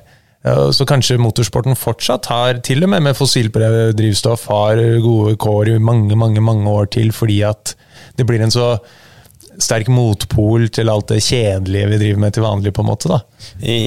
[0.72, 6.16] Så kanskje motorsporten fortsatt har, til og med med fossilbrevdrivstoff, har gode kår i mange,
[6.16, 7.74] mange, mange år til, fordi at
[8.16, 8.72] det blir en så
[9.60, 13.10] sterk motpol til alt det kjedelige vi driver med til vanlig, på en måte.
[13.12, 13.20] da.
[13.60, 13.81] I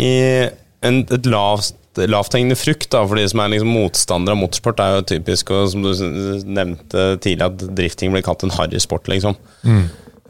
[0.85, 4.97] en, et lavt lavthengende frukt da, for de som er liksom motstandere av motorsport, er
[4.97, 5.91] jo typisk, og som du
[6.45, 9.37] nevnte tidligere, at drifting blir kalt en harry sport, liksom.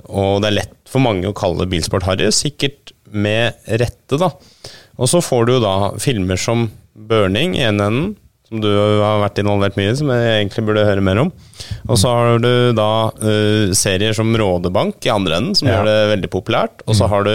[0.10, 4.34] Og det er lett for mange å kalle bilsport harry, sikkert med rette, da.
[5.00, 8.12] Og så får du jo da filmer som Burning i ene enden,
[8.54, 8.70] som du
[9.02, 11.32] har vært involvert mye i, som jeg egentlig burde høre mer om.
[11.90, 15.80] Og så har du da uh, serier som Rådebank i andre enden, som Ja.
[15.80, 16.84] gjør det veldig populært.
[16.86, 17.32] Og så har du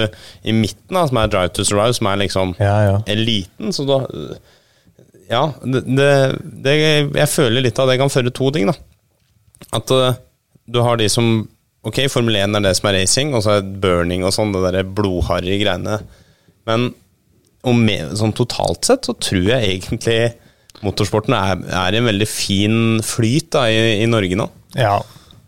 [0.46, 2.96] i midten, da, som er Drive to Survive, som er liksom Ja, ja.
[3.10, 3.72] eliten.
[3.74, 4.04] Så da
[5.28, 6.74] Ja, det, det, det
[7.18, 8.76] Jeg føler litt av det kan føre to ting, da.
[9.74, 10.14] At uh,
[10.70, 11.48] du har de som
[11.88, 14.60] Ok, Formel 1 er det som er racing, og så er burning og sånn, det
[14.66, 15.98] derre blodharry greiene.
[16.68, 16.90] Men
[17.66, 20.34] og med, sånn totalt sett så tror jeg egentlig
[20.84, 24.48] motorsporten er, er en veldig fin flyt da, i, i Norge nå.
[24.78, 24.98] Ja,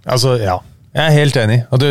[0.05, 0.59] altså, ja.
[0.91, 1.61] Jeg er helt enig.
[1.71, 1.91] Og du,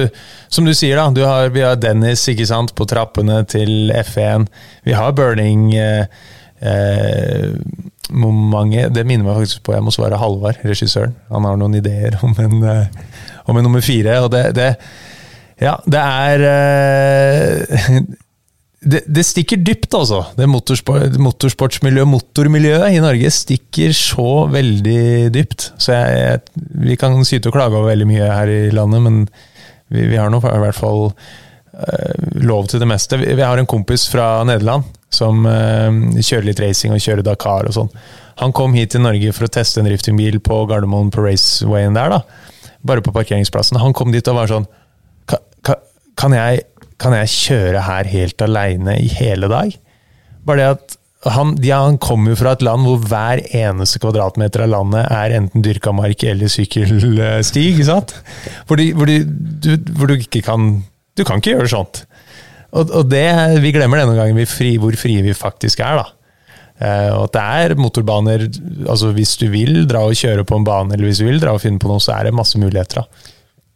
[0.52, 4.49] som du sier, da, du har, vi har Dennis ikke sant, på trappene til F1.
[4.84, 6.03] Vi har Burning eh,
[6.60, 7.53] eh,
[8.11, 11.16] mange, Det minner meg faktisk på Jeg må svare Halvard, regissøren.
[11.32, 13.14] Han har noen ideer om en, eh,
[13.48, 14.20] om en nummer fire.
[14.26, 14.74] Og det, det
[15.60, 18.03] Ja, det er eh,
[18.80, 20.22] det, det stikker dypt, altså.
[20.38, 25.02] Det motorsport, motorsportsmiljøet, motormiljøet i Norge stikker så veldig
[25.36, 25.74] dypt.
[25.76, 29.20] Så jeg, jeg, vi kan syte og klage over veldig mye her i landet, men
[29.92, 33.20] vi, vi har nå i hvert fall uh, lov til det meste.
[33.20, 37.68] Vi, vi, har en kompis fra Nederland som uh, kjører litt racing og kjører Dakar
[37.68, 37.92] og sånn.
[38.40, 42.16] Han kom hit til Norge for å teste en driftingbil på Gardermoen på racewayen der,
[42.16, 42.70] da.
[42.88, 43.82] Bare på parkeringsplassen.
[43.84, 44.70] Han kom dit og var sånn
[46.20, 46.62] Kan jeg
[47.00, 49.76] kan jeg kjøre her helt aleine i hele dag?
[50.48, 54.64] Bare det at han, ja, han kommer jo fra et land hvor hver eneste kvadratmeter
[54.64, 57.66] av landet er enten dyrka mark eller sykkelstig.
[57.74, 58.14] ikke sant?
[58.68, 60.78] Hvor, de, hvor, de, du, hvor, du, ikke kan
[61.20, 62.06] Du kan ikke gjøre sånt.
[62.72, 63.26] Og, og det,
[63.60, 66.00] vi glemmer det noen ganger fri, hvor frie vi faktisk er.
[66.00, 66.08] da.
[66.80, 68.46] Eh, og at det er motorbaner
[68.88, 71.58] altså Hvis du vil dra og kjøre på en bane, eller hvis du vil dra
[71.58, 73.04] og finne på noe, så er det masse muligheter.
[73.04, 73.36] da.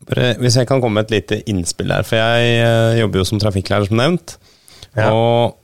[0.09, 3.41] Hvis jeg kan komme med et lite innspill der, for jeg uh, jobber jo som
[3.41, 4.35] trafikklærer, som nevnt.
[4.97, 5.09] Ja.
[5.13, 5.55] Og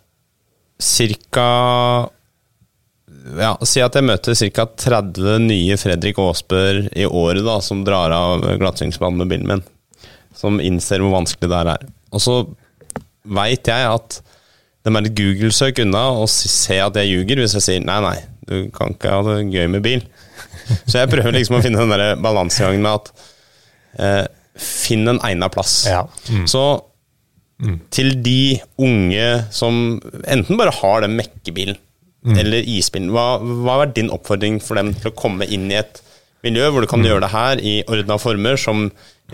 [0.80, 1.50] cirka
[3.38, 4.66] ja, Si at jeg møter ca.
[4.66, 9.64] 30 nye Fredrik Aasbør i året da, som drar av glattsingsbanen med bilen min.
[10.36, 11.86] Som innser hvor vanskelig det er.
[12.16, 12.40] Og så
[13.30, 14.22] veit jeg at
[14.88, 18.16] det er et Google-søk unna å se at jeg ljuger hvis jeg sier nei, nei,
[18.48, 20.06] du kan ikke ha det gøy med bil.
[20.90, 23.28] Så jeg prøver liksom å finne den balansegangen med at
[23.98, 24.26] eh,
[24.60, 25.82] finn en egna plass.
[25.90, 26.04] Ja.
[26.30, 26.46] Mm.
[26.52, 26.64] Så
[27.64, 27.78] mm.
[27.96, 31.80] til de unge som enten bare har den mekkebilen
[32.26, 32.36] mm.
[32.38, 36.04] eller isbilen, hva, hva er din oppfordring for dem til å komme inn i et
[36.46, 37.08] miljø hvor du kan mm.
[37.10, 38.86] gjøre det her i ordna former, som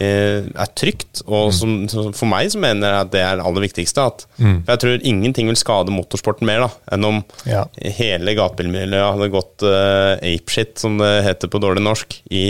[0.02, 1.56] eh, er trygt, og mm.
[1.91, 4.07] som, for meg så mener jeg at det er det aller viktigste.
[4.10, 4.57] At, mm.
[4.65, 7.65] For jeg tror ingenting vil skade motorsporten mer da, enn om ja.
[7.99, 12.45] hele gatebilmiljøet hadde gått eh, apeshit, som det heter på dårlig norsk, i,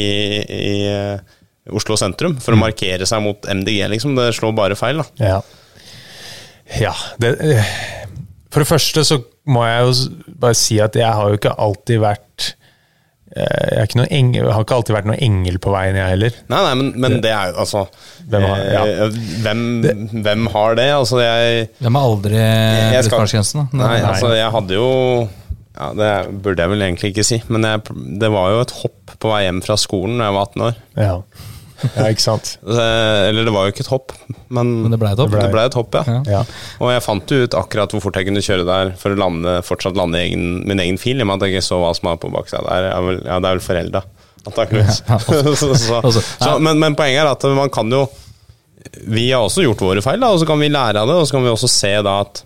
[0.45, 1.41] i uh,
[1.73, 2.65] Oslo sentrum for å mm.
[2.67, 4.17] markere seg mot MDG, liksom.
[4.17, 5.31] Det slår bare feil, da.
[5.31, 5.39] Ja.
[6.81, 7.71] ja det, eh,
[8.53, 9.17] for det første så
[9.49, 12.51] må jeg jo bare si at jeg har jo ikke alltid vært
[13.35, 16.37] eh, jeg, ikke engel, har ikke alltid vært noen engel på veien, jeg heller.
[16.53, 17.87] Nei, nei, men, men det er jo altså
[18.25, 19.09] Hvem har, ja.
[19.45, 20.87] hvem, det, hvem har det?
[20.95, 22.45] Altså, jeg Hvem har aldri
[22.93, 23.65] brutt fartsgrensen?
[23.73, 24.87] Nei, nei, altså, jeg hadde jo
[25.75, 26.13] ja, Det
[26.45, 27.83] burde jeg vel egentlig ikke si, men jeg,
[28.21, 30.79] det var jo et hopp på vei hjem fra skolen da jeg var 18 år.
[31.03, 31.17] Ja.
[31.93, 32.55] Ja, ikke sant?
[33.29, 34.15] Eller det var jo ikke et hopp,
[34.49, 35.35] men, men det ble et hopp.
[35.35, 36.17] Det ble et hopp, ja.
[36.31, 36.41] ja.
[36.81, 39.57] Og jeg fant jo ut akkurat hvor fort jeg kunne kjøre der for å lande,
[39.67, 42.11] fortsatt lande egen, min egen fil, i og med at jeg ikke så hva som
[42.11, 42.89] var på baksida der.
[42.89, 44.03] Ja, det er vel forelda,
[44.45, 45.01] antakeligvis.
[46.63, 48.05] men, men, poenget er at man kan jo
[49.09, 51.27] Vi har også gjort våre feil, da, og så kan vi lære av det, og
[51.27, 52.45] så kan vi også se da at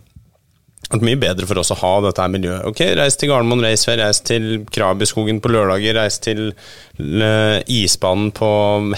[0.90, 2.66] vært mye bedre for oss å ha dette miljøet.
[2.70, 8.50] Ok, Reis til Gardermoen Racefair, reis til Krabyskogen på lørdager, reis til uh, isbanen på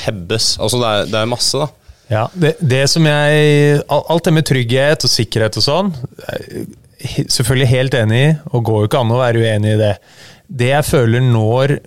[0.05, 0.55] Hebbes.
[0.61, 1.69] Altså, det er, det er masse, da.
[2.11, 5.91] Ja, det, det, som jeg Alt det med trygghet og sikkerhet og sånn,
[7.31, 9.93] selvfølgelig helt enig i, og går jo ikke an å være uenig i det.
[10.51, 11.77] Det jeg føler når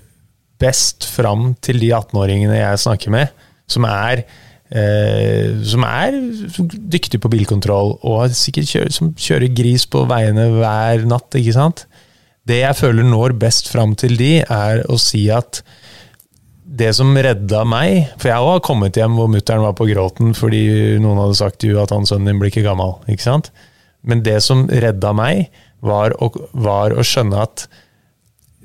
[0.63, 4.25] best fram til de 18-åringene jeg snakker med, som er
[4.75, 6.19] eh, som er
[6.95, 11.39] dyktig på bilkontroll, og sikkert kjører, som kjører gris på veiene hver natt.
[11.39, 11.87] ikke sant?
[12.45, 15.63] Det jeg føler når best fram til de, er å si at
[16.65, 20.97] det som redda meg For jeg har kommet hjem hvor mutter'n var på gråten fordi
[21.03, 22.97] noen hadde sagt jo at han sønnen din blir ikke gammel.
[23.07, 23.53] ikke sant?
[24.05, 25.49] Men det som redda meg,
[25.85, 27.67] var å, var å skjønne at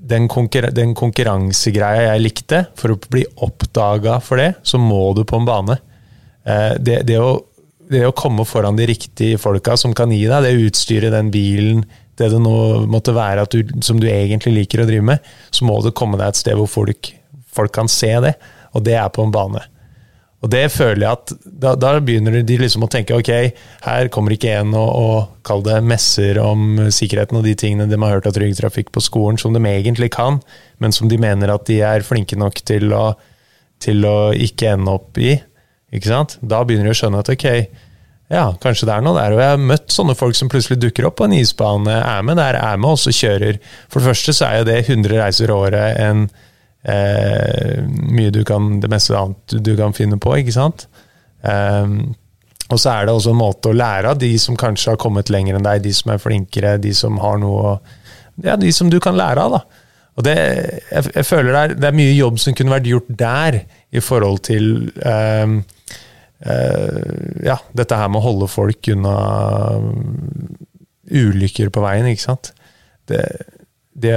[0.09, 5.25] den, konkurra den konkurransegreia jeg likte, for å bli oppdaga for det, så må du
[5.27, 5.75] på en bane.
[6.49, 7.37] Eh, det, det, å,
[7.91, 11.83] det, å, komme foran de riktige folka som kan gi deg det utstyret, den bilen,
[12.19, 15.79] det det nå måtte være du, som du egentlig liker å drive med, så må
[15.83, 17.13] du komme deg et sted hvor folk,
[17.55, 18.35] folk kan se det,
[18.75, 19.61] og det er på en bane.
[20.39, 23.31] Og det føler jeg at da, da, begynner de liksom å tenke ok,
[23.83, 25.17] her kommer ikke en og, og
[25.47, 29.03] kall det messer om sikkerheten og de tingene de har hørt av Trygg Trafikk på
[29.03, 30.39] skolen, som de egentlig kan,
[30.79, 33.09] men som de mener at de er flinke nok til å,
[33.83, 35.35] til å ikke ende opp i.
[35.95, 36.37] Ikke sant?
[36.41, 37.47] Da begynner de å skjønne at ok,
[38.29, 39.33] ja, kanskje det er noe der.
[39.33, 42.37] Og jeg har møtt sånne folk som plutselig dukker opp på en isbane, er med
[42.37, 43.57] der, er med, og så kjører.
[43.89, 46.27] For det første så er jo det 100 reiser året enn
[46.85, 50.85] eh, mye du kan, det meste annet du kan finne på, ikke sant.
[51.41, 52.11] Um,
[52.69, 55.31] og så er det også en måte å lære av de som kanskje har kommet
[55.33, 57.79] lenger enn deg, de som er flinkere, de som har noe
[58.39, 59.87] Ja, de som du kan lære av, da.
[60.19, 60.35] Og det,
[60.91, 63.57] jeg, jeg føler det er, det er, mye jobb som kunne vært gjort der,
[63.89, 65.57] i forhold til um,
[66.39, 69.15] ja, dette her med å holde folk unna
[71.09, 72.53] ulykker på veien, ikke sant.
[73.09, 73.23] Det,
[73.91, 74.13] det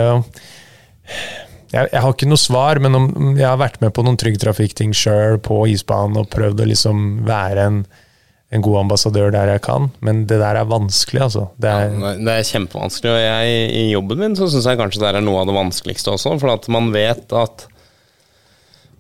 [1.73, 4.39] jeg, jeg, har ikke noe svar, men om, jeg har vært med på noen Trygg
[4.43, 7.85] Trafikk-ting sjøl på isbanen og prøvd å liksom være en
[8.53, 11.47] en god ambassadør der jeg kan, men det der er vanskelig, altså.
[11.57, 15.01] Det er, ja, Det er kjempevanskelig, og jeg, i jobben min så syns jeg kanskje
[15.01, 16.35] det er noe av det vanskeligste også.
[16.43, 17.65] For at man vet at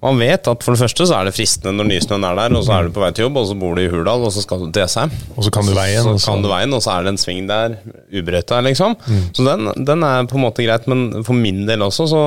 [0.02, 2.64] man vet at for det første så er det fristende når nysnøen er der, og
[2.66, 4.42] så er du på vei til jobb, og så bor du i Hurdal, og så
[4.42, 5.12] skal du til Esheim.
[5.36, 6.02] og så kan du veien.
[6.02, 7.76] Så så- kan du veien, og så er det en sving der,
[8.12, 8.96] ubrøyta, liksom.
[9.32, 12.22] Så den, den er på en måte greit, men for min del også, så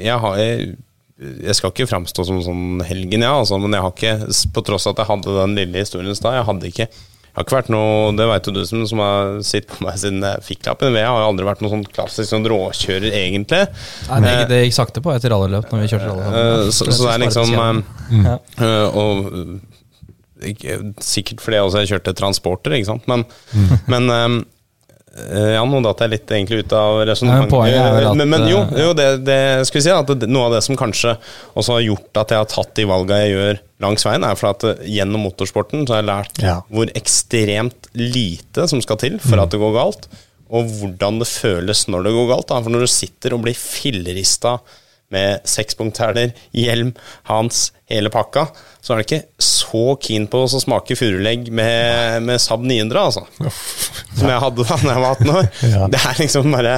[0.00, 0.76] jeg har jeg,
[1.44, 4.86] jeg skal ikke framstå som sånn helgen, ja, altså, men jeg har ikke, på tross
[4.86, 6.88] av at jeg hadde den lille historien i stad, jeg hadde ikke
[7.34, 9.96] jeg har ikke vært noe, Det vet jo du som, som har sittet på meg
[9.98, 10.92] siden jeg fikk lappen.
[10.94, 13.64] men Jeg har jo aldri vært noen sånn klassisk sånn råkjører, egentlig.
[14.06, 16.28] Nei, det, det gikk sakte på etter rallyløp når vi kjørte rally.
[16.30, 17.82] Eh, så, så det er liksom mm.
[18.20, 23.10] eh, eh, Og eh, ikke, Sikkert fordi jeg også kjørte transporter, ikke sant.
[23.10, 23.26] Men,
[23.90, 24.38] men eh, eh,
[25.54, 27.52] ja, nå datt jeg litt egentlig ut av resonnementet.
[28.18, 29.38] men men, jo, eh, jo det, det
[29.68, 31.16] skal vi si at noe av det som kanskje
[31.54, 34.50] også har gjort at jeg har tatt de valga jeg gjør langs veien, er for
[34.50, 36.56] at eh, gjennom motorsporten så har jeg lært Ja.
[36.70, 40.08] hvor ekstremt lite som skal til for at det går galt,
[40.54, 42.48] og hvordan det føles når det går galt.
[42.50, 42.62] Da.
[42.62, 44.58] For når du sitter og blir fillerista
[45.14, 46.94] med sekspunkthæler, hjelm,
[47.30, 48.46] hans, hele pakka,
[48.84, 53.24] så er du ikke så keen på å smake furulegg med, med Saab 900, altså.
[54.18, 55.50] Som jeg hadde da jeg var 18 år.
[55.72, 55.88] Ja.
[55.90, 56.76] Det er liksom bare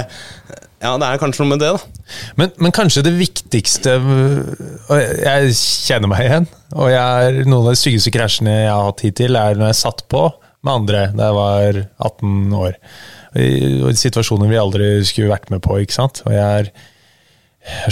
[0.77, 2.07] Ja, det er kanskje noe med det, da.
[2.39, 6.49] Men, men kanskje det viktigste Og jeg kjenner meg igjen.
[6.77, 10.05] Og er, noen av de styggeste krasjene jeg har hatt hittil, er når jeg satt
[10.11, 10.27] på
[10.65, 12.77] med andre da jeg var 18 år.
[13.37, 13.49] I,
[13.83, 15.79] og i situasjoner vi aldri skulle vært med på.
[15.83, 16.23] ikke sant?
[16.25, 16.71] Og jeg er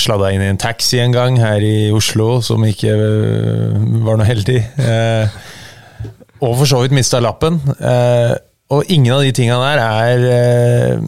[0.02, 3.76] sladda inn i en taxi en gang her i Oslo, som ikke øh,
[4.06, 4.62] var noe heldig.
[4.80, 5.38] Eh,
[6.46, 7.60] og for så vidt mista lappen.
[7.80, 8.34] Eh,
[8.76, 11.06] og ingen av de tinga der er, eh,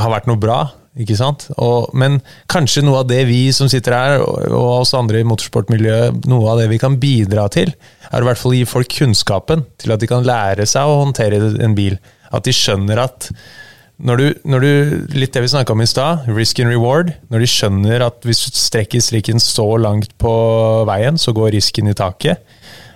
[0.00, 0.62] har vært noe bra.
[0.94, 1.48] Ikke sant?
[1.58, 2.20] Og, men
[2.50, 6.52] kanskje noe av det vi som sitter her, og, og oss andre i motorsportmiljøet, noe
[6.52, 7.72] av det vi kan bidra til,
[8.12, 11.40] er i hvert fall gi folk kunnskapen til at de kan lære seg å håndtere
[11.66, 11.98] en bil.
[12.34, 13.28] At de skjønner at
[14.02, 14.70] når du, når du,
[15.14, 17.12] litt det vi snakka om i stad, risk and reward.
[17.30, 20.32] Når de skjønner at hvis du strekker strikken så langt på
[20.88, 22.42] veien, så går risken i taket.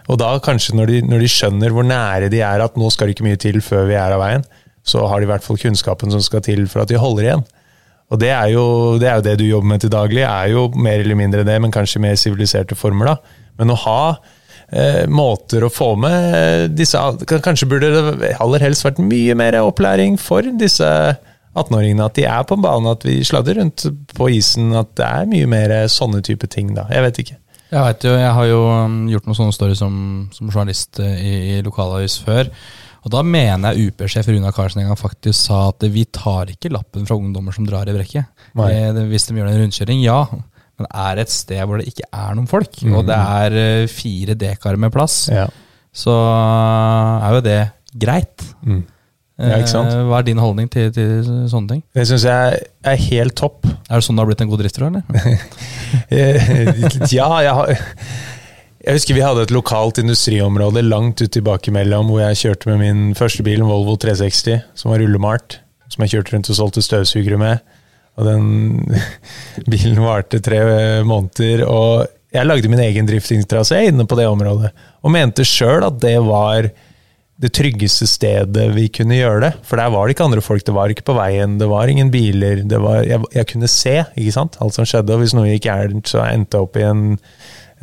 [0.08, 3.08] Og da kanskje når de, når de skjønner hvor nære de er at nå skal
[3.08, 4.46] det ikke mye til før vi er av veien,
[4.88, 7.46] så har de i hvert fall kunnskapen som skal til for at de holder igjen.
[8.08, 8.64] Og det er jo
[8.98, 11.58] det, er jo det du jobber med til daglig, er jo mer eller mindre det,
[11.60, 13.12] men kanskje mer siviliserte former.
[13.12, 13.44] da.
[13.60, 14.00] Men å ha
[15.08, 17.88] måter å få med disse Kanskje burde
[18.20, 20.84] det aller helst vært mye mer opplæring for disse
[21.56, 22.04] 18-åringene.
[22.04, 24.74] At de er på banen, at vi sladrer rundt på isen.
[24.76, 26.84] At det er mye mer sånne type ting, da.
[26.92, 27.38] Jeg vet ikke.
[27.68, 29.96] Jeg vet jo, jeg har jo um, gjort noen sånne stories som,
[30.32, 32.48] som journalist eh, i, i lokalavis før.
[33.04, 36.72] Og da mener jeg UP-sjef Runa Karlsen en gang faktisk sa at vi tar ikke
[36.72, 38.24] lappen fra ungdommer som drar i brekket.
[38.56, 40.22] Eh, Hvis de gjør en rundkjøring, ja.
[40.78, 44.36] Men er et sted hvor det ikke er noen folk, og det er eh, fire
[44.38, 45.48] dekar med plass, Ja.
[45.92, 46.14] så
[47.24, 47.58] er jo det
[47.98, 48.44] greit.
[48.62, 48.84] Mm.
[49.38, 49.58] Ja?
[49.62, 51.82] Eh, Hva er din holdning til, til sånne ting?
[51.94, 52.60] Det syns jeg
[52.90, 53.66] er helt topp.
[53.88, 55.02] Er det sånn du har blitt en god drifter, eller?
[56.12, 56.36] Eh,
[57.14, 62.20] ja, jeg har Jeg husker vi hadde et lokalt industriområde langt ut tilbake mellom hvor
[62.26, 65.58] jeg kjørte med min første bil, en Volvo 360, som var rullemalt.
[65.88, 67.64] Som jeg kjørte rundt og solgte støvsugere med.
[68.18, 68.98] Og den
[69.70, 70.60] bilen varte tre
[71.06, 71.64] måneder.
[71.68, 74.74] Og jeg lagde min egen driftingstrasé inne på det området.
[75.02, 76.70] Og mente sjøl at det var
[77.38, 79.52] det tryggeste stedet vi kunne gjøre det.
[79.66, 82.10] For der var det ikke andre folk, det var ikke på veien, det var ingen
[82.10, 82.64] biler.
[82.66, 84.58] Var, jeg, jeg kunne se ikke sant?
[84.58, 87.04] alt som skjedde, og hvis noe gikk gærent, så endte jeg opp i en,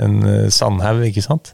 [0.04, 1.06] en eh, sandhaug.
[1.08, 1.54] ikke sant?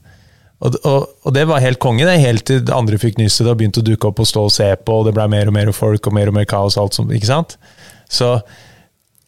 [0.62, 3.62] Og, og, og det var helt konge, det, helt til andre fikk nyss det og
[3.62, 5.72] begynte å dukke opp og stå og se på, og det ble mer og mer
[5.74, 6.78] folk og mer og mer kaos.
[6.82, 7.56] alt som, ikke sant?
[8.10, 8.34] Så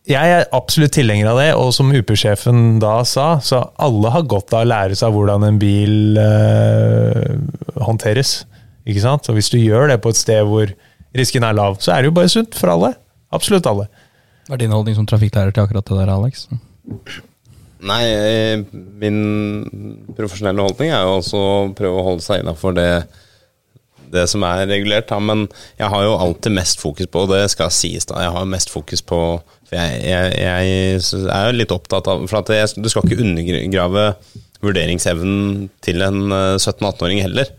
[0.09, 4.51] jeg er absolutt tilhenger av det, og som UP-sjefen da sa, så alle har godt
[4.51, 7.37] av å lære seg hvordan en bil eh,
[7.79, 8.41] håndteres.
[8.83, 9.29] Ikke sant?
[9.31, 10.73] Og hvis du gjør det på et sted hvor
[11.15, 12.91] risken er lav, så er det jo bare sunt for alle.
[13.33, 13.87] Absolutt alle.
[14.49, 16.49] Hva er din holdning som trafikklærer til akkurat det der, Alex?
[17.83, 18.59] Nei, eh,
[18.99, 19.19] min
[20.17, 22.89] profesjonelle holdning er jo også å prøve å holde seg innafor det,
[24.13, 25.09] det som er regulert.
[25.09, 25.17] Da.
[25.19, 25.47] Men
[25.79, 28.71] jeg har jo alltid mest fokus på, og det skal sies, da, jeg har mest
[28.73, 29.19] fokus på
[29.69, 34.07] For jeg, jeg, jeg er jo litt opptatt av For jeg, du skal ikke undergrave
[34.63, 37.49] vurderingsevnen til en eh, 17-18-åring heller.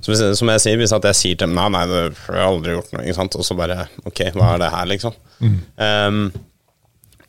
[0.00, 2.46] Så hvis, som jeg sier, hvis jeg sier til dem Nei, nei, det har jeg
[2.48, 3.36] aldri gjort noe, ikke sant?
[3.36, 5.18] og så bare Ok, hva er det her, liksom?
[5.44, 6.22] Um,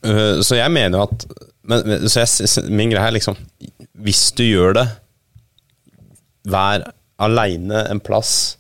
[0.07, 1.25] øh, så jeg mener jo at
[1.67, 3.35] men, men- så jeg, Min greie er liksom
[4.05, 4.85] Hvis du gjør det,
[6.45, 6.83] vær
[7.19, 8.57] aleine en plass.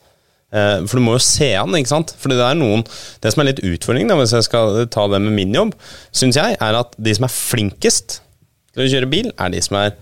[0.53, 2.13] Eh, For du må jo se an, ikke sant?
[2.21, 2.83] For det er noen
[3.23, 5.73] Det som er litt utfordringen, da, hvis jeg skal ta det med min jobb,
[6.15, 8.19] syns jeg, er at de som er flinkest
[8.75, 9.93] til å kjøre bil, er de som er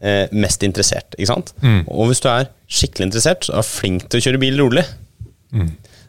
[0.00, 1.14] eh, mest interessert.
[1.18, 1.52] ikke sant?
[1.90, 4.86] Og hvis du er skikkelig interessert og er flink til å kjøre bil rolig,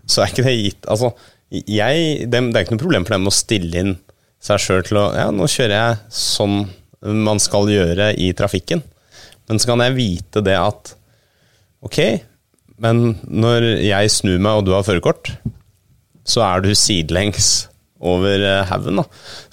[0.05, 1.09] så er ikke det gitt Altså,
[1.51, 3.95] jeg, det, det er ikke noe problem for dem å stille inn
[4.41, 6.61] seg sjøl til å Ja, nå kjører jeg sånn
[7.25, 8.83] man skal gjøre i trafikken.
[9.49, 10.93] Men så kan jeg vite det at
[11.81, 11.97] Ok,
[12.81, 15.33] men når jeg snur meg og du har førerkort,
[16.27, 17.67] så er du sidelengs
[18.01, 19.03] over eh, haugen.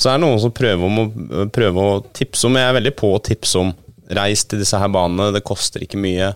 [0.00, 2.94] Så er det noen som prøver, om å, prøver å tipse om Jeg er veldig
[2.96, 3.74] på å tipse om
[4.16, 6.32] reis til disse her banene, det koster ikke mye.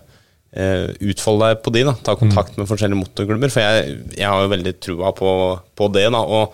[0.53, 1.95] Eh, utfold deg på de, da.
[2.05, 3.49] Ta kontakt med forskjellige motorklubber.
[3.49, 5.31] For jeg, jeg har jo veldig trua på,
[5.73, 6.05] på det.
[6.13, 6.53] da, og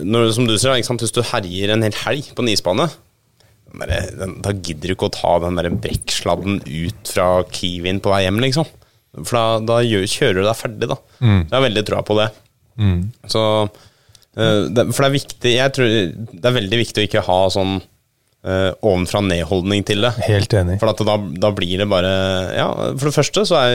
[0.00, 0.80] når, som du sier?
[0.80, 2.88] Hvis du herjer en hel helg på en isbane,
[3.70, 8.40] da gidder du ikke å ta den der brekksladden ut fra Kiwien på vei hjem,
[8.42, 8.66] liksom.
[9.18, 10.96] For da, da gjør, kjører du deg ferdig, da.
[11.20, 12.28] Jeg har veldig troa på det.
[13.28, 17.24] Så eh, det, For det er viktig Jeg tror det er veldig viktig å ikke
[17.26, 17.74] ha sånn
[18.46, 20.14] uh, ovenfra-ned-holdning til det.
[20.24, 20.78] Helt enig.
[20.80, 22.12] For at da, da blir det bare
[22.56, 23.74] Ja, for det første så er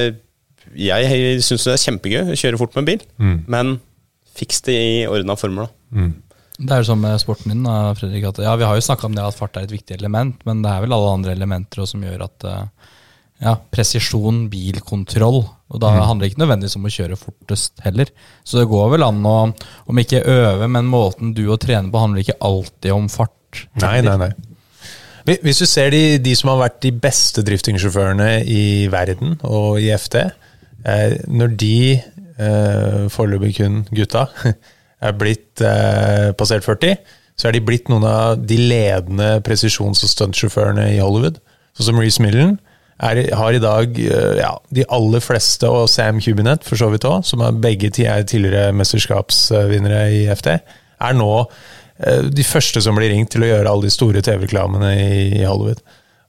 [0.73, 3.03] jeg Jeg syns det er kjempegøy å kjøre fort med bil,
[3.51, 3.75] men
[4.35, 6.07] fiks det i ordna former, da.
[6.55, 8.29] Det er jo sånn med sporten din, da, Fredrik.
[8.29, 10.61] At, ja, vi har jo snakka om det at fart er et viktig element, men
[10.63, 12.91] det er vel alle andre elementer som gjør at eh,
[13.43, 15.43] ja, presisjon, bilkontroll.
[15.73, 18.11] Og da handler det ikke nødvendigvis om å kjøre fortest heller.
[18.45, 19.37] Så det går vel an å,
[19.89, 23.65] om ikke øve, men måten du å trene på handler ikke alltid om fart.
[23.81, 24.33] Nei, nei, nei.
[25.25, 29.89] Hvis du ser de, de som har vært de beste driftingsjåførene i verden og i
[29.97, 30.19] FT,
[30.85, 31.77] eh, når de,
[32.37, 34.27] eh, foreløpig kun gutta,
[35.05, 36.99] er blitt eh, passert 40,
[37.35, 41.41] så er de blitt noen av de ledende presisjons- og stuntsjåførene i Hollywood.
[41.75, 42.59] Sånn som Reece Millen
[43.03, 47.03] er, har i dag eh, ja, de aller fleste, og Sam Cubinet for så vidt
[47.09, 50.47] òg, som er begge er tidligere mesterskapsvinnere i FT,
[51.05, 54.93] er nå eh, de første som blir ringt til å gjøre alle de store TV-reklamene
[54.95, 55.81] i, i Hollywood.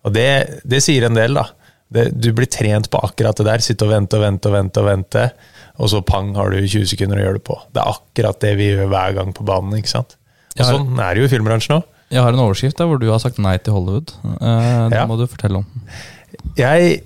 [0.07, 0.27] Og det,
[0.67, 1.47] det sier en del, da.
[1.93, 3.63] Det, du blir trent på akkurat det der.
[3.63, 5.27] Sitte og vente og vente og vente, og vente,
[5.79, 7.59] og så pang, har du 20 sekunder å gjøre det på.
[7.75, 9.77] Det er akkurat det vi gjør hver gang på banen.
[9.79, 10.17] ikke sant?
[10.57, 11.87] Og har, sånn er det jo i filmbransjen òg.
[12.15, 14.13] Jeg har en overskrift der hvor du har sagt nei til Hollywood.
[14.25, 15.07] Eh, det Ja.
[15.11, 15.67] må du fortelle om.
[16.57, 17.01] Jeg,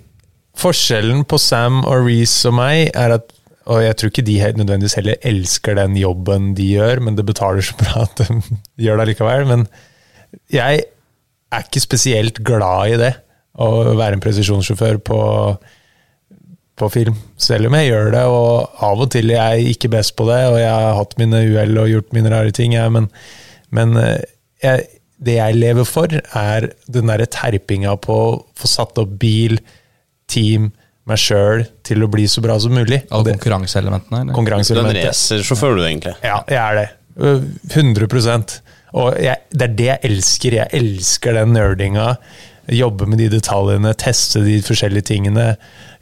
[0.61, 3.33] forskjellen på Sam og Reece og meg er at
[3.71, 7.63] og jeg tror ikke de nødvendigvis heller elsker den jobben de gjør, men det betaler
[7.63, 8.41] så bra at de
[8.85, 9.47] gjør det likevel.
[9.47, 9.67] Men
[10.51, 10.85] jeg
[11.53, 13.13] er ikke spesielt glad i det,
[13.61, 13.69] å
[13.99, 15.21] være en presisjonssjåfør på,
[16.79, 17.19] på film.
[17.39, 20.41] Selv om jeg gjør det, og av og til er jeg ikke best på det,
[20.51, 23.11] og jeg har hatt mine uhell og gjort mine rare ting, jeg, men,
[23.77, 24.23] men eh,
[24.65, 24.87] jeg,
[25.21, 29.59] det jeg lever for, er den derre terpinga på å få satt opp bil,
[30.31, 30.71] team,
[31.11, 33.03] meg sjøl til å bli så bra som mulig.
[33.11, 34.23] Alle konkurranseelementene?
[34.23, 34.33] eller?
[34.33, 35.09] Er konkurranseelementet.
[35.11, 36.15] racersjåfør, du, egentlig.
[36.25, 36.87] Ja, jeg er det.
[37.21, 38.61] Øh, 100
[38.93, 40.57] Og jeg, det er det jeg elsker.
[40.61, 42.15] Jeg elsker den nerdinga.
[42.71, 45.55] Jobbe med de detaljene, teste de forskjellige tingene.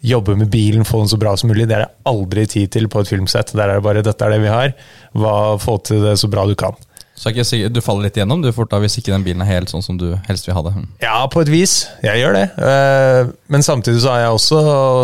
[0.04, 1.68] Jobbe med bilen, få den så bra som mulig.
[1.70, 3.54] Det er det aldri tid til på et filmsett.
[3.56, 4.76] Der er det bare 'dette er det vi har'.
[5.14, 6.76] Hva, få til det så bra du kan.
[7.18, 9.42] Så er ikke sikkert, du faller litt igjennom du fort da, hvis ikke den bilen
[9.42, 10.72] er helt sånn som du helst vil ha det.
[11.02, 11.72] Ja, på et vis.
[12.04, 12.44] Jeg gjør det.
[12.62, 14.60] Eh, Men samtidig så har jeg også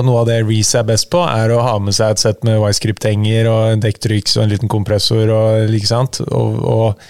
[0.06, 2.62] noe av det Reece er best på, er å ha med seg et sett med
[2.62, 6.20] Y-script-henger og en dekktryks og en liten kompressor og ikke sant.
[6.30, 7.08] Og, og,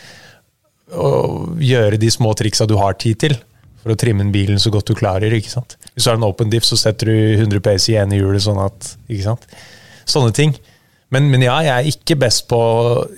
[0.97, 3.37] og gjøre de små triksa du har tid til
[3.85, 5.33] for å trimme bilen så godt du klarer.
[5.37, 5.77] ikke sant?
[5.93, 8.41] Hvis du har en open diff, så setter du 100 PS i hjulet.
[8.41, 9.45] sånn at, ikke sant?
[10.09, 10.55] Sånne ting.
[11.13, 12.61] Men, men ja, jeg er på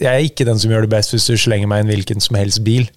[0.01, 2.37] Jeg er ikke den som gjør det best hvis du slenger meg en hvilken som
[2.37, 2.89] helst bil.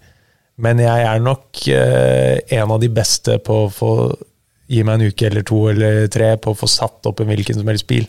[0.59, 3.93] Men jeg er nok eh, en av de beste på å få
[4.69, 7.57] Gi meg en uke eller to eller tre på å få satt opp en hvilken
[7.57, 8.03] som helst bil.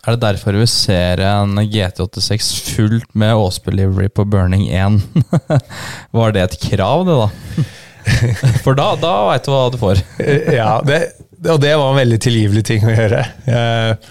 [0.00, 4.98] Er det derfor vi ser en GT86 fullt med Åsby Livery på Burning 1?
[6.18, 7.68] Var det et krav, det, da?
[8.64, 10.02] For da, da veit du hva du får.
[10.58, 10.98] Ja, det,
[11.44, 13.22] og det var en veldig tilgivelig ting å gjøre.
[13.46, 14.10] Eh,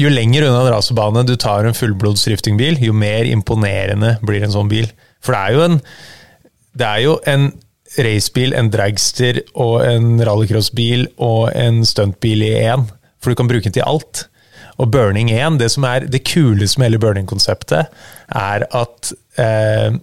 [0.00, 4.54] jo lenger unna en racerbane du tar en fullblods driftingbil, jo mer imponerende blir en
[4.54, 4.88] sånn bil.
[5.24, 5.78] For det er jo en,
[6.74, 7.48] det er jo en
[7.94, 12.88] racebil, en dragster og en rallycrossbil og en stuntbil i én.
[13.22, 14.26] For du kan bruke den til alt.
[14.82, 17.92] Og Burning 1, det som er det kuleste med hele Burning-konseptet,
[18.34, 19.94] er at eh,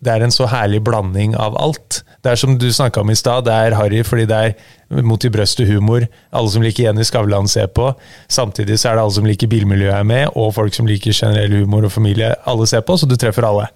[0.00, 2.02] det er en så herlig blanding av alt.
[2.22, 4.54] Det er som du snakka om i stad, det er harry fordi det er
[4.90, 6.06] mot i brøstet-humor.
[6.34, 7.92] Alle som liker Jenny Skavlan ser på.
[8.32, 11.54] Samtidig så er det alle som liker bilmiljøet er med, og folk som liker generell
[11.60, 12.32] humor og familie.
[12.50, 13.68] Alle ser på, så du treffer alle.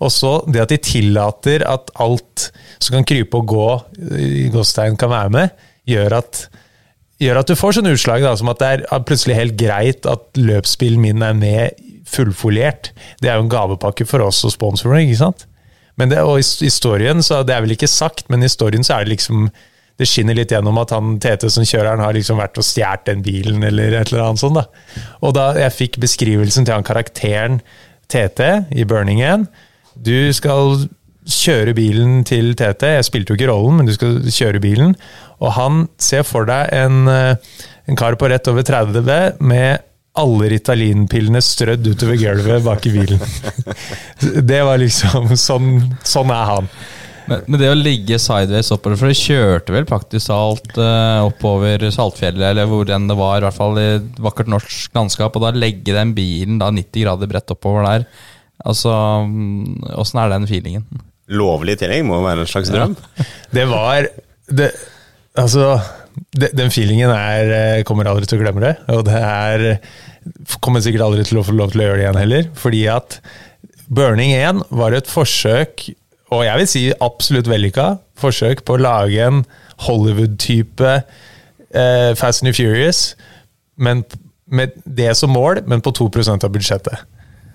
[0.00, 3.70] Og så det at de tillater at alt som kan krype og gå
[4.18, 6.46] i gåstein kan være med, gjør at
[7.22, 10.24] gjør at du får sånne utslag da, som at det er plutselig helt greit at
[10.38, 12.90] løpsbilen min er med fullfoliert.
[13.22, 15.46] Det er jo en gavepakke for oss og sponsorer, ikke sant?
[16.00, 19.06] Men det, og historien, så det er vel ikke sagt, men i historien så er
[19.06, 19.46] det liksom
[20.00, 23.22] det skinner litt gjennom at han TT som kjører har liksom vært og stjålet den
[23.22, 24.58] bilen, eller et eller annet sånt.
[24.58, 25.04] da.
[25.22, 27.60] Og da jeg fikk beskrivelsen til han karakteren
[28.10, 29.46] TT i Burning 1
[29.94, 30.88] Du skal
[31.24, 32.90] kjøre bilen til TT.
[32.98, 34.92] Jeg spilte jo ikke rollen, men du skal kjøre bilen.
[35.40, 37.36] Og han ser for deg en, eh,
[37.88, 39.80] en kar på rett over 30 med
[40.14, 43.22] alle Ritalin-pillene strødd utover gulvet bak i bilen.
[44.50, 46.68] Det var liksom Sånn, sånn er han.
[47.30, 51.86] Men, men det å ligge sideways oppover For det kjørte vel praktisk talt uh, oppover
[51.94, 53.88] Saltfjellet, eller hvor enn det var, i hvert fall i
[54.24, 58.06] vakkert norsk landskap, og da legge den bilen da 90 grader bredt oppover der
[58.64, 58.92] Altså,
[59.26, 60.84] mm, åssen er den feelingen?
[61.34, 62.94] Lovlig i tillegg må jo være en slags drøm.
[63.56, 64.06] Det var
[64.46, 64.70] det,
[65.40, 65.78] Altså,
[66.36, 68.76] det, den feelingen er eh, Kommer aldri til å glemme det.
[68.94, 69.64] Og det er
[70.62, 72.46] Kommer sikkert aldri til å få lov til å gjøre det igjen heller.
[72.56, 73.18] Fordi at
[73.94, 75.88] Burning 1 var et forsøk,
[76.34, 79.42] og jeg vil si absolutt vellykka, forsøk på å lage en
[79.86, 80.90] Hollywood-type
[81.74, 83.14] eh, Fast and Furious,
[83.76, 84.04] men
[84.46, 87.06] med det som mål, men på 2% av budsjettet.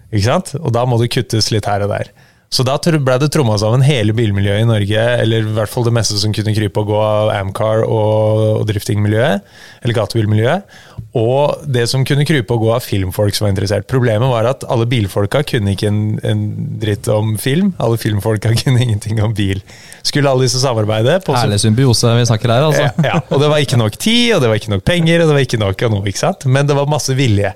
[0.09, 0.55] Ikke sant?
[0.59, 2.09] Og da må det kuttes litt her og der.
[2.49, 5.93] Så da ble det tromma sammen hele bilmiljøet i Norge, eller i hvert fall det
[5.93, 9.43] meste som kunne krype og gå av Amcar og, driftingmiljøet,
[9.83, 10.79] eller gatebilmiljøet,
[11.19, 13.85] og det som kunne krype og gå av filmfolk som var interessert.
[13.89, 16.41] Problemet var at alle bilfolka kunne ikke en, en
[16.81, 19.61] dritt om film, alle filmfolka kunne ingenting om bil.
[20.01, 22.89] Skulle alle disse samarbeide på Herlig symbiose vi snakker her, altså.
[22.89, 25.29] ja, ja, og det var ikke nok tid, og det var ikke nok penger, og
[25.29, 26.49] det var ikke nok av noe, ikke sant?
[26.49, 27.53] Men det var masse vilje.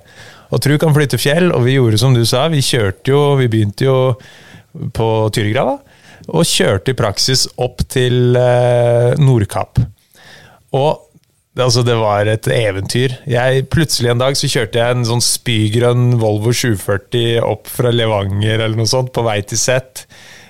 [0.54, 3.50] Og tru kan flytte fjell, og vi gjorde som du sa, vi kjørte jo, vi
[3.50, 3.98] begynte jo
[4.94, 5.80] på Tyrgrava.
[6.28, 9.82] og kjørte i praksis opp til eh, Nordkapp.
[10.74, 11.02] Og
[11.60, 13.18] altså, det var et eventyr.
[13.28, 18.62] Jeg, plutselig en dag så kjørte jeg en sånn spygrønn Volvo 740 opp fra Levanger
[18.62, 20.06] eller noe sånt, på vei til Sett.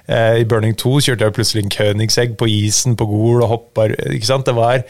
[0.05, 3.89] Eh, I Burning 2 kjørte jeg plutselig en Königsegg på isen på Gol og hoppa
[3.89, 4.45] ikke sant?
[4.47, 4.85] Det var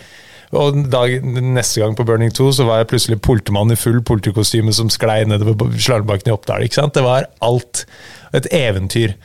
[0.54, 4.74] og dag, neste gang på Burning 2 så var jeg plutselig politimann i full politikostyme
[4.76, 6.66] som sklei nedover slalåmbakken i Oppdal.
[6.66, 6.94] ikke sant?
[6.94, 7.86] Det var alt.
[8.34, 9.16] Et eventyr.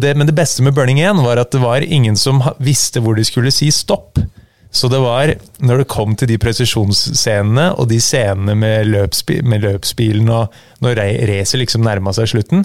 [0.00, 3.16] Det, men det beste med Burning 1 var at det var ingen som visste hvor
[3.16, 4.20] de skulle si stopp.
[4.70, 9.64] Så det var, når det kom til de presisjonsscenene og de scenene med, løpsbi, med
[9.64, 10.52] løpsbilen og
[10.84, 12.62] når ra- racet liksom nærma seg slutten,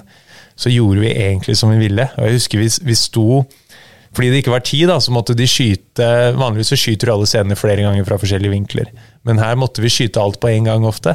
[0.56, 2.06] så gjorde vi egentlig som vi ville.
[2.16, 3.42] Og jeg husker vi, vi sto
[4.16, 6.06] fordi det ikke var tid, da, så måtte de skyte
[6.38, 8.88] Vanligvis så skyter du alle scenene flere ganger fra forskjellige vinkler.
[9.28, 11.12] Men her måtte vi skyte alt på en gang ofte.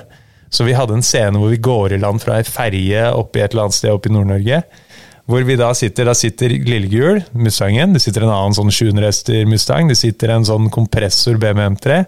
[0.52, 3.44] Så vi hadde en scene hvor vi går i land fra ei ferje oppe i
[3.44, 4.62] et eller annet sted oppe i Nord-Norge.
[5.30, 9.46] Hvor vi da sitter Da sitter Lillegul, Mustangen, det sitter en annen sånn 700 hester
[9.48, 12.00] Mustang, det sitter en sånn kompressor BMW M3,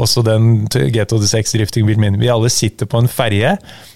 [0.00, 2.16] også den G86 driftingbilen min.
[2.22, 3.52] Vi alle sitter på en ferje.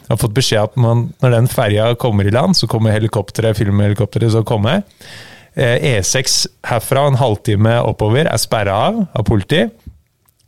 [0.08, 4.36] Har fått beskjed om at når den ferja kommer i land, så kommer helikopteret, filmhelikopteret
[4.36, 4.84] så kommer.
[4.86, 5.26] komme.
[5.58, 9.64] Eh, E6 herfra, en halvtime oppover, er sperra av av politi.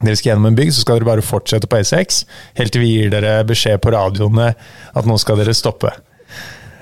[0.00, 2.22] Dere skal gjennom en bygg, så skal dere bare fortsette på E6,
[2.60, 4.54] helt til vi gir dere beskjed på radioene
[4.96, 5.92] at nå skal dere stoppe.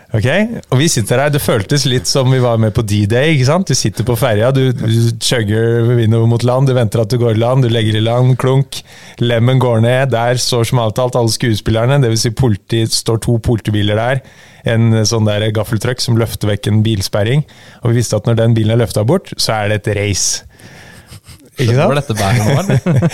[0.09, 0.25] Ok,
[0.73, 3.35] Og vi sitter her, Det føltes litt som vi var med på D-Day.
[3.35, 3.69] ikke sant?
[3.69, 7.37] Du sitter på ferja, du, du chugger innover mot land, du venter at du går
[7.37, 8.81] i land, du legger i land, klunk.
[9.21, 12.01] Lemmen går ned, der står som avtalt alle skuespillerne.
[12.01, 12.25] Dvs.
[12.25, 14.23] Si politi, står to politibiler der.
[14.65, 17.45] En sånn der gaffeltruck som løfter vekk en bilsperring.
[17.83, 20.49] Og vi visste at når den bilen er løfta bort, så er det et race.
[21.59, 21.81] Sant?
[21.83, 22.69] Hvor dette bærer?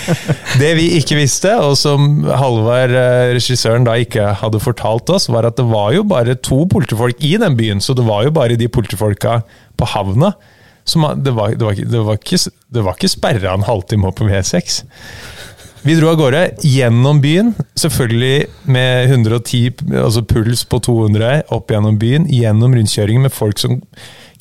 [0.61, 5.47] Det vi ikke visste, og som Halvard, eh, regissøren, da ikke hadde fortalt oss, var
[5.49, 8.59] at det var jo bare to politifolk i den byen, så det var jo bare
[8.59, 9.39] de politifolka
[9.77, 10.35] på havna.
[10.85, 12.37] Som, det, var, det, var, det, var ikke,
[12.69, 14.83] det var ikke sperra en halvtime opp på V6.
[15.85, 21.97] Vi dro av gårde gjennom byen, selvfølgelig med 110, altså puls på 200, opp gjennom
[22.01, 23.81] byen, gjennom rundkjøringen med folk som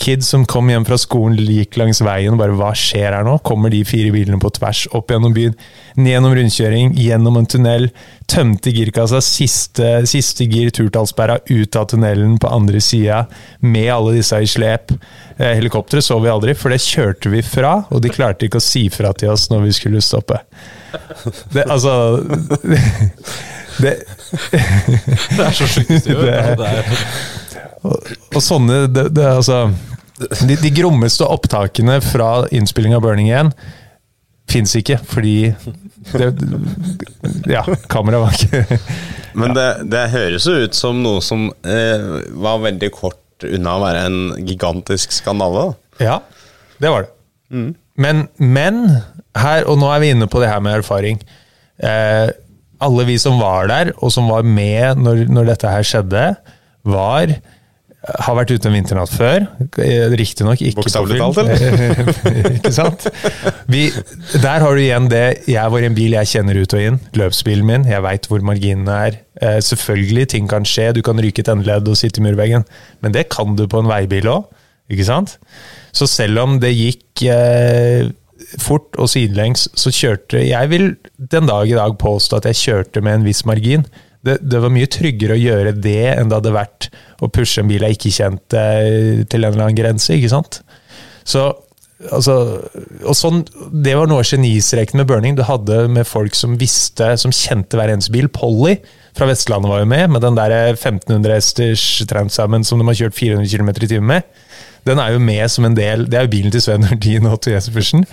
[0.03, 3.37] Kids som kom hjem fra skolen, gikk langs veien og bare Hva skjer her nå?
[3.47, 5.55] Kommer de fire bilene på tvers opp gjennom byen?
[5.97, 7.87] Ned gjennom rundkjøring, gjennom en tunnel.
[8.31, 13.23] Tømte girkassa, siste, siste gir turtallsperra ut av tunnelen på andre sida,
[13.62, 14.93] med alle disse i slep.
[15.39, 18.65] Eh, Helikopteret så vi aldri, for det kjørte vi fra, og de klarte ikke å
[18.66, 20.41] si fra til oss når vi skulle stoppe.
[21.55, 21.95] Det, altså
[23.75, 23.95] Det,
[24.51, 25.91] Det er så sjukt.
[26.07, 27.09] Det- det er-
[27.85, 29.69] og, og sånne det, det, altså,
[30.44, 33.52] de, de grommeste opptakene fra innspilling av Burning 1
[34.51, 35.55] fins ikke, fordi
[36.12, 36.31] det,
[37.48, 38.78] Ja, kameraet var ikke
[39.40, 42.05] Men det, det høres jo ut som noe som eh,
[42.44, 45.65] var veldig kort unna å være en gigantisk skandale.
[45.65, 46.05] da.
[46.05, 46.19] Ja,
[46.81, 47.11] det var det.
[47.98, 48.78] Men, men
[49.36, 51.19] her, og nå er vi inne på det her med erfaring.
[51.82, 52.31] Eh,
[52.85, 56.24] alle vi som var der, og som var med når, når dette her skjedde,
[56.86, 57.35] var
[58.05, 59.47] Har vært ute en vinternatt før.
[59.81, 62.11] eh, Riktignok ikke Bokstavelig talt, eller?
[62.59, 63.07] ikke sant?
[63.71, 63.87] Vi,
[64.43, 66.99] der har du igjen det Jeg var i en bil jeg kjenner ut og inn.
[67.17, 67.87] Løpsbilen min.
[67.89, 69.17] Jeg veit hvor marginene er.
[69.41, 70.91] Eh, selvfølgelig, ting kan skje.
[70.99, 72.67] Du kan ryke et endeledd og sitte i murveggen.
[73.01, 74.51] Men det kan du på en veibil òg.
[74.93, 75.39] Ikke sant?
[75.97, 78.11] Så selv om det gikk eh,
[78.61, 83.01] fort og sidelengs, så kjørte Jeg vil den dag i dag påstå at jeg kjørte
[83.05, 83.87] med en viss margin.
[84.25, 86.89] Det, det var mye tryggere å gjøre det enn det hadde vært
[87.23, 88.65] å pushe en bil jeg ikke kjente
[89.29, 90.17] til en eller annen grense.
[90.17, 90.63] ikke sant?
[91.29, 91.47] Så
[92.13, 92.35] altså,
[93.05, 93.45] og sånn,
[93.85, 95.37] Det var noe av genistreken med Burning.
[95.37, 98.29] Du hadde med folk som visste, som kjente hver eneste bil.
[98.33, 98.79] Polly
[99.15, 103.19] fra Vestlandet var jo med, med den der 1500 hesters Transamen som de har kjørt
[103.21, 104.31] 400 km i timen med.
[104.85, 107.39] Den er jo med som en del Det er jo bilen til Sven Nordin og
[107.39, 108.05] Otto Jespersen.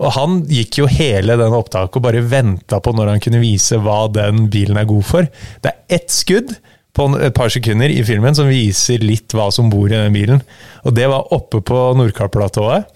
[0.00, 3.80] Og han gikk jo hele den opptaket og bare venta på når han kunne vise
[3.82, 5.28] hva den bilen er god for.
[5.64, 6.56] Det er ett skudd
[6.96, 10.42] på et par sekunder i filmen som viser litt hva som bor i den bilen.
[10.88, 12.88] Og det var oppe på Nordkapplatået,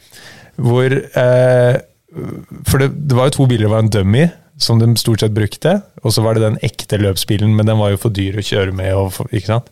[0.60, 1.76] hvor eh,
[2.66, 4.24] For det, det var jo to biler, det var en dummy
[4.60, 7.92] som de stort sett brukte, og så var det den ekte løpsbilen, men den var
[7.92, 8.90] jo for dyr å kjøre med.
[8.98, 9.70] Og ikke sant?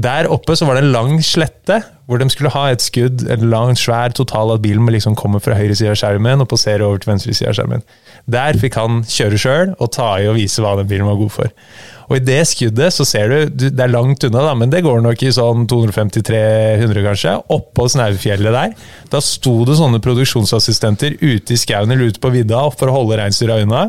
[0.00, 3.42] Der oppe så var det en lang slette, hvor de skulle ha et skudd, en
[3.52, 7.02] lang, svær total at bilen liksom kommer fra høyre side av skjermen og passerer over
[7.02, 7.84] til venstre side av skjermen.
[8.32, 11.34] Der fikk han kjøre sjøl og ta i og vise hva den bilen var god
[11.34, 11.52] for.
[12.08, 15.04] Og i det skuddet så ser du, det er langt unna, da, men det går
[15.04, 18.72] nok i sånn 250-300 kanskje, oppå Snaufjellet der.
[19.12, 23.20] Da sto det sånne produksjonsassistenter ute i skauen eller ute på vidda for å holde
[23.20, 23.86] reinsdyra unna.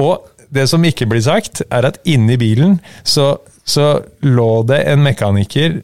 [0.00, 3.34] Og det som ikke blir sagt, er at inni bilen så
[3.64, 5.78] så lå det en mekaniker,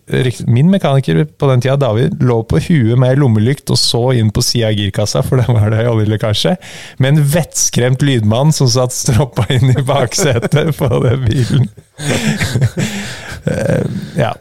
[0.46, 4.44] min mekaniker på den tida, David, lå på huet med lommelykt og så inn på
[4.44, 6.56] sida av girkassa, for det var det oljelekkasje,
[7.00, 11.70] med en vettskremt lydmann som satt stroppa inn i baksetet på den bilen.
[13.40, 13.86] Eh,
[14.18, 14.34] ja.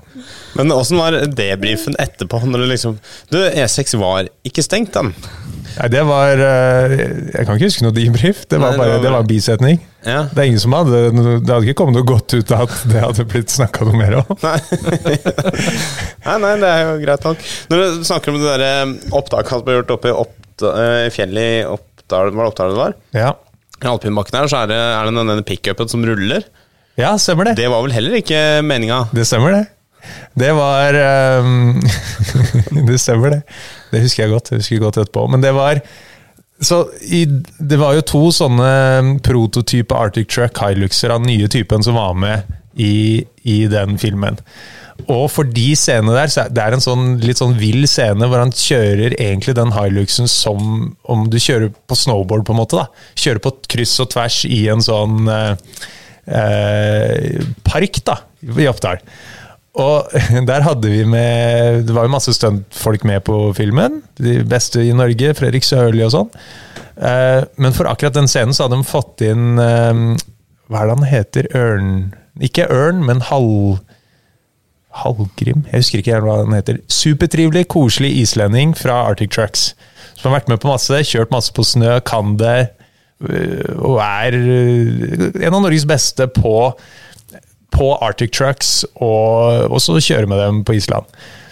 [0.60, 2.42] Men åssen var debrifen etterpå?
[2.46, 2.98] Når du liksom
[3.32, 5.14] Du, E6 var ikke stengt, den.
[5.80, 6.94] Nei, det var eh,
[7.32, 8.42] Jeg kan ikke huske noe debrief.
[8.50, 9.80] Det var Nei, det bare var- det var en bisetning.
[10.06, 10.22] Ja.
[10.32, 13.02] Det er ingen som hadde Det hadde ikke kommet noe godt ut av at det
[13.04, 14.32] hadde blitt snakka noe mer om.
[14.44, 14.60] Nei.
[16.26, 17.44] nei, nei, det er jo greit nok.
[17.72, 21.10] Når du snakker om det der eh, opptaket som ble gjort oppe i Oppda- eh,
[21.16, 22.96] fjellet i Oppdal, var det Oppdal det var?
[23.16, 23.32] Ja,
[23.80, 26.44] I alpinbakken her så er det, er det denne pickupen som ruller.
[27.00, 27.56] ja stemmer det.
[27.62, 29.06] Det var vel heller ikke meninga?
[29.16, 29.66] Det stemmer, det.
[30.40, 30.98] Det var
[31.44, 31.80] um,
[32.88, 33.42] Det stemmer, det.
[33.92, 34.52] Det husker jeg godt.
[34.54, 35.26] Jeg husker godt etterpå.
[35.32, 35.82] Men det var
[36.62, 37.24] så i,
[37.58, 42.60] Det var jo to sånne prototype Arctic Truck Hiluxer av nye typen som var med
[42.76, 44.40] i, i den filmen.
[45.08, 48.42] Og for de scenene der, så det er en sånn litt sånn vill scene hvor
[48.42, 52.82] han kjører egentlig den Hiluxen som om du kjører på snowboard, på en måte.
[52.82, 53.14] da.
[53.16, 55.54] Kjører på kryss og tvers i en sånn eh,
[56.40, 59.00] eh, park da, i Oppdal.
[59.80, 60.12] Og
[60.50, 64.02] der hadde vi med Det var jo masse stuntfolk med på filmen.
[64.20, 65.34] De beste i Norge.
[65.38, 66.32] Fredrik Sørli og sånn.
[67.00, 70.02] Eh, men for akkurat den scenen så hadde de fått inn eh,
[70.68, 71.48] Hva er det han heter?
[71.56, 71.94] Ørn
[72.44, 73.80] Ikke ørn, men halv...
[75.00, 75.64] Halvgrim?
[75.70, 76.80] Jeg husker ikke hva han heter.
[76.92, 79.70] Supertrivelig, koselig islending fra Arctic Trucks.
[80.18, 82.72] Som har vært med på masse, kjørt masse på snø, kan det,
[83.22, 86.56] øh, og er en av Norges beste på,
[87.74, 91.08] på Arctic Trucks, og også kjøre med dem på Island.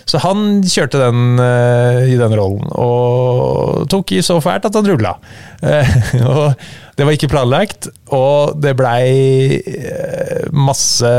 [0.07, 4.87] Så han kjørte den uh, i den rollen, og tok i så fælt at han
[4.87, 5.17] rulla.
[5.59, 6.53] Uh,
[6.95, 11.11] det var ikke planlagt, og det blei uh, masse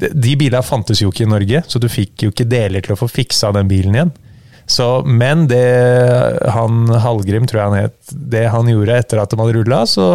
[0.00, 2.94] de de bilene fantes jo ikke i Norge, så du fikk jo ikke deler til
[2.94, 4.12] å få fiksa den bilen igjen.
[4.70, 5.66] Så, men det
[6.54, 10.12] han Hallgrim, tror jeg han het, det han gjorde etter at de hadde rulla, så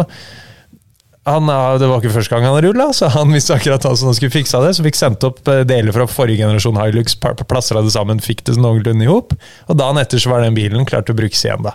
[1.26, 1.50] han,
[1.80, 4.62] Det var ikke første gang han rulla, så han visste akkurat hva han skulle fiksa
[4.62, 4.74] det.
[4.78, 8.58] Så fikk sendt opp eh, deler fra forrige generasjon Hilux, plastra det sammen, fikk det
[8.60, 9.34] noenlunde i hop.
[9.66, 11.66] Og dagen etter så var den bilen klar til å brukes igjen.
[11.66, 11.74] da.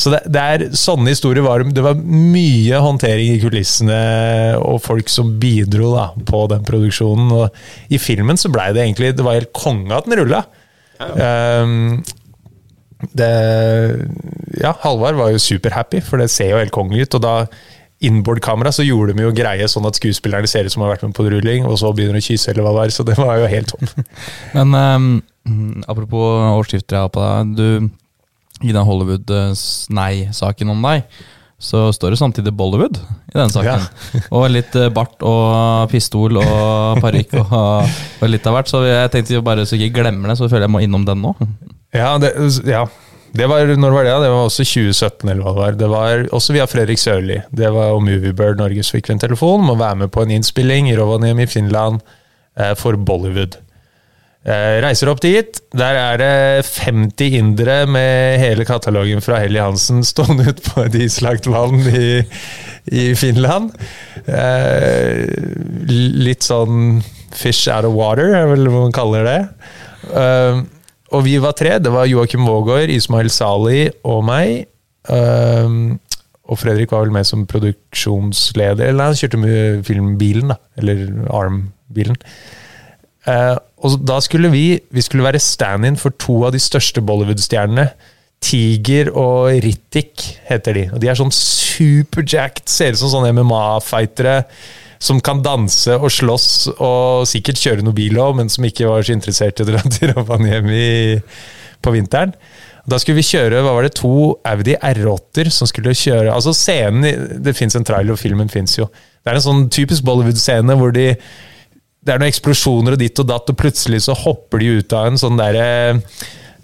[0.00, 3.98] Så det, det er sånne historier var Det var mye håndtering i kulissene
[4.58, 7.30] og folk som bidro da, på den produksjonen.
[7.38, 10.42] Og I filmen så blei det egentlig Det var helt konge at den rulla.
[10.98, 12.02] Um,
[13.12, 13.30] det,
[14.62, 17.18] ja, Halvard var jo superhappy, for det ser jo helt kongelig ut.
[17.18, 17.34] Og da
[18.06, 21.14] inboard-kamera så gjorde de jo greie sånn at skuespillerne ser ut som har vært med
[21.16, 22.94] på rulling, og så begynner de å kysse, eller hva det var.
[22.94, 24.08] Så det var jo helt topp.
[24.56, 25.06] Men um,
[25.90, 27.54] apropos årsskifter jeg har på deg.
[27.58, 27.88] Du,
[28.64, 31.06] I den Hollywood-nei-saken om deg,
[31.64, 32.98] så står det samtidig Bollywood
[33.32, 33.86] i den saken.
[34.36, 38.68] og litt eh, bart og pistol og parykk og, og litt av hvert.
[38.68, 41.24] Så jeg tenkte bare så jeg ikke glemmer det, så føler jeg må innom den
[41.24, 41.32] nå.
[41.94, 42.34] Ja, det,
[42.68, 42.84] ja.
[43.34, 44.14] Det var, når var det?
[44.22, 45.78] Det var også 2017, eller hva det var.
[45.80, 47.40] Det var også via Fredrik Sørli.
[47.50, 50.34] Det var og Moviebird Norge som fikk en telefon om å være med på en
[50.36, 51.98] innspilling i Rovaniemi i Finland
[52.54, 53.56] eh, for Bollywood.
[54.44, 55.58] Eh, reiser opp dit.
[55.74, 60.98] Der er det 50 indere med hele katalogen fra Helly Hansen stående ute på et
[61.00, 62.20] islagt vann i,
[62.92, 63.72] i Finland.
[64.28, 65.24] Eh,
[65.90, 67.00] litt sånn
[67.34, 69.40] fish out of water, er vel hva man kaller det.
[70.12, 70.62] Eh,
[71.14, 71.76] og vi var tre.
[71.82, 74.66] Det var Joakim Vågård, Ismail Sali og meg.
[75.08, 75.96] Um,
[76.44, 78.90] og Fredrik var vel med som produksjonsleder.
[78.90, 80.58] Eller han kjørte med filmbilen, da.
[80.80, 82.18] Eller Arm-bilen.
[83.24, 87.88] Uh, og da skulle vi vi skulle være stand-in for to av de største Bollywood-stjernene.
[88.44, 90.20] Tiger og Rittik
[90.50, 90.86] heter de.
[90.92, 94.42] Og de er sånn superjacked, ser ut som sånne MMA-fightere
[95.04, 99.04] som kan danse og slåss og sikkert kjøre noe bil òg, men som ikke var
[99.04, 101.18] så interessert i å dra til Rovaniemi
[101.84, 102.32] på vinteren.
[102.88, 107.40] Da skulle vi kjøre hva var det, to Audi R8-er som skulle kjøre altså scenen,
[107.40, 108.90] Det fins en trailer, og filmen fins jo.
[109.24, 111.12] Det er en sånn typisk Bollywood-scene hvor de
[112.04, 115.08] det er noen eksplosjoner og ditt og datt, og plutselig så hopper de ut av
[115.08, 115.68] en sånn derre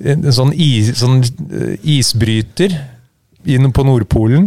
[0.00, 2.72] En sånn, is, sånn eh, isbryter
[3.44, 4.46] på Nordpolen.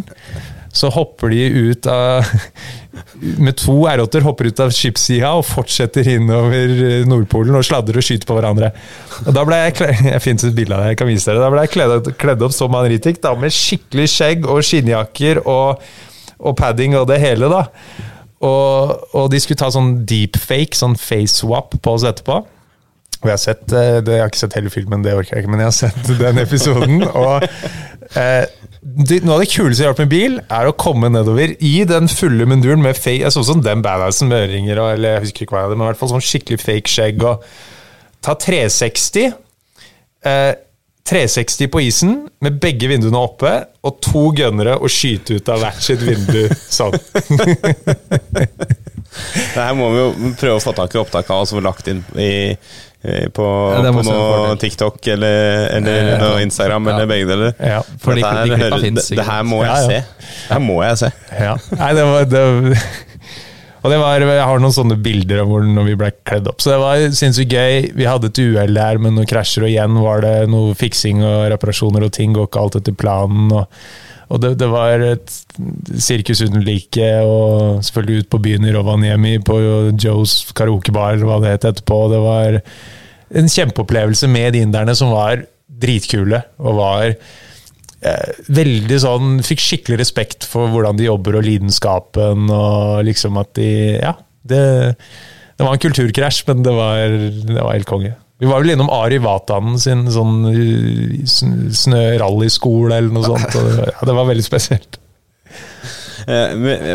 [0.73, 2.25] Så hopper de ut av
[3.45, 8.05] Med to R8-er hopper ut av skipssida og fortsetter innover eh, Nordpolen og sladrer og
[8.05, 8.71] skyter på hverandre.
[9.23, 11.43] Og da ble Jeg kledd, jeg finnes et bilde av det, jeg kan vise dere.
[11.43, 15.85] Da ble jeg kledd, kledd opp som Anritik, da, med skikkelig skjegg og skinnjakker og,
[16.41, 17.51] og padding og det hele.
[17.53, 17.67] da
[18.43, 22.41] og, og de skulle ta sånn deepfake, sånn face swap på oss etterpå.
[23.23, 25.45] Og jeg har sett, eh, det, jeg har ikke sett hele filmen, det orker jeg
[25.45, 27.05] ikke, men jeg har sett den episoden.
[27.07, 27.45] og
[28.19, 28.43] eh,
[28.83, 31.75] det, Noe av det kuleste jeg har gjort med bil, er å komme nedover i
[31.87, 35.29] den fulle munduren med fake Jeg så sånn den badassen med øringer, og, eller jeg
[35.29, 37.23] husker ikke hva jeg hadde, men i hvert fall sånn skikkelig fake skjegg.
[37.23, 37.47] og
[38.23, 39.33] Ta 360.
[40.27, 40.51] Eh,
[41.03, 42.13] 360 på isen
[42.43, 43.51] med begge vinduene oppe,
[43.83, 46.95] og to gønnere og skyte ut av hvert sitt vindu sånn.
[49.13, 51.61] Det her må vi jo prøve å få tak i opptak av og så få
[51.61, 52.55] lagt inn i,
[53.03, 53.45] på,
[53.83, 56.17] Ja, på noe TikTok eller, eller Ja.
[56.21, 56.93] noe Instagram Ja.
[56.95, 57.53] eller begge deler.
[57.59, 59.81] Ja, for de- Dette her de klippa hører- finnes det, det her må jeg Ja,
[59.81, 59.87] ja.
[59.87, 60.05] se.
[60.47, 61.11] Det her må jeg se.
[61.39, 61.55] Ja.
[61.77, 62.77] Nei, det var det,
[63.83, 66.61] Og det var, Jeg har noen sånne bilder av hvor når vi ble kledd opp.
[66.63, 67.91] Så det var sinnssykt gøy.
[67.93, 71.51] Vi hadde et uhell der med noen krasjer, og igjen var det noe fiksing og
[71.51, 73.51] reparasjoner, og ting går ikke alt etter planen.
[73.51, 73.67] og
[74.33, 75.33] og det, det var et
[76.01, 79.59] sirkus uten like, og selvfølgelig ut på byen i Rovaniemi, på
[80.01, 81.99] Joes karaokebar, eller hva det het etterpå.
[82.09, 82.57] Det var
[83.37, 85.45] en kjempeopplevelse med de inderne som var
[85.83, 92.49] dritkule, og var eh, veldig sånn Fikk skikkelig respekt for hvordan de jobber og lidenskapen,
[92.49, 94.17] og liksom at de Ja.
[94.43, 94.59] Det,
[95.55, 97.13] det var en kulturkrasj, men det var,
[97.47, 98.09] det var helt konge.
[98.43, 100.41] Vi var vel innom Ari Vatanen sin sånn
[101.23, 103.55] sn- snørallyskole eller noe sånt.
[103.55, 104.99] Og det, var- ja, det var veldig spesielt.
[106.23, 106.53] Eh,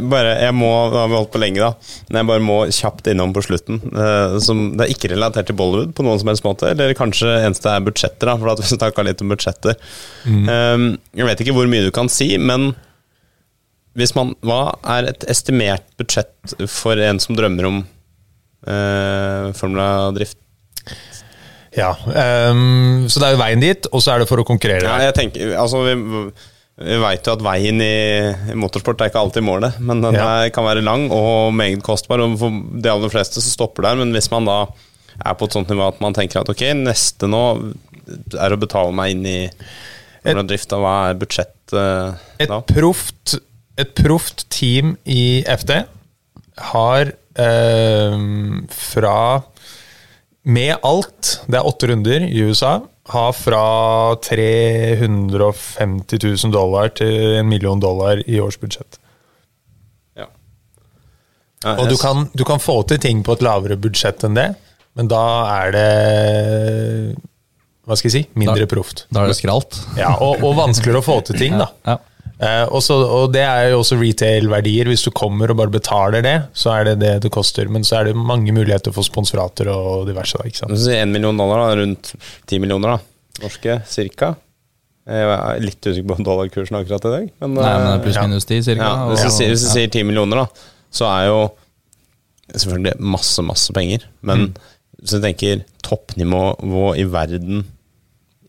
[0.09, 1.71] bare, jeg må, Da har vi holdt på lenge, da.
[2.09, 3.81] Men jeg bare må kjapt innom på slutten.
[3.93, 6.71] Eh, som, det er ikke relatert til Bollywood på noen som helst måte.
[6.73, 9.77] Eller kanskje eneste er budsjetter, da, for at vi snakka litt om budsjetter.
[10.29, 10.99] Mm.
[11.17, 12.71] jeg vet ikke hvor mye du kan si, men
[13.99, 14.63] hvis man, hva
[14.97, 17.81] er et estimert budsjett for en som drømmer om
[18.69, 20.39] eh, Formula-drift?
[21.79, 21.93] Ja,
[22.51, 24.83] um, Så det er jo veien dit, og så er det for å konkurrere.
[24.89, 25.95] Ja, jeg tenker, altså Vi,
[26.83, 27.95] vi veit jo at veien i,
[28.53, 30.27] i motorsport er ikke alltid målet, men den Ja.
[30.45, 32.21] er, kan være lang og meget kostbar.
[32.27, 32.51] Og for
[32.83, 34.61] de aller fleste så stopper der, men hvis man da
[35.19, 37.43] er på et sånt nivå at man tenker at ok, neste nå
[38.39, 39.39] er å betale meg inn i
[40.23, 42.61] hvordan drifta, hva er budsjettet Et da?
[42.71, 43.35] proft,
[43.79, 45.75] et proft team i FD
[46.73, 49.17] har ehm, fra
[50.49, 52.79] Med alt, det er åtte runder i USA,
[53.13, 53.61] har fra
[54.25, 58.99] 350 000 dollar til en million dollar i årsbudsjett.
[60.17, 60.29] Ja.
[61.65, 64.49] Ja, Og du kan, du kan få til ting på et lavere budsjett enn det,
[64.99, 65.23] men da
[65.61, 65.89] er det
[67.87, 68.23] Hva skal jeg si?
[68.37, 69.05] Mindre proft.
[69.13, 69.79] Da er det skralt.
[69.97, 71.69] Ja, og, og vanskeligere å få til ting, da.
[71.89, 71.97] Ja.
[71.97, 72.05] Eh,
[72.39, 74.87] og, så, og det er jo også retail-verdier.
[74.93, 77.71] Hvis du kommer og bare betaler det, så er det det det koster.
[77.73, 80.39] Men så er det mange muligheter for sponsorater og diverse.
[80.39, 80.77] Da, ikke sant?
[80.79, 82.13] Så du 1 million dollar, da, rundt
[82.47, 83.43] 10 millioner, da.
[83.43, 84.37] Norske, cirka.
[85.09, 87.29] Jeg er litt usikker på dollarkursen akkurat i dag.
[87.41, 88.87] Men, Nei, men det er eh, pluss minus ti, cirka.
[88.87, 91.41] Ja, hvis, du, sier, hvis du sier 10 millioner, da, så er jo
[92.53, 94.07] selvfølgelig masse, masse penger.
[94.23, 94.53] Men
[95.01, 97.67] hvis du tenker toppnivå i verden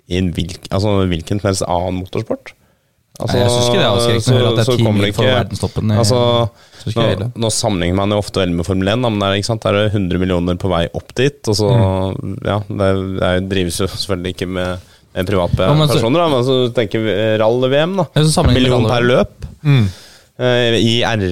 [0.09, 2.53] i en hvilk, altså hvilken som helst annen motorsport
[3.19, 5.97] altså, Nei, jeg ikke det er avskrekkende at det er så kommer mil verdenstoppen i-
[5.99, 6.19] altså,
[6.95, 9.49] nå, nå sammenligner man jo ofte vel med Formel 1, da, men det er, ikke
[9.49, 9.61] sant?
[9.65, 11.39] det er 100 millioner på vei opp dit.
[11.51, 12.37] Og så, Mm.
[12.45, 14.79] ja, det, er, det er, drives jo selvfølgelig ikke med,
[15.15, 18.05] med private Ja, men så- personer, da, men så tenker vi eh, rall-VM, da.
[18.15, 19.85] En million per løp Mm.
[20.39, 21.27] eh, i R,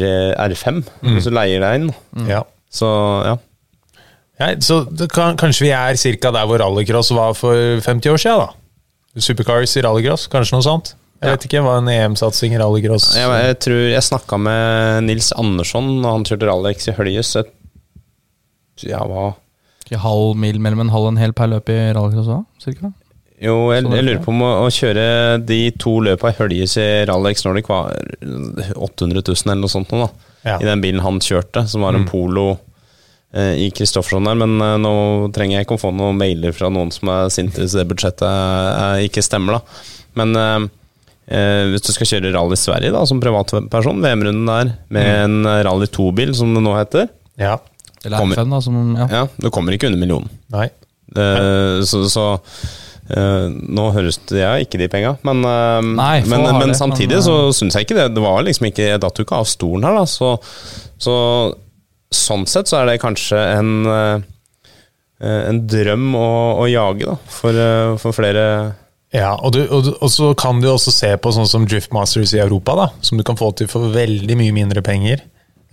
[0.51, 1.93] R5, hvis du leier deg inn.
[2.27, 2.43] Ja.
[2.69, 2.87] Så
[3.25, 3.37] ja.
[4.39, 6.29] Ja, så det kan, kanskje vi er ca.
[6.31, 8.49] der hvor rallycross var for 50 år siden, da.
[9.19, 10.91] Supercars i rallycross, kanskje noe sånt?
[11.17, 13.07] Jeg vet ikke, hva en EM-satsing i rallycross?
[13.17, 17.31] Jeg, jeg tror jeg snakka med Nils Andersson når han kjørte rallyx i Høljes.
[18.85, 19.31] Ja, hva
[19.85, 22.91] Ikke halv mil mellom en halv og en hel per løp i rallycross òg, cirka?
[23.41, 25.03] Jo, jeg, jeg lurer på om å, å kjøre
[25.45, 27.91] de to løpa i Høljes i Rallyx Nordic var
[28.21, 30.31] 800 000 eller noe sånt nå, da.
[30.47, 30.55] Ja.
[30.61, 32.09] I den bilen han kjørte, som var en Mm.
[32.09, 32.47] Polo
[33.33, 34.37] eh, i Kristoffersson der.
[34.41, 34.93] Men eh, nå
[35.35, 38.25] trenger jeg ikke å få noen mailer fra noen som er sinte hvis det budsjettet
[38.25, 39.85] eh, ikke stemmer, da.
[40.17, 40.69] Men
[41.27, 45.23] eh, eh, hvis du skal kjøre rally Sverige da, som privatperson, VM-runden der, med Mm.
[45.23, 47.57] en eh, Rally 2-bil, som det nå heter Ja.
[48.05, 49.07] Eller Kommer- R5, da, som ja.
[49.11, 50.29] Ja, du kommer ikke under millionen.
[50.53, 50.69] Nei.
[51.15, 52.25] Eh, så så
[53.09, 56.77] eh, nå høres det jeg har ikke de penga, men, eh, Nei, men, men det,
[56.77, 58.13] samtidig men, så syns jeg ikke det.
[58.15, 60.05] Det var liksom ikke Jeg datt jo ikke av stolen her, da.
[60.05, 60.33] Så,
[60.99, 61.15] så
[62.13, 64.17] sånn sett så er det kanskje en eh,
[65.19, 66.27] en drøm å,
[66.61, 68.75] å jage, da, for, eh, for flere
[69.15, 72.41] Ja, og, du, og, og så kan du også se på sånn som Driftmasters i
[72.43, 75.23] Europa, da, som du kan få til for veldig mye mindre penger.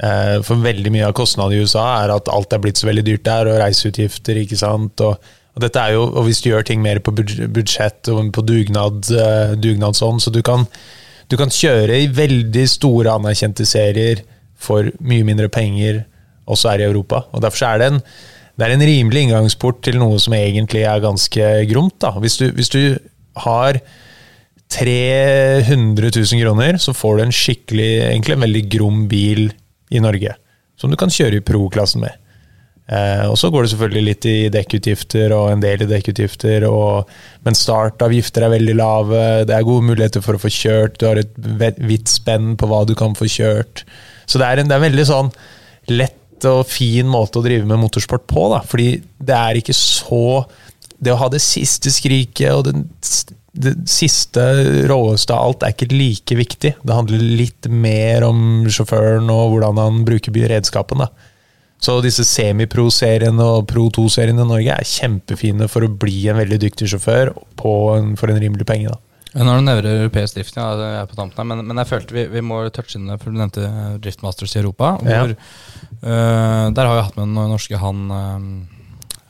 [0.03, 3.05] Eh, for veldig mye av kostnadene i USA er at alt er blitt så veldig
[3.07, 5.03] dyrt der, og reiseutgifter, ikke sant.
[5.03, 8.47] Og, og dette er jo, og hvis du gjør ting mer på budsjett og på
[8.47, 10.69] dugnad, eh, dugnadsånd, så du kan,
[11.31, 14.23] du kan kjøre i veldig store anerkjente serier
[14.55, 16.05] for mye mindre penger
[16.51, 17.25] også her i Europa.
[17.35, 18.01] Og derfor er det en,
[18.55, 21.97] det er en rimelig inngangsport til noe som egentlig er ganske gromt.
[22.03, 22.13] Da.
[22.23, 22.81] Hvis, du, hvis du
[23.43, 23.81] har
[24.75, 29.49] 300 000 kroner, så får du en skikkelig, egentlig en veldig grom bil
[29.95, 30.35] i Norge.
[30.81, 32.17] Som du kan kjøre i pro-klassen med.
[32.85, 37.13] Eh, og så går det selvfølgelig litt i dekkutgifter og en del i dekkutgifter, og,
[37.47, 41.23] men startavgifter er veldig lave, det er gode muligheter for å få kjørt, du har
[41.23, 43.87] et vidt spenn på hva du kan få kjørt.
[44.29, 45.33] Så det er en, det er veldig sånn
[45.95, 46.21] lett
[46.51, 50.43] og fin måte å drive med motorsport på, da, fordi det er ikke så
[51.05, 52.87] Det å ha det siste skriket og den,
[53.55, 54.43] det siste
[54.91, 56.75] råeste av alt er ikke like viktig.
[56.81, 61.05] Det handler litt mer om sjåføren og hvordan han bruker redskapen.
[61.05, 61.31] da.
[61.85, 66.61] Så disse semipro-seriene og Pro 2-seriene i Norge er kjempefine for å bli en veldig
[66.63, 68.95] dyktig sjåfør på en, for en rimelig penge.
[68.95, 69.01] da.
[69.35, 72.15] Når du nevner europeisk drift, ja, det er på tampen her, men, men jeg følte
[72.15, 73.67] vi, vi må touche inn det, for du nevnte
[74.03, 74.93] Driftmasters i Europa.
[75.03, 75.25] Ja.
[75.25, 78.47] Hvor, eh, der har vi hatt med den norske han eh,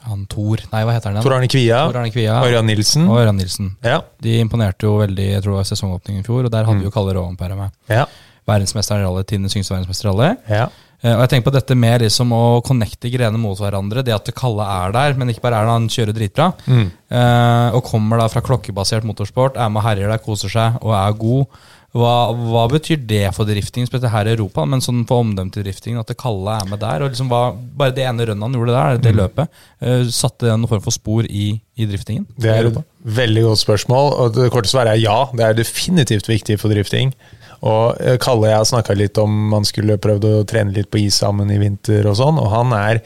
[0.09, 1.23] Han Tor Nei, hva heter han?
[1.25, 3.07] Tor Arne Kvia, Tor Arne Kvia Ørjan Nilsen.
[3.09, 3.71] og Ørjan Nilsen.
[3.85, 4.01] Ja.
[4.21, 6.89] De imponerte jo veldig jeg tror det var sesongåpningen i fjor, og der hadde vi
[6.91, 7.73] jo Kalle Råvenpere med.
[7.89, 8.05] Ja.
[8.47, 10.33] Verdensmesteren i rally, tidenes yngste verdensmester i rally.
[10.53, 10.67] Ja.
[11.05, 14.05] Eh, Og jeg tenker på dette med liksom å connecte grenene mot hverandre.
[14.05, 16.51] Det at Kalle er der, men ikke bare er det, han kjører dritbra.
[16.69, 16.87] Mm.
[17.11, 20.93] Eh, og kommer da fra klokkebasert motorsport, er med og herjer der, koser seg og
[20.97, 21.59] er god.
[21.95, 25.63] Hva, hva betyr det for drifting, spesielt her i Europa, men sånn for omdømmet til
[25.63, 27.05] drifting, at det kalde er med der?
[27.05, 29.21] og liksom hva, Bare det ene rønnet han gjorde der, det Mm.
[29.21, 32.27] løpet, uh, satte det noen form for spor i, i driftingen?
[32.35, 35.21] Det er et veldig godt spørsmål, og det korte svaret er ja.
[35.31, 37.15] Det er definitivt viktig for drifting.
[37.63, 40.99] Og eh, Kalle jeg har snakka litt om man skulle prøvd å trene litt på
[41.01, 43.01] is sammen i vinter og sånn, og han er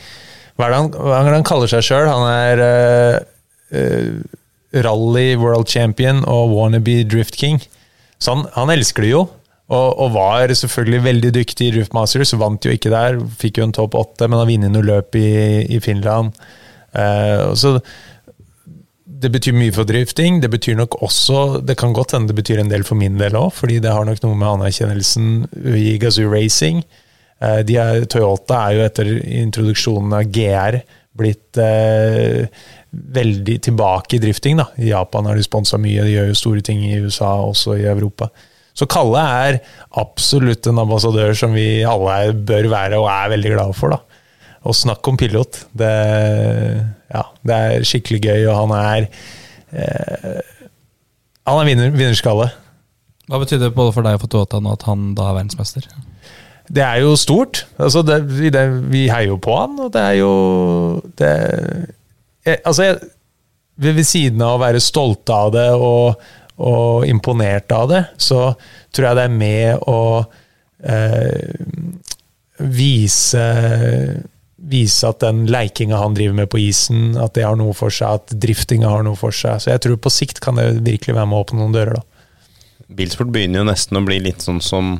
[0.56, 2.08] Hva er det han, er det han kaller seg sjøl?
[2.08, 3.18] Han er uh,
[3.76, 7.60] uh, rally world champion og wannabe drift king.
[8.18, 9.26] Så han, han elsker det jo.
[9.68, 12.32] Og, og var selvfølgelig veldig dyktig i Roof Masters.
[12.40, 15.28] Vant jo ikke der, fikk jo en topp åtte, men har vunnet noe løp i,
[15.68, 16.32] i Finland.
[16.96, 17.74] Og så
[19.18, 20.40] det betyr mye for drifting.
[20.40, 23.36] Det betyr nok også Det kan godt hende det betyr en del for min del
[23.36, 25.28] òg, fordi det har nok noe med anerkjennelsen
[25.76, 26.80] i Gazoo Racing.
[27.38, 29.12] De er, Toyota er jo etter
[29.44, 30.80] introduksjonen av GR
[31.18, 32.46] blitt eh,
[32.90, 34.58] veldig tilbake i drifting.
[34.60, 34.68] da.
[34.78, 37.88] I Japan har de sponsa mye, de gjør jo store ting i USA, også i
[37.88, 38.30] Europa.
[38.78, 39.58] Så Kalle er
[39.98, 43.96] absolutt en ambassadør som vi alle bør være og er veldig glade for.
[43.96, 44.22] da.
[44.68, 45.64] Og snakk om pilot.
[45.76, 45.90] Det,
[47.10, 49.08] ja, det er skikkelig gøy, og han er
[49.72, 50.38] eh,
[51.48, 52.50] Han er vinner, vinnerskalle.
[53.28, 55.88] Hva betyr det både for deg og for Toyota nå at han da er verdensmester?
[56.68, 57.62] Det er jo stort.
[57.80, 60.32] Altså det, vi, det, vi heier jo på han, og det er jo
[61.20, 61.32] det,
[62.46, 62.98] jeg, Altså, jeg,
[63.78, 66.24] ved, siden av å være stolte av det og,
[66.58, 68.52] og imponert av det, så
[68.92, 70.02] tror jeg det er med å
[70.82, 71.54] eh,
[72.58, 73.46] vise
[74.68, 78.18] Vise at den leikinga han driver med på isen, at det har noe for seg,
[78.18, 79.62] at driftinga har noe for seg.
[79.62, 82.18] Så jeg tror på sikt kan det virkelig være med å åpne noen dører, da.
[82.98, 84.96] Bilsport begynner jo nesten å bli litt sånn som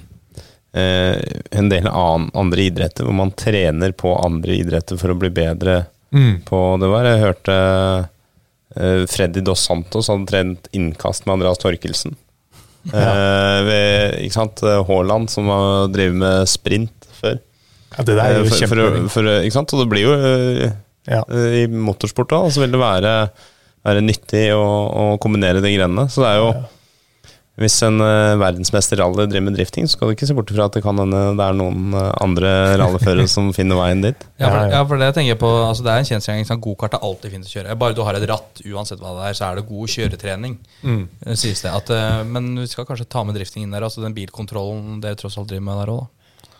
[0.76, 1.18] eh,
[1.50, 5.80] en del annen, andre idretter, hvor man trener på andre idretter for å bli bedre
[6.14, 6.38] Mm.
[6.48, 7.04] på det var.
[7.04, 7.56] Jeg hørte
[8.78, 12.16] uh, Freddy Dos Santos hadde trent innkast med Andreas Torkelsen.
[12.88, 14.60] Eh, ved, ikke sant?
[14.88, 17.34] Haaland, som har drevet med sprint før.
[17.98, 19.74] Ja, det der er jo Eh, for, for, for, ikke sant?
[19.74, 20.70] Og det blir jo uh,
[21.10, 21.20] Ja.
[21.28, 22.30] eh, i motorsport.
[22.30, 23.12] da, så vil det være,
[23.84, 26.06] være nyttig å, å kombinere de grenene.
[26.08, 26.48] Så det er jo
[27.58, 30.68] Hvis en uh, verdensmester rally driver med drifting, så skal du ikke se bort fra
[30.68, 34.26] at det kan hende det er noen uh, andre rallyførere som finner veien dit.
[34.38, 36.46] Ja, for, Ja, for det tenker jeg på altså Det er en kjensgjerning.
[36.48, 37.78] Sånn, Gokart er alltid fint å kjøre.
[37.80, 40.54] Bare du har et ratt, uansett hva det er, så er det god kjøretrening.
[40.84, 41.02] mm.
[41.34, 41.74] Sies det.
[41.74, 43.88] At, uh, men vi skal kanskje ta med drifting inn der.
[43.88, 46.14] Altså den bilkontrollen dere tross alt driver med der òg, da.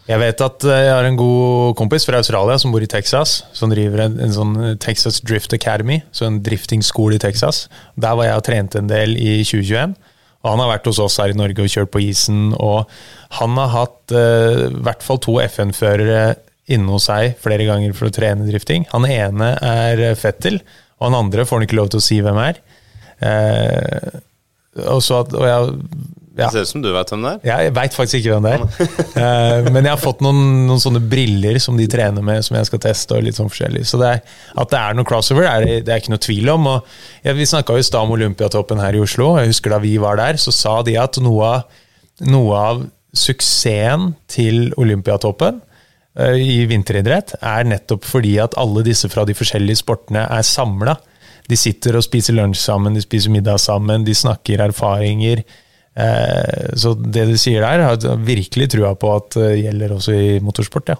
[0.09, 3.43] Jeg vet at eh, jeg har en god kompis fra Australia som bor i Texas,
[3.53, 7.67] som driver en, en sånn Texas Drift Academy, så en driftingskole i Texas.
[8.01, 9.93] Der var jeg og trente en del i 2021.
[10.45, 12.53] Og han har vært hos oss her i Norge og kjørt på isen.
[12.55, 12.87] Og
[13.41, 16.21] han har hatt eh, i hvert fall to FN-førere
[16.69, 18.87] inne hos seg flere ganger for å trene drifting.
[18.93, 20.61] Han ene er eh, Fettel,
[20.99, 22.63] og han andre får han ikke lov til å si hvem er.
[23.19, 24.19] Eh,
[24.87, 25.75] og at, og jeg,
[26.39, 26.47] ja.
[26.47, 27.39] Det ser ut som du vet hvem det er.
[27.49, 28.67] Ja, jeg veit faktisk ikke hvem det er.
[29.19, 32.69] Eh, men jeg har fått noen, noen sånne briller som de trener med, som jeg
[32.69, 33.17] skal teste.
[33.17, 33.83] og litt sånn forskjellig.
[33.89, 34.21] Så det er,
[34.63, 36.69] at det er noe crossover, er det, det er ikke noe tvil om.
[36.71, 39.33] og ja, Vi snakka i stad om Olympiatoppen her i Oslo.
[39.41, 41.83] Jeg husker Da vi var der, så sa de at noe av,
[42.31, 42.87] noe av
[43.19, 45.59] suksessen til Olympiatoppen
[46.19, 50.95] eh, i vinteridrett er nettopp fordi at alle disse fra de forskjellige sportene er samla.
[51.51, 55.43] De sitter og spiser lunsj sammen, de spiser middag sammen, de snakker erfaringer.
[55.99, 60.15] Eh, Så det du sier der, har jeg virkelig trua på at det gjelder også
[60.15, 60.89] i motorsport.
[60.95, 60.99] ja.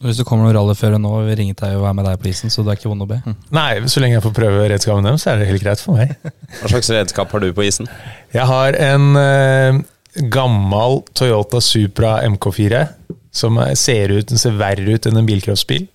[0.00, 2.48] Hvis det kommer noen rallyførere nå, vil ringe deg og være med deg på isen,
[2.54, 3.16] så det er ikke vondt å be.
[3.50, 6.12] Nei, så lenge jeg får prøve redskapene deres, så er det helt greit for meg.
[6.60, 7.88] Hva slags redskap har du på isen?
[8.32, 9.80] Jeg har en eh,
[10.30, 12.84] gammel Toyota Supra MK4
[13.34, 15.88] som er- ser ut, den ser verre ut enn en bilcrossbil.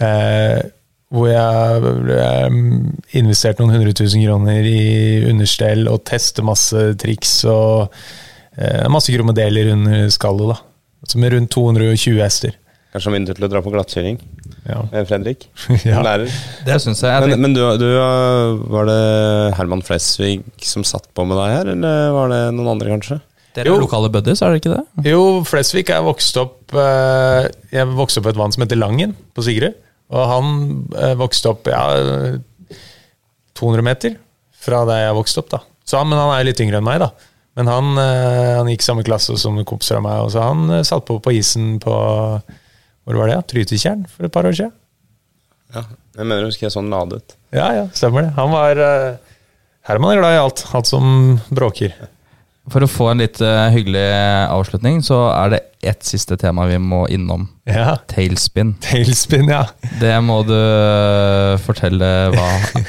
[0.00, 0.62] Eh,
[1.08, 7.94] hvor jeg investerte investert noen hundre tusen kroner i understell og teste masse triks og
[8.58, 10.52] eh, masse kromodeler under skallet.
[10.52, 10.58] da.
[11.08, 12.58] Som er rundt 220 hester.
[12.92, 14.20] Kanskje tur til å dra på glattkjøring?
[14.68, 14.82] Ja.
[14.92, 15.48] Eh, Fredrik?
[15.88, 16.02] Ja.
[16.04, 16.28] Lærer.
[16.66, 17.12] Det syns jeg.
[17.12, 17.88] jeg Men, men du, du,
[18.72, 19.00] var det
[19.56, 23.20] Herman Flesvig som satt på med deg her, eller var det noen andre, kanskje?
[23.58, 25.10] dere er lokale buddies, er det ikke det?
[25.10, 29.16] Jo, Flesvig er vokst opp eh, Jeg vokste opp på et vann som heter Langen
[29.34, 29.74] på Sigrud.
[30.08, 30.52] Og han
[30.96, 31.82] eh, vokste opp ja,
[33.58, 34.16] 200 meter
[34.58, 35.50] fra der jeg vokste opp.
[35.52, 35.60] da.
[35.88, 37.10] Så men han er litt yngre enn meg, da.
[37.58, 40.84] Men han, eh, han gikk samme klasse som kompiser av meg, og så han eh,
[40.86, 41.94] satt på på isen på
[43.08, 43.38] Hvor var det?
[43.38, 43.46] ja?
[43.54, 44.74] Trytetjern for et par år siden.
[45.74, 45.84] Ja.
[46.18, 47.36] Jeg mener du husker jeg sånn ladet.
[47.54, 48.32] Ja, ja, stemmer det.
[48.36, 48.80] Han var
[49.88, 50.64] Herman er glad i alt.
[50.76, 51.94] Alt som bråker.
[52.72, 54.04] For å få en litt eh, hyggelig
[54.52, 57.46] avslutning, så er det ett siste tema vi må innom.
[57.68, 57.94] Ja.
[58.10, 58.72] Tailspin.
[58.82, 59.62] Tailspin, ja.
[60.00, 62.48] Det må du eh, fortelle hva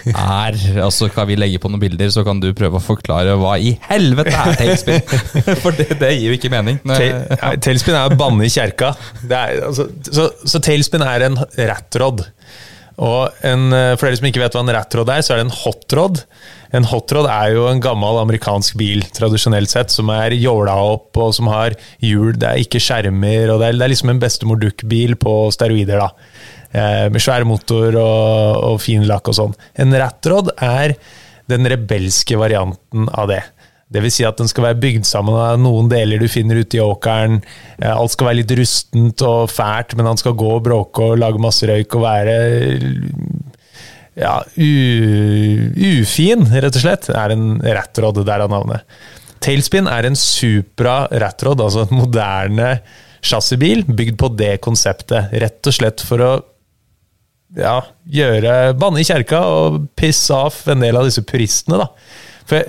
[0.09, 0.57] er.
[0.83, 3.75] Altså Kan vi legge på noen bilder, så kan du prøve å forklare hva i
[3.89, 5.03] helvete er tailspin?
[5.63, 6.81] For det, det gir jo ikke mening.
[6.89, 8.95] Tail, tailspin er å banne i kjerka.
[9.21, 11.39] Det er, altså, så, så tailspin er en
[11.69, 12.25] ratrod.
[12.99, 15.47] Og en, eh, for dere som ikke vet hva en ratrod er, så er det
[15.47, 16.23] en hotrod.
[16.75, 21.33] En hotrod er jo en gammel amerikansk bil, tradisjonelt sett, som er jåla opp, og
[21.33, 21.73] som har
[22.05, 25.35] hjul, det er ikke skjermer, og det er, det er liksom en bestemor duck-bil på
[25.55, 26.09] steroider, da.
[26.69, 29.55] Eh, med svær motor og, og fin lakk og sånn.
[29.81, 30.93] En ratrod er
[31.49, 33.41] den rebelske varianten av det.
[33.89, 36.77] Det vil si at den skal være bygd sammen av noen deler du finner ute
[36.77, 37.39] i åkeren.
[37.79, 41.17] Eh, Alt skal være litt rustent og fælt, men han skal gå og bråke og
[41.23, 42.35] lage masse røyk og være
[44.19, 47.09] ja, ufin, rett og slett.
[47.13, 48.99] Er en ratrod, der er navnet.
[49.43, 52.73] Tailspin er en Supra ratrod, altså en moderne
[53.23, 55.31] chassisbil bygd på det konseptet.
[55.43, 56.31] Rett og slett for å
[57.57, 61.87] ja, gjøre banne i kjerka og pisse av en del av disse puristene, da.
[62.49, 62.59] For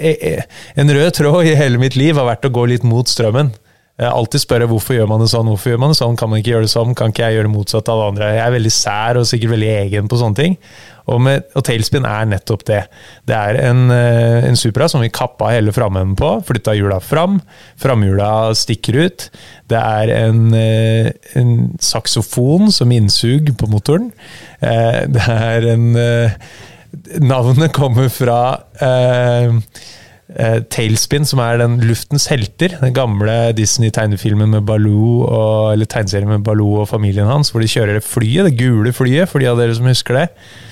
[0.00, 0.44] jeg, jeg,
[0.80, 3.52] en rød tråd i hele mitt liv har vært å gå litt mot strømmen.
[4.00, 6.54] Alltid spørre hvorfor gjør man det sånn, hvorfor gjør man det sånn, kan man ikke
[6.54, 8.30] gjøre det sånn, kan ikke jeg gjøre det motsatt av alle andre?
[8.32, 10.56] Jeg er veldig sær og sikkert veldig egen på sånne ting.
[11.10, 12.80] Og, med, og tailspin er nettopp det.
[13.28, 17.40] Det er en, eh, en Supra som vi kappa hele framenden på, flytta hjula fram,
[17.82, 19.26] framhjula stikker ut.
[19.68, 21.10] Det er en, eh,
[21.40, 24.12] en saksofon som innsug på motoren.
[24.62, 25.96] Eh, Det er en
[27.20, 28.40] Navnet kommer fra
[28.82, 29.52] eh,
[30.38, 32.76] eh, Tailspin, som er den luftens helter.
[32.80, 37.70] Den gamle Disney-tegnefilmen med Baloo, og, eller tegneserien med Baloo og familien hans, hvor de
[37.70, 40.26] kjører det flyet, det gule flyet, for de av dere som husker det.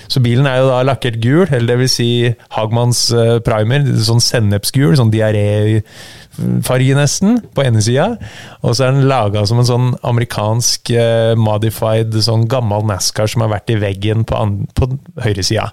[0.09, 2.09] Så bilen er jo da lakkert gul, eller det vil si
[2.55, 8.15] Hagmanns eh, primer, sånn sennepsgul, sånn diaréfarge nesten, på ene sida.
[8.63, 13.45] Og så er den laga som en sånn amerikansk eh, modified, sånn gammel NASCAR som
[13.45, 14.41] har vært i veggen på,
[14.73, 15.69] på høyresida.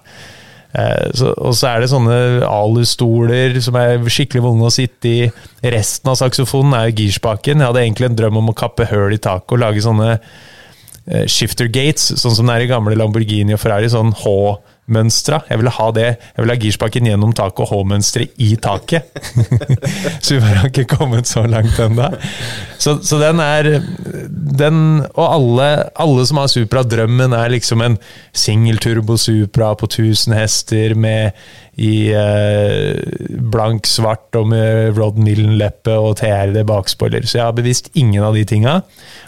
[0.77, 5.29] Eh, så, og så er det sånne alustoler som er skikkelig vonde å sitte i.
[5.73, 7.63] Resten av saksofonen er jo girspaken.
[7.63, 11.25] Jeg hadde egentlig en drøm om å kappe høl i taket og lage sånne eh,
[11.31, 13.89] shifter gates, sånn som det er i gamle Lamborghini og Ferrari.
[13.91, 14.13] Sånn
[14.87, 15.41] H-mønstra.
[15.49, 16.07] Jeg ville ha det.
[16.35, 19.09] Jeg ville ha girspaken gjennom taket og H-mønsteret i taket.
[20.23, 22.07] så vi bare har ikke kommet så langt ennå.
[22.79, 23.81] Så, så den er
[24.57, 25.69] den, Og alle,
[25.99, 27.97] alle som har Supra, drømmen er liksom en
[28.31, 31.35] singelturbo Supra på 1000 hester med
[31.77, 32.97] i eh,
[33.53, 37.27] blank svart og med Rod Millen-leppe og TRD bakspoiler.
[37.27, 38.79] Så jeg har bevisst ingen av de tinga.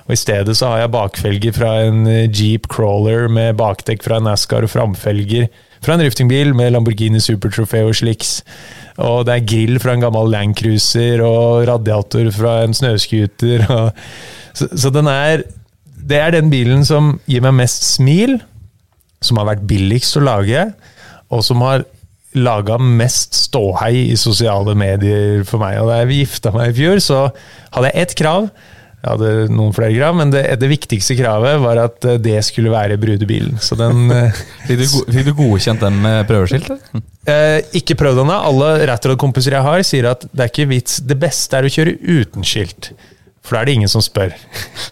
[0.10, 4.18] Og I stedet så har jeg bakfelger fra en eh, Jeep Crawler med bakdekk fra
[4.18, 5.45] en Ascar og framfelger
[5.86, 8.40] fra en riftingbil med Lamborghini Super Trofeo og sliks.
[8.99, 13.68] Og det er grill fra en gammel Land Cruiser og radiator fra en snøscooter.
[14.57, 15.45] Så, så den er
[16.10, 18.40] Det er den bilen som gir meg mest smil,
[19.22, 20.64] som har vært billigst å lage,
[21.30, 21.84] og som har
[22.34, 25.77] laga mest ståhei i sosiale medier for meg.
[25.80, 27.19] Og da jeg gifta meg i fjor, så
[27.76, 28.49] hadde jeg ett krav.
[29.00, 32.72] Jeg hadde noen flere krav, men det, det viktigste kravet var at eh, det skulle
[32.74, 33.56] være brudebilen.
[33.64, 36.82] Så den eh, Fikk du, du godkjent den med prøveskiltet?
[36.92, 37.06] eller?
[37.32, 38.36] eh, Ikke prøvd ennå.
[38.50, 41.00] Alle Rattrod-kompiser jeg har, sier at det er ikke vits.
[41.08, 42.92] Det beste er å kjøre uten skilt.
[43.40, 44.36] For da er det ingen som spør.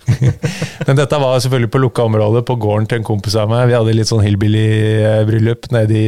[0.87, 3.67] Men dette var selvfølgelig på lukka område, på gården til en kompis av meg.
[3.69, 6.07] Vi hadde litt sånn hillbilly-bryllup nede i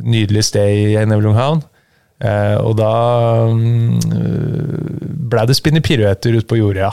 [0.00, 1.64] nydelig sted i Nevlunghavn.
[2.20, 2.94] Eh, og da
[3.48, 4.00] mm,
[5.30, 6.92] ble det spinne piruetter ut på jordet, ja.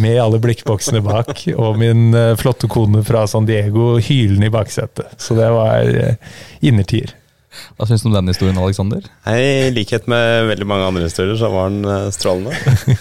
[0.00, 5.14] Med alle blikkboksene bak, og min eh, flotte kone fra San Diego hylende i baksetet.
[5.20, 7.14] Så det var uh, innertier.
[7.74, 9.04] Hva syns du om den historien, Alexander?
[9.30, 12.54] I likhet med veldig mange andre historier, så var den eh, strålende.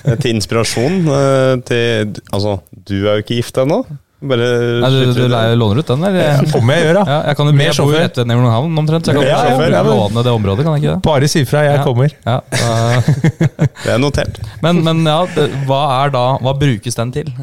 [0.03, 3.83] Eh, til inspirasjon eh, til Altså, du er jo ikke gift ennå.
[4.23, 4.45] Bare
[4.83, 5.39] Nei, du, du, du det.
[5.59, 6.21] låner ut den, eller?
[6.23, 7.03] Ja, om jeg gjør, da.
[7.11, 8.31] Ja, jeg kan jo Med jeg bor rett ved
[8.79, 11.01] omtrent, så jeg kan Ja, jo ja, låne det området, kan jeg ikke det?
[11.09, 11.83] Bare si fra, jeg Ja.
[11.83, 12.15] kommer.
[12.23, 12.37] Ja,
[13.83, 14.39] Det er notert.
[14.63, 17.33] men, men ja, det, hva er da Hva brukes den til?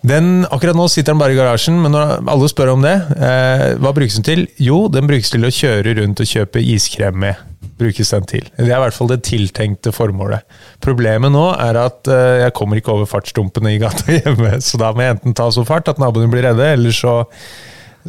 [0.00, 3.64] Den, akkurat nå sitter den bare i garasjen, men når alle spør om det, eh,
[3.84, 4.46] hva brukes den til?
[4.56, 7.36] Jo, den brukes til å kjøre rundt og kjøpe iskrem med.
[7.80, 8.46] Brukes den til.
[8.58, 10.44] Det er i hvert fall det tiltenkte formålet.
[10.84, 14.92] Problemet nå er at uh, jeg kommer ikke over fartsdumpene i gata hjemme, så da
[14.94, 17.16] må jeg enten ta så fart at naboene blir redde, eller så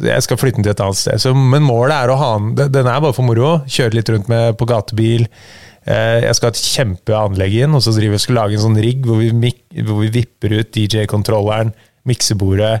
[0.02, 1.20] jeg skal flytte den til et annet sted.
[1.20, 3.58] Så, men målet er å ha den den- er bare for moro.
[3.68, 5.26] Kjøre litt rundt med på gatebil.
[5.84, 8.80] Uh, Jeg skal ha et kjempeanlegg inn, og så driver jeg skal lage en sånn
[8.80, 11.74] rigg hvor hvor vi vipper ut DJ-kontrolleren,
[12.08, 12.80] miksebordet.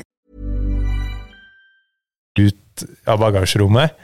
[2.39, 3.97] Ut av bagasjerommet,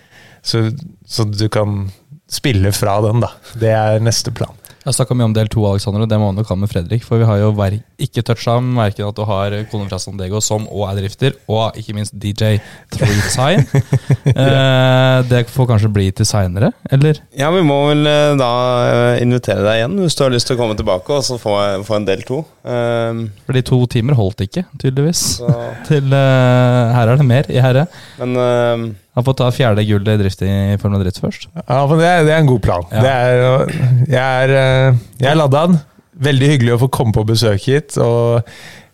[0.45, 0.68] så,
[1.08, 1.88] så du kan
[2.32, 3.32] spille fra den, da.
[3.60, 4.56] Det er neste plan.
[4.84, 7.04] Jeg snakka mye om del to, Alexander, og det må man nok ha med Fredrik.
[7.08, 10.41] For vi har jo ver ikke toucha merken at du har kone fra San Diego
[10.44, 12.57] som og er drifter, og ikke minst DJ
[12.94, 13.64] Three Sign.
[14.34, 17.22] eh, det får kanskje bli til seinere, eller?
[17.38, 18.52] Ja, vi må vel eh, da
[18.91, 21.57] eh, invitere deg igjen hvis du har lyst til å komme tilbake og så få,
[21.88, 22.44] få en del to.
[22.68, 25.26] Um, Fordi to timer holdt ikke, tydeligvis.
[25.90, 27.88] Til eh, Her er det mer i herre.
[28.22, 28.88] men eh,
[29.18, 31.49] Han får ta fjerde gullet i drift i Formel Drift først.
[31.64, 32.90] Ja, men det er, det er en god plan.
[32.91, 33.03] Ja.
[33.03, 33.78] Det er,
[34.11, 35.68] jeg er, eh, jeg er ladda.
[36.23, 37.98] Veldig hyggelig å få komme på besøk hit.
[38.02, 38.41] Og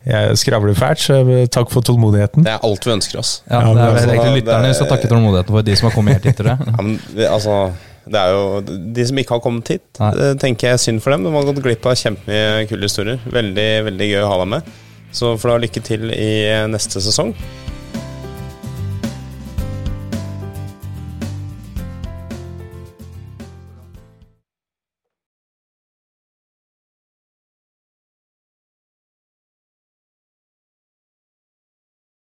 [0.04, 1.22] jeg skravler fælt, så
[1.54, 2.44] takk for tålmodigheten.
[2.44, 3.38] det er alt vi ønsker oss.
[3.48, 6.18] Ja, det er altså, egentlig lytterne vi skal takke tålmodigheten for, de som har kommet
[6.18, 6.58] helt hit til det.
[6.60, 6.98] Ja, men
[7.30, 7.58] altså
[8.04, 8.62] det er jo
[8.96, 10.10] De som ikke har kommet hit, Nei.
[10.20, 11.24] det tenker jeg er synd for dem.
[11.24, 13.22] De har gått glipp av kjempemye kule historier.
[13.32, 14.74] Veldig veldig gøy å ha deg med.
[15.16, 16.34] Så får du ha lykke til i
[16.74, 17.32] neste sesong.